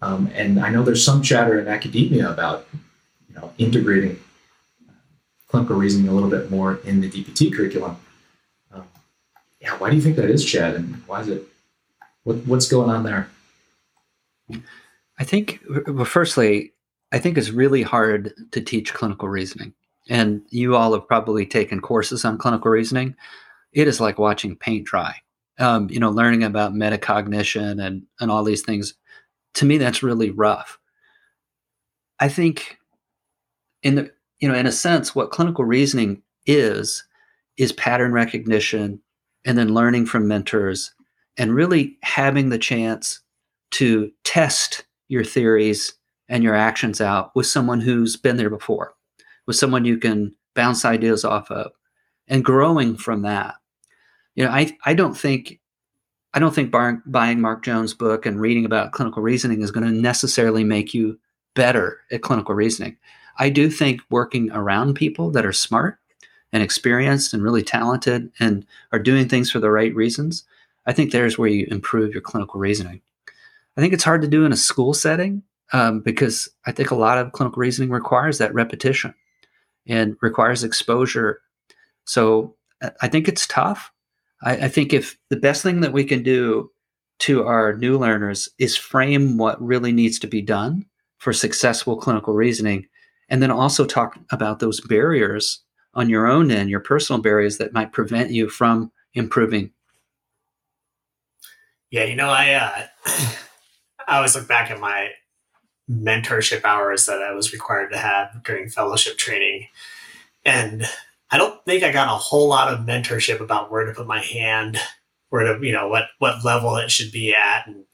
um, 0.00 0.30
and 0.34 0.58
I 0.58 0.70
know 0.70 0.82
there's 0.82 1.04
some 1.04 1.22
chatter 1.22 1.58
in 1.58 1.68
academia 1.68 2.30
about, 2.30 2.66
you 3.28 3.34
know, 3.34 3.52
integrating 3.58 4.18
clinical 5.48 5.76
reasoning 5.76 6.08
a 6.08 6.12
little 6.12 6.30
bit 6.30 6.50
more 6.50 6.76
in 6.84 7.00
the 7.00 7.10
DPT 7.10 7.54
curriculum 7.54 7.98
yeah, 9.66 9.76
why 9.78 9.90
do 9.90 9.96
you 9.96 10.02
think 10.02 10.14
that 10.14 10.30
is, 10.30 10.44
Chad? 10.44 10.76
And 10.76 10.94
why 11.08 11.20
is 11.20 11.28
it? 11.28 11.42
What, 12.22 12.36
what's 12.46 12.68
going 12.68 12.88
on 12.88 13.02
there? 13.02 13.28
I 15.18 15.24
think, 15.24 15.60
well, 15.88 16.04
firstly, 16.04 16.72
I 17.10 17.18
think 17.18 17.36
it's 17.36 17.50
really 17.50 17.82
hard 17.82 18.32
to 18.52 18.60
teach 18.60 18.94
clinical 18.94 19.28
reasoning. 19.28 19.74
And 20.08 20.42
you 20.50 20.76
all 20.76 20.92
have 20.92 21.08
probably 21.08 21.44
taken 21.44 21.80
courses 21.80 22.24
on 22.24 22.38
clinical 22.38 22.70
reasoning. 22.70 23.16
It 23.72 23.88
is 23.88 24.00
like 24.00 24.20
watching 24.20 24.54
paint 24.54 24.86
dry. 24.86 25.16
Um, 25.58 25.90
you 25.90 25.98
know, 25.98 26.10
learning 26.10 26.44
about 26.44 26.74
metacognition 26.74 27.84
and 27.84 28.02
and 28.20 28.30
all 28.30 28.44
these 28.44 28.62
things. 28.62 28.94
To 29.54 29.64
me, 29.64 29.78
that's 29.78 30.02
really 30.02 30.30
rough. 30.30 30.78
I 32.20 32.28
think, 32.28 32.76
in 33.82 33.94
the 33.94 34.10
you 34.38 34.48
know, 34.48 34.54
in 34.54 34.66
a 34.66 34.72
sense, 34.72 35.14
what 35.14 35.30
clinical 35.30 35.64
reasoning 35.64 36.22
is 36.44 37.02
is 37.56 37.72
pattern 37.72 38.12
recognition 38.12 39.00
and 39.46 39.56
then 39.56 39.72
learning 39.72 40.04
from 40.04 40.28
mentors 40.28 40.92
and 41.38 41.54
really 41.54 41.96
having 42.02 42.50
the 42.50 42.58
chance 42.58 43.20
to 43.70 44.10
test 44.24 44.84
your 45.08 45.24
theories 45.24 45.94
and 46.28 46.42
your 46.42 46.54
actions 46.54 47.00
out 47.00 47.34
with 47.34 47.46
someone 47.46 47.80
who's 47.80 48.16
been 48.16 48.36
there 48.36 48.50
before, 48.50 48.94
with 49.46 49.56
someone 49.56 49.84
you 49.84 49.96
can 49.96 50.34
bounce 50.54 50.84
ideas 50.84 51.24
off 51.24 51.50
of 51.50 51.70
and 52.26 52.44
growing 52.44 52.96
from 52.96 53.22
that. 53.22 53.54
You 54.34 54.44
know, 54.44 54.50
I, 54.50 54.76
I 54.84 54.94
don't 54.94 55.16
think 55.16 55.60
I 56.34 56.38
don't 56.38 56.54
think 56.54 56.70
bar, 56.70 57.02
buying 57.06 57.40
Mark 57.40 57.64
Jones' 57.64 57.94
book 57.94 58.26
and 58.26 58.38
reading 58.38 58.66
about 58.66 58.92
clinical 58.92 59.22
reasoning 59.22 59.62
is 59.62 59.70
going 59.70 59.86
to 59.86 59.92
necessarily 59.92 60.64
make 60.64 60.92
you 60.92 61.18
better 61.54 62.00
at 62.12 62.20
clinical 62.20 62.54
reasoning. 62.54 62.98
I 63.38 63.48
do 63.48 63.70
think 63.70 64.02
working 64.10 64.50
around 64.52 64.96
people 64.96 65.30
that 65.30 65.46
are 65.46 65.52
smart 65.52 65.98
and 66.52 66.62
experienced 66.62 67.34
and 67.34 67.42
really 67.42 67.62
talented 67.62 68.30
and 68.40 68.64
are 68.92 68.98
doing 68.98 69.28
things 69.28 69.50
for 69.50 69.58
the 69.58 69.70
right 69.70 69.94
reasons, 69.94 70.44
I 70.86 70.92
think 70.92 71.10
there's 71.10 71.38
where 71.38 71.48
you 71.48 71.66
improve 71.70 72.12
your 72.12 72.22
clinical 72.22 72.60
reasoning. 72.60 73.00
I 73.76 73.80
think 73.80 73.92
it's 73.92 74.04
hard 74.04 74.22
to 74.22 74.28
do 74.28 74.44
in 74.44 74.52
a 74.52 74.56
school 74.56 74.94
setting 74.94 75.42
um, 75.72 76.00
because 76.00 76.48
I 76.64 76.72
think 76.72 76.90
a 76.90 76.96
lot 76.96 77.18
of 77.18 77.32
clinical 77.32 77.60
reasoning 77.60 77.90
requires 77.90 78.38
that 78.38 78.54
repetition 78.54 79.14
and 79.86 80.16
requires 80.22 80.64
exposure. 80.64 81.40
So 82.04 82.54
I 83.00 83.08
think 83.08 83.28
it's 83.28 83.46
tough. 83.46 83.92
I, 84.42 84.52
I 84.52 84.68
think 84.68 84.92
if 84.92 85.18
the 85.28 85.36
best 85.36 85.62
thing 85.62 85.80
that 85.80 85.92
we 85.92 86.04
can 86.04 86.22
do 86.22 86.70
to 87.18 87.44
our 87.44 87.76
new 87.76 87.98
learners 87.98 88.48
is 88.58 88.76
frame 88.76 89.38
what 89.38 89.60
really 89.62 89.92
needs 89.92 90.18
to 90.20 90.26
be 90.26 90.42
done 90.42 90.84
for 91.18 91.32
successful 91.32 91.96
clinical 91.96 92.34
reasoning 92.34 92.86
and 93.28 93.42
then 93.42 93.50
also 93.50 93.84
talk 93.84 94.18
about 94.30 94.58
those 94.58 94.80
barriers 94.82 95.60
on 95.96 96.10
your 96.10 96.26
own 96.26 96.50
end, 96.50 96.70
your 96.70 96.80
personal 96.80 97.20
barriers 97.20 97.56
that 97.58 97.72
might 97.72 97.90
prevent 97.90 98.30
you 98.30 98.48
from 98.48 98.92
improving? 99.14 99.72
Yeah, 101.90 102.04
you 102.04 102.14
know, 102.14 102.28
I 102.28 102.52
uh, 102.52 102.86
I 104.06 104.16
always 104.16 104.36
look 104.36 104.46
back 104.46 104.70
at 104.70 104.78
my 104.78 105.10
mentorship 105.90 106.64
hours 106.64 107.06
that 107.06 107.22
I 107.22 107.32
was 107.32 107.52
required 107.52 107.90
to 107.92 107.98
have 107.98 108.42
during 108.44 108.68
fellowship 108.68 109.16
training, 109.16 109.68
and 110.44 110.84
I 111.30 111.38
don't 111.38 111.64
think 111.64 111.82
I 111.82 111.92
got 111.92 112.08
a 112.08 112.18
whole 112.18 112.48
lot 112.48 112.72
of 112.72 112.80
mentorship 112.80 113.40
about 113.40 113.72
where 113.72 113.86
to 113.86 113.94
put 113.94 114.06
my 114.06 114.20
hand, 114.20 114.78
where 115.30 115.56
to 115.56 115.66
you 115.66 115.72
know 115.72 115.88
what 115.88 116.04
what 116.18 116.44
level 116.44 116.76
it 116.76 116.90
should 116.90 117.10
be 117.10 117.34
at, 117.34 117.66
and 117.66 117.84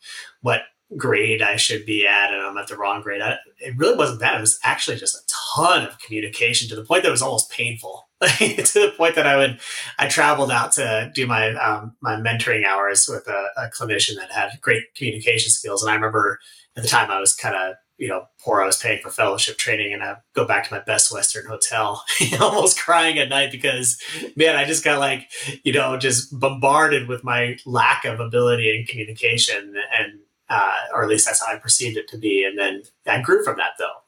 what 0.41 0.63
grade 0.97 1.41
I 1.41 1.57
should 1.57 1.87
be 1.87 2.07
at, 2.07 2.33
and 2.33 2.43
I'm 2.43 2.59
at 2.59 2.67
the 2.67 2.77
wrong 2.77 3.01
grade. 3.01 3.23
I, 3.23 3.37
it 3.59 3.77
really 3.77 3.97
wasn't 3.97 4.21
that. 4.21 4.37
It 4.37 4.41
was 4.41 4.59
actually 4.65 4.97
just 4.97 5.17
a 5.17 5.32
ton 5.55 5.87
of 5.87 5.99
communication 5.99 6.69
to 6.69 6.77
the 6.77 6.85
point 6.85 7.03
that 7.03 7.09
it 7.09 7.13
was 7.13 7.23
almost 7.23 7.51
painful. 7.51 8.09
to 8.21 8.81
the 8.81 8.95
point 8.97 9.17
that 9.17 9.27
I 9.27 9.37
would, 9.37 9.59
I 9.99 10.07
traveled 10.07 10.53
out 10.53 10.73
to 10.73 11.11
do 11.13 11.27
my 11.27 11.55
um, 11.55 11.97
my 12.01 12.15
mentoring 12.15 12.65
hours 12.65 13.09
with 13.09 13.27
a, 13.27 13.49
a, 13.57 13.69
clinician 13.71 14.15
that 14.15 14.31
had 14.31 14.61
great 14.61 14.95
communication 14.95 15.51
skills, 15.51 15.83
and 15.83 15.91
I 15.91 15.97
remember 15.97 16.39
at 16.77 16.85
the 16.85 16.89
time 16.89 17.11
I 17.11 17.19
was 17.19 17.35
kind 17.35 17.57
of 17.57 17.75
you 17.99 18.07
know 18.07 18.27
poor. 18.41 18.63
I 18.63 18.67
was 18.67 18.77
paying 18.77 19.03
for 19.03 19.11
fellowship 19.11 19.59
training, 19.59 19.93
and 19.93 20.05
I 20.05 20.19
go 20.37 20.47
back 20.47 20.69
to 20.69 20.73
my 20.73 20.81
Best 20.81 21.13
Western 21.13 21.47
hotel, 21.47 22.05
almost 22.41 22.79
crying 22.79 23.19
at 23.19 23.29
night 23.29 23.51
because 23.51 24.01
man, 24.37 24.55
I 24.55 24.67
just 24.67 24.85
got 24.85 25.01
like 25.01 25.29
you 25.65 25.73
know 25.73 25.97
just 25.97 26.39
bombarded 26.39 27.09
with 27.09 27.25
my 27.25 27.57
lack 27.67 28.05
of 28.05 28.21
ability 28.21 28.71
in 28.71 28.87
communication 28.87 29.75
and 29.99 30.21
uh, 30.49 30.77
or 30.93 31.03
at 31.03 31.09
least 31.09 31.27
that's 31.27 31.45
how 31.45 31.53
I 31.53 31.57
perceived 31.57 31.97
it 31.97 32.09
to 32.09 32.19
be. 32.19 32.45
And 32.45 32.59
then 32.59 32.83
I 33.07 33.21
grew 33.21 33.43
from 33.43 33.57
that 33.57 33.73
though. 33.79 34.02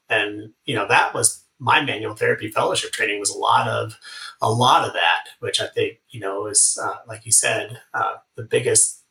You 0.65 0.75
know, 0.75 0.87
that 0.89 1.15
was 1.15 1.45
my 1.59 1.83
manual 1.83 2.15
therapy 2.15 2.51
fellowship 2.51 2.93
training 2.93 3.21
was 3.21 3.31
a 3.31 3.39
lot 3.39 3.69
of, 3.69 3.99
a 4.41 4.51
lot 4.51 4.87
of 4.87 4.93
that, 4.93 5.27
which 5.41 5.61
I 5.61 5.67
think, 5.69 5.99
you 6.11 6.21
know, 6.21 6.47
is, 6.47 6.79
uh, 6.83 6.97
like 7.07 7.25
you 7.25 7.33
said, 7.33 7.81
uh, 7.93 8.17
the 8.37 8.43
biggest, 8.43 9.03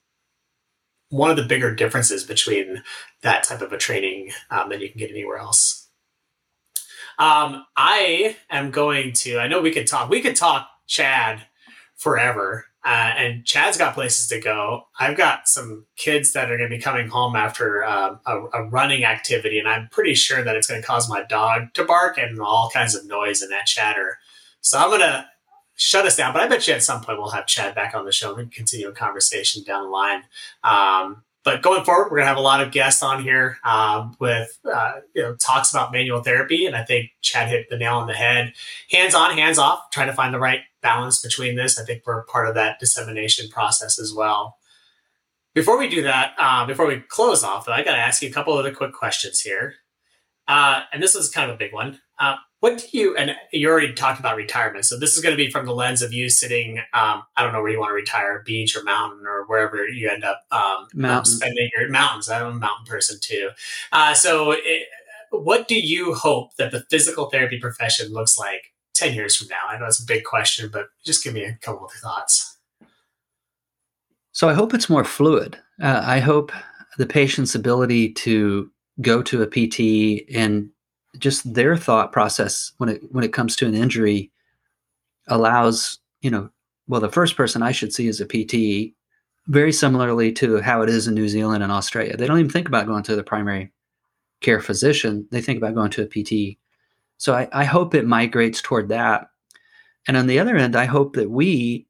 one 1.10 1.30
of 1.30 1.38
the 1.38 1.44
bigger 1.44 1.74
differences 1.74 2.24
between 2.24 2.84
that 3.22 3.44
type 3.44 3.62
of 3.62 3.72
a 3.72 3.78
training 3.78 4.32
um, 4.50 4.70
than 4.70 4.82
you 4.82 4.90
can 4.90 5.00
get 5.00 5.12
anywhere 5.12 5.38
else. 5.38 5.88
Um, 7.20 7.66
I 7.78 8.38
am 8.50 8.72
going 8.72 9.14
to, 9.14 9.38
I 9.38 9.48
know 9.48 9.62
we 9.62 9.72
could 9.72 9.88
talk, 9.88 10.10
we 10.10 10.22
could 10.22 10.36
talk 10.36 10.68
Chad 10.88 11.44
forever. 11.96 12.66
Uh, 12.86 13.14
and 13.18 13.46
Chad's 13.46 13.78
got 13.78 13.94
places 13.94 14.28
to 14.28 14.40
go. 14.40 14.88
I've 15.00 15.16
got 15.16 15.48
some 15.48 15.86
kids 15.96 16.34
that 16.34 16.52
are 16.52 16.58
going 16.58 16.70
to 16.70 16.76
be 16.76 16.82
coming 16.82 17.08
home 17.08 17.36
after 17.36 17.86
um, 17.86 18.20
a, 18.26 18.42
a, 18.54 18.64
running 18.66 19.06
activity, 19.06 19.58
and 19.58 19.70
I'm 19.70 19.88
pretty 19.90 20.16
sure 20.16 20.44
that 20.44 20.56
it's 20.58 20.68
going 20.68 20.82
to 20.82 20.86
cause 20.86 21.10
my 21.10 21.24
dog 21.24 21.74
to 21.76 21.86
bark 21.86 22.18
and 22.18 22.40
all 22.42 22.70
kinds 22.74 22.94
of 22.94 23.08
noise 23.08 23.42
and 23.42 23.52
that 23.52 23.68
chatter. 23.68 24.18
So 24.60 24.78
I'm 24.78 24.90
going 24.90 25.00
to 25.00 25.26
shut 25.76 26.06
us 26.06 26.18
down. 26.18 26.34
But 26.34 26.42
I 26.42 26.48
bet 26.48 26.68
you 26.68 26.74
at 26.74 26.84
some 26.84 27.02
point 27.02 27.20
we'll 27.20 27.30
have 27.30 27.48
Chad 27.48 27.74
back 27.74 27.96
on 27.96 28.06
the 28.06 28.12
show 28.12 28.36
and 28.36 28.52
continue 28.52 28.90
a 28.90 28.94
conversation 28.94 29.64
down 29.64 29.84
the 29.84 29.90
line. 29.90 30.24
Um, 30.64 31.24
but 31.44 31.62
going 31.62 31.84
forward, 31.84 32.10
we're 32.10 32.18
gonna 32.18 32.28
have 32.28 32.38
a 32.38 32.42
lot 32.42 32.62
of 32.62 32.72
guests 32.72 33.04
on 33.04 33.22
here 33.22 33.58
um, 33.64 34.16
with 34.20 34.58
uh, 34.72 34.94
you 35.14 35.22
know 35.22 35.36
talks 35.36 35.72
about 35.72 35.92
manual 35.92 36.24
therapy, 36.24 36.66
and 36.66 36.76
I 36.76 36.84
think 36.84 37.12
Chad 37.22 37.50
hit 37.50 37.70
the 37.70 37.78
nail 37.78 37.96
on 37.96 38.08
the 38.08 38.14
head. 38.14 38.54
Hands 38.92 39.14
on, 39.14 39.38
hands 39.38 39.58
off, 39.58 39.90
trying 39.92 40.08
to 40.08 40.14
find 40.14 40.34
the 40.34 40.40
right 40.40 40.62
balance 40.82 41.22
between 41.22 41.56
this. 41.56 41.80
I 41.80 41.86
think 41.86 42.04
we're 42.06 42.24
part 42.26 42.48
of 42.48 42.56
that 42.56 42.80
dissemination 42.80 43.50
process 43.50 44.00
as 44.00 44.14
well. 44.14 44.58
Before 45.54 45.78
we 45.78 45.88
do 45.88 46.02
that, 46.04 46.34
uh, 46.40 46.66
before 46.66 46.88
we 46.88 47.00
close 47.00 47.44
off, 47.44 47.68
I 47.68 47.84
got 47.84 47.92
to 47.92 47.98
ask 47.98 48.22
you 48.22 48.30
a 48.30 48.34
couple 48.34 48.54
other 48.54 48.74
quick 48.74 48.94
questions 48.94 49.42
here. 49.42 49.76
Uh, 50.48 50.82
and 50.92 51.02
this 51.02 51.16
is 51.16 51.30
kind 51.30 51.50
of 51.50 51.56
a 51.56 51.60
big 51.60 51.74
one. 51.74 52.00
What 52.64 52.78
do 52.78 52.98
you 52.98 53.14
and 53.18 53.36
you 53.52 53.70
already 53.70 53.92
talked 53.92 54.22
about 54.22 54.38
retirement 54.38 54.86
so 54.86 54.98
this 54.98 55.18
is 55.18 55.22
going 55.22 55.34
to 55.34 55.38
be 55.38 55.52
from 55.52 55.66
the 55.66 55.76
lens 55.76 56.02
of 56.02 56.14
you 56.14 56.30
sitting 56.30 56.78
um, 56.94 57.24
i 57.36 57.44
don't 57.44 57.52
know 57.52 57.62
where 57.62 57.70
you 57.70 57.78
want 57.78 57.90
to 57.90 57.94
retire 57.94 58.42
beach 58.46 58.74
or 58.78 58.84
mountain 58.84 59.28
or 59.28 59.44
wherever 59.48 59.86
you 59.86 60.10
end 60.10 60.24
up 60.24 60.46
um, 60.50 60.88
spending 61.26 61.70
your 61.76 61.90
mountains 61.90 62.30
i'm 62.30 62.48
a 62.48 62.54
mountain 62.54 62.86
person 62.86 63.18
too. 63.20 63.50
Uh, 63.92 64.14
so 64.14 64.52
it, 64.52 64.88
what 65.32 65.68
do 65.68 65.78
you 65.78 66.14
hope 66.14 66.56
that 66.56 66.72
the 66.72 66.86
physical 66.90 67.30
therapy 67.30 67.60
profession 67.60 68.14
looks 68.14 68.38
like 68.38 68.72
10 68.94 69.14
years 69.14 69.36
from 69.36 69.50
now? 69.50 69.68
I 69.68 69.78
know 69.78 69.88
it's 69.88 70.02
a 70.02 70.06
big 70.06 70.24
question 70.24 70.70
but 70.72 70.86
just 71.04 71.22
give 71.22 71.34
me 71.34 71.44
a 71.44 71.58
couple 71.62 71.86
of 71.86 71.92
thoughts. 71.92 72.60
So 74.32 74.48
i 74.48 74.54
hope 74.54 74.74
it's 74.74 74.90
more 74.90 75.04
fluid. 75.04 75.60
Uh, 75.82 76.02
i 76.06 76.20
hope 76.20 76.54
the 76.98 77.08
patient's 77.08 77.56
ability 77.56 78.14
to 78.14 78.72
go 79.02 79.22
to 79.22 79.42
a 79.42 79.48
pt 79.48 80.32
and 80.34 80.70
just 81.18 81.54
their 81.54 81.78
thought 81.78 82.12
process 82.12 82.72
when 82.78 82.90
it 82.90 83.02
when 83.12 83.24
it 83.24 83.34
comes 83.34 83.56
to 83.56 83.68
an 83.68 83.76
injury 83.76 84.32
allows 85.28 86.00
you 86.22 86.30
know 86.30 86.50
well 86.88 87.02
the 87.02 87.10
first 87.10 87.38
person 87.38 87.62
i 87.62 87.72
should 87.72 87.94
see 87.94 88.08
is 88.08 88.20
a 88.20 88.26
pt 88.26 88.94
very 89.48 89.72
similarly 89.72 90.32
to 90.32 90.62
how 90.62 90.82
it 90.82 90.90
is 90.90 91.08
in 91.08 91.14
new 91.14 91.28
zealand 91.28 91.64
and 91.64 91.72
australia. 91.72 92.16
They 92.16 92.28
don't 92.28 92.40
even 92.40 92.52
think 92.52 92.68
about 92.68 92.88
going 92.88 93.04
to 93.04 93.16
the 93.16 93.24
primary 93.24 93.72
care 94.40 94.62
physician. 94.62 95.28
They 95.32 95.42
think 95.42 95.58
about 95.58 95.76
going 95.76 95.92
to 95.92 96.04
a 96.04 96.06
pt 96.06 96.58
so 97.18 97.34
i, 97.34 97.48
I 97.52 97.64
hope 97.64 97.94
it 97.94 98.06
migrates 98.06 98.62
toward 98.62 98.90
that. 98.90 99.28
And 100.08 100.18
on 100.18 100.28
the 100.28 100.40
other 100.40 100.56
end 100.56 100.76
i 100.76 100.86
hope 100.86 101.16
that 101.16 101.30
we 101.30 101.86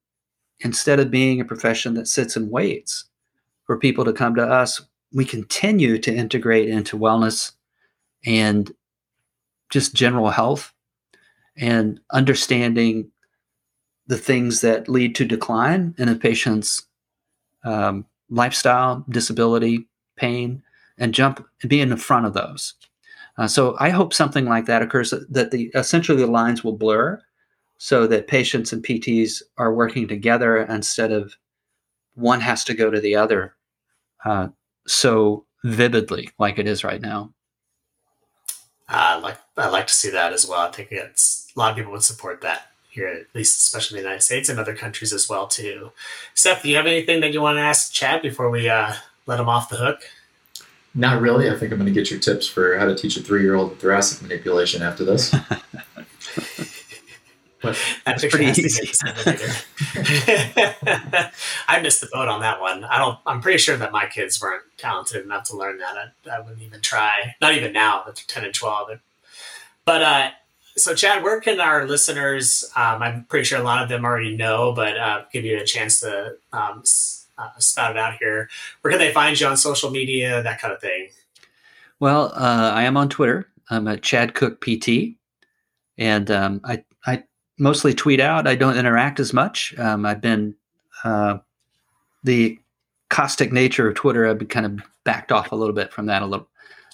instead 0.59 0.99
of 0.99 1.11
being 1.11 1.41
a 1.41 1.45
profession 1.45 1.93
that 1.95 2.07
sits 2.07 2.35
and 2.35 2.51
waits 2.51 3.05
for 3.65 3.77
people 3.77 4.05
to 4.05 4.13
come 4.13 4.35
to 4.35 4.43
us 4.43 4.81
we 5.13 5.25
continue 5.25 5.97
to 5.99 6.13
integrate 6.13 6.69
into 6.69 6.97
wellness 6.97 7.51
and 8.25 8.71
just 9.73 9.95
general 9.95 10.29
health 10.29 10.71
and 11.57 11.99
understanding 12.11 13.09
the 14.05 14.17
things 14.17 14.61
that 14.61 14.87
lead 14.87 15.15
to 15.15 15.25
decline 15.25 15.95
in 15.97 16.07
a 16.09 16.15
patient's 16.15 16.85
um, 17.63 18.05
lifestyle, 18.29 19.03
disability, 19.09 19.87
pain, 20.15 20.61
and 20.99 21.13
jump 21.13 21.43
and 21.61 21.69
be 21.71 21.81
in 21.81 21.89
the 21.89 21.97
front 21.97 22.27
of 22.27 22.35
those. 22.35 22.75
Uh, 23.39 23.47
so 23.47 23.75
I 23.79 23.89
hope 23.89 24.13
something 24.13 24.45
like 24.45 24.67
that 24.67 24.83
occurs 24.83 25.09
that 25.09 25.49
the 25.49 25.71
essentially 25.73 26.19
the 26.19 26.27
lines 26.27 26.63
will 26.63 26.77
blur 26.77 27.19
so 27.79 28.05
that 28.05 28.27
patients 28.27 28.71
and 28.73 28.83
PTs 28.83 29.41
are 29.57 29.73
working 29.73 30.07
together 30.07 30.57
instead 30.57 31.11
of 31.11 31.35
one 32.13 32.41
has 32.41 32.63
to 32.65 32.75
go 32.75 32.91
to 32.91 33.01
the 33.01 33.15
other 33.15 33.55
uh, 34.23 34.49
so 34.85 35.45
vividly 35.63 36.29
like 36.37 36.59
it 36.59 36.67
is 36.67 36.83
right 36.83 37.01
now. 37.01 37.33
Uh, 38.89 39.19
like 39.23 39.37
I'd 39.57 39.69
like 39.69 39.87
to 39.87 39.93
see 39.93 40.09
that 40.09 40.33
as 40.33 40.47
well. 40.47 40.61
I 40.61 40.71
think 40.71 40.91
it's 40.91 41.51
a 41.55 41.59
lot 41.59 41.71
of 41.71 41.77
people 41.77 41.91
would 41.91 42.03
support 42.03 42.41
that 42.41 42.71
here, 42.89 43.07
at 43.07 43.25
least 43.33 43.61
especially 43.61 43.97
in 43.97 44.03
the 44.03 44.09
United 44.09 44.23
States 44.23 44.49
and 44.49 44.59
other 44.59 44.75
countries 44.75 45.13
as 45.13 45.27
well 45.27 45.47
too. 45.47 45.91
Seth, 46.33 46.63
do 46.63 46.69
you 46.69 46.75
have 46.75 46.85
anything 46.85 47.21
that 47.21 47.33
you 47.33 47.41
want 47.41 47.57
to 47.57 47.61
ask 47.61 47.91
Chad 47.91 48.21
before 48.21 48.49
we 48.49 48.69
uh, 48.69 48.93
let 49.25 49.39
him 49.39 49.49
off 49.49 49.69
the 49.69 49.77
hook? 49.77 50.01
Not 50.95 51.21
really. 51.21 51.49
I 51.49 51.55
think 51.57 51.71
I'm 51.71 51.79
going 51.79 51.91
to 51.91 51.99
get 51.99 52.11
your 52.11 52.19
tips 52.19 52.45
for 52.47 52.77
how 52.77 52.85
to 52.85 52.95
teach 52.95 53.17
a 53.17 53.23
three-year-old 53.23 53.79
thoracic 53.79 54.21
manipulation 54.21 54.83
after 54.83 55.03
this. 55.03 55.33
But 57.63 57.79
that's 58.05 58.25
pretty 58.25 58.45
easy. 58.45 58.91
I 61.67 61.81
missed 61.81 62.01
the 62.01 62.09
boat 62.11 62.27
on 62.27 62.41
that 62.41 62.61
one. 62.61 62.83
I 62.83 62.99
don't. 62.99 63.17
I'm 63.25 63.41
pretty 63.41 63.57
sure 63.57 63.77
that 63.77 63.91
my 63.91 64.05
kids 64.05 64.39
weren't 64.39 64.63
talented 64.77 65.25
enough 65.25 65.45
to 65.45 65.57
learn 65.57 65.79
that. 65.79 65.95
I, 65.97 66.35
I 66.35 66.39
wouldn't 66.41 66.61
even 66.61 66.81
try. 66.81 67.35
Not 67.41 67.55
even 67.55 67.73
now. 67.73 68.03
They're 68.05 68.13
ten 68.13 68.43
and 68.43 68.53
twelve. 68.53 68.89
But 69.85 70.01
uh, 70.03 70.29
so 70.75 70.93
Chad, 70.93 71.23
where 71.23 71.39
can 71.39 71.59
our 71.59 71.87
listeners? 71.87 72.69
Um, 72.75 73.01
I'm 73.01 73.23
pretty 73.25 73.45
sure 73.45 73.59
a 73.59 73.63
lot 73.63 73.81
of 73.81 73.89
them 73.89 74.05
already 74.05 74.35
know, 74.35 74.73
but 74.73 74.97
uh, 74.97 75.23
give 75.31 75.45
you 75.45 75.57
a 75.57 75.65
chance 75.65 76.01
to 76.01 76.35
um, 76.51 76.83
uh, 77.37 77.49
spout 77.59 77.91
it 77.91 77.97
out 77.97 78.17
here. 78.19 78.49
Where 78.81 78.91
can 78.91 78.99
they 78.99 79.13
find 79.13 79.39
you 79.39 79.47
on 79.47 79.57
social 79.57 79.89
media? 79.89 80.43
That 80.43 80.59
kind 80.59 80.73
of 80.73 80.81
thing. 80.81 81.09
Well, 81.99 82.33
uh, 82.35 82.71
I 82.73 82.83
am 82.83 82.97
on 82.97 83.09
Twitter. 83.09 83.47
I'm 83.69 83.87
at 83.87 84.01
Chad 84.01 84.33
Cook 84.33 84.59
PT, 84.61 85.15
and 85.97 86.29
um, 86.29 86.61
I 86.63 86.83
I 87.05 87.23
mostly 87.57 87.93
tweet 87.93 88.19
out. 88.19 88.47
I 88.47 88.55
don't 88.55 88.77
interact 88.77 89.19
as 89.19 89.33
much. 89.33 89.77
Um, 89.77 90.05
I've 90.05 90.21
been 90.21 90.55
uh, 91.03 91.37
the 92.23 92.57
caustic 93.09 93.51
nature 93.51 93.87
of 93.87 93.95
Twitter. 93.95 94.27
I've 94.27 94.39
been 94.39 94.47
kind 94.47 94.65
of 94.65 94.79
backed 95.03 95.31
off 95.31 95.51
a 95.51 95.55
little 95.55 95.75
bit 95.75 95.91
from 95.91 96.07
that 96.07 96.21
a 96.21 96.25
little. 96.25 96.49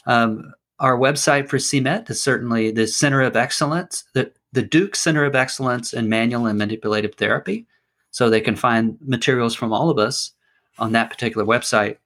Um, 0.05 0.53
our 0.79 0.97
website 0.97 1.49
for 1.49 1.57
CEMMT 1.57 2.09
is 2.09 2.23
certainly 2.23 2.71
the 2.71 2.87
Center 2.87 3.21
of 3.21 3.35
Excellence, 3.35 4.05
the, 4.13 4.31
the 4.53 4.61
Duke 4.61 4.95
Center 4.95 5.25
of 5.25 5.35
Excellence 5.35 5.93
in 5.93 6.09
Manual 6.09 6.47
and 6.47 6.57
Manipulative 6.57 7.15
Therapy. 7.15 7.67
So 8.11 8.29
they 8.29 8.41
can 8.41 8.55
find 8.55 8.97
materials 9.01 9.53
from 9.53 9.71
all 9.71 9.89
of 9.89 9.99
us 9.99 10.31
on 10.79 10.93
that 10.93 11.09
particular 11.09 11.45
website. 11.45 11.97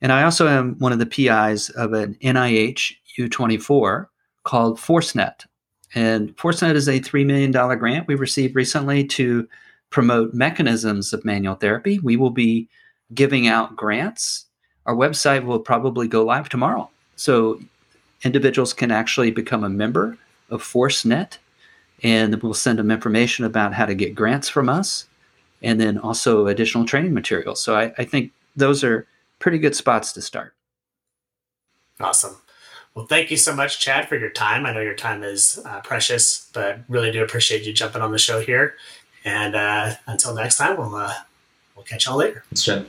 And 0.00 0.12
I 0.12 0.22
also 0.22 0.46
am 0.46 0.76
one 0.78 0.92
of 0.92 0.98
the 0.98 1.06
PIs 1.06 1.70
of 1.70 1.92
an 1.92 2.16
NIH 2.22 2.92
U24 3.18 4.06
called 4.44 4.78
ForceNet, 4.78 5.46
and 5.94 6.36
ForceNet 6.36 6.74
is 6.74 6.88
a 6.88 7.00
$3 7.00 7.24
million 7.24 7.52
grant 7.52 8.08
we 8.08 8.14
received 8.14 8.56
recently 8.56 9.04
to 9.04 9.48
promote 9.90 10.34
mechanisms 10.34 11.12
of 11.12 11.24
manual 11.24 11.54
therapy. 11.54 11.98
We 12.00 12.16
will 12.16 12.30
be 12.30 12.68
giving 13.14 13.46
out 13.46 13.76
grants. 13.76 14.46
Our 14.86 14.94
website 14.94 15.44
will 15.44 15.60
probably 15.60 16.08
go 16.08 16.24
live 16.24 16.48
tomorrow. 16.48 16.90
So 17.16 17.60
individuals 18.24 18.72
can 18.72 18.90
actually 18.90 19.30
become 19.30 19.62
a 19.62 19.68
member 19.68 20.18
of 20.50 20.62
ForceNet, 20.62 21.38
and 22.02 22.42
we'll 22.42 22.54
send 22.54 22.78
them 22.78 22.90
information 22.90 23.44
about 23.44 23.72
how 23.74 23.86
to 23.86 23.94
get 23.94 24.14
grants 24.14 24.48
from 24.48 24.68
us 24.68 25.06
and 25.62 25.80
then 25.80 25.96
also 25.98 26.46
additional 26.46 26.84
training 26.84 27.14
materials. 27.14 27.60
So 27.60 27.76
I, 27.76 27.92
I 27.96 28.04
think 28.04 28.32
those 28.56 28.84
are 28.84 29.06
pretty 29.38 29.58
good 29.58 29.74
spots 29.74 30.12
to 30.12 30.20
start. 30.20 30.54
Awesome. 32.00 32.36
Well, 32.94 33.06
thank 33.06 33.32
you 33.32 33.36
so 33.36 33.56
much, 33.56 33.80
Chad, 33.80 34.08
for 34.08 34.16
your 34.16 34.30
time. 34.30 34.66
I 34.66 34.72
know 34.72 34.80
your 34.80 34.94
time 34.94 35.24
is 35.24 35.60
uh, 35.66 35.80
precious, 35.80 36.48
but 36.52 36.78
really 36.88 37.10
do 37.10 37.24
appreciate 37.24 37.66
you 37.66 37.72
jumping 37.72 38.02
on 38.02 38.12
the 38.12 38.18
show 38.18 38.40
here. 38.40 38.76
And 39.24 39.56
uh, 39.56 39.94
until 40.06 40.34
next 40.34 40.58
time, 40.58 40.76
we'll 40.76 40.94
uh, 40.94 41.14
we'll 41.74 41.84
catch 41.84 42.06
y'all 42.06 42.18
later. 42.18 42.44
Thanks, 42.50 42.64
Chad. 42.64 42.86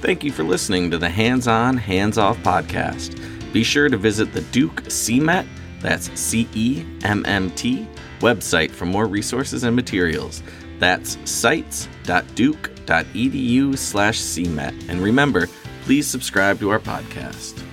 Thank 0.00 0.22
you 0.22 0.30
for 0.30 0.44
listening 0.44 0.92
to 0.92 0.98
the 0.98 1.08
Hands 1.08 1.48
On, 1.48 1.76
Hands 1.76 2.16
Off 2.16 2.38
podcast. 2.38 3.20
Be 3.52 3.64
sure 3.64 3.88
to 3.88 3.96
visit 3.96 4.32
the 4.32 4.42
Duke 4.42 4.84
CEMMT, 4.84 5.44
that's 5.80 6.20
C 6.20 6.48
E 6.54 6.84
M 7.02 7.26
M 7.26 7.50
T, 7.52 7.88
website 8.20 8.70
for 8.70 8.86
more 8.86 9.06
resources 9.06 9.64
and 9.64 9.74
materials. 9.74 10.44
That's 10.78 11.18
sites.duke.edu 11.28 13.76
slash 13.76 14.20
CEMMT. 14.20 14.88
And 14.88 15.00
remember, 15.00 15.48
please 15.88 16.06
subscribe 16.06 16.60
to 16.60 16.68
our 16.68 16.78
podcast. 16.78 17.67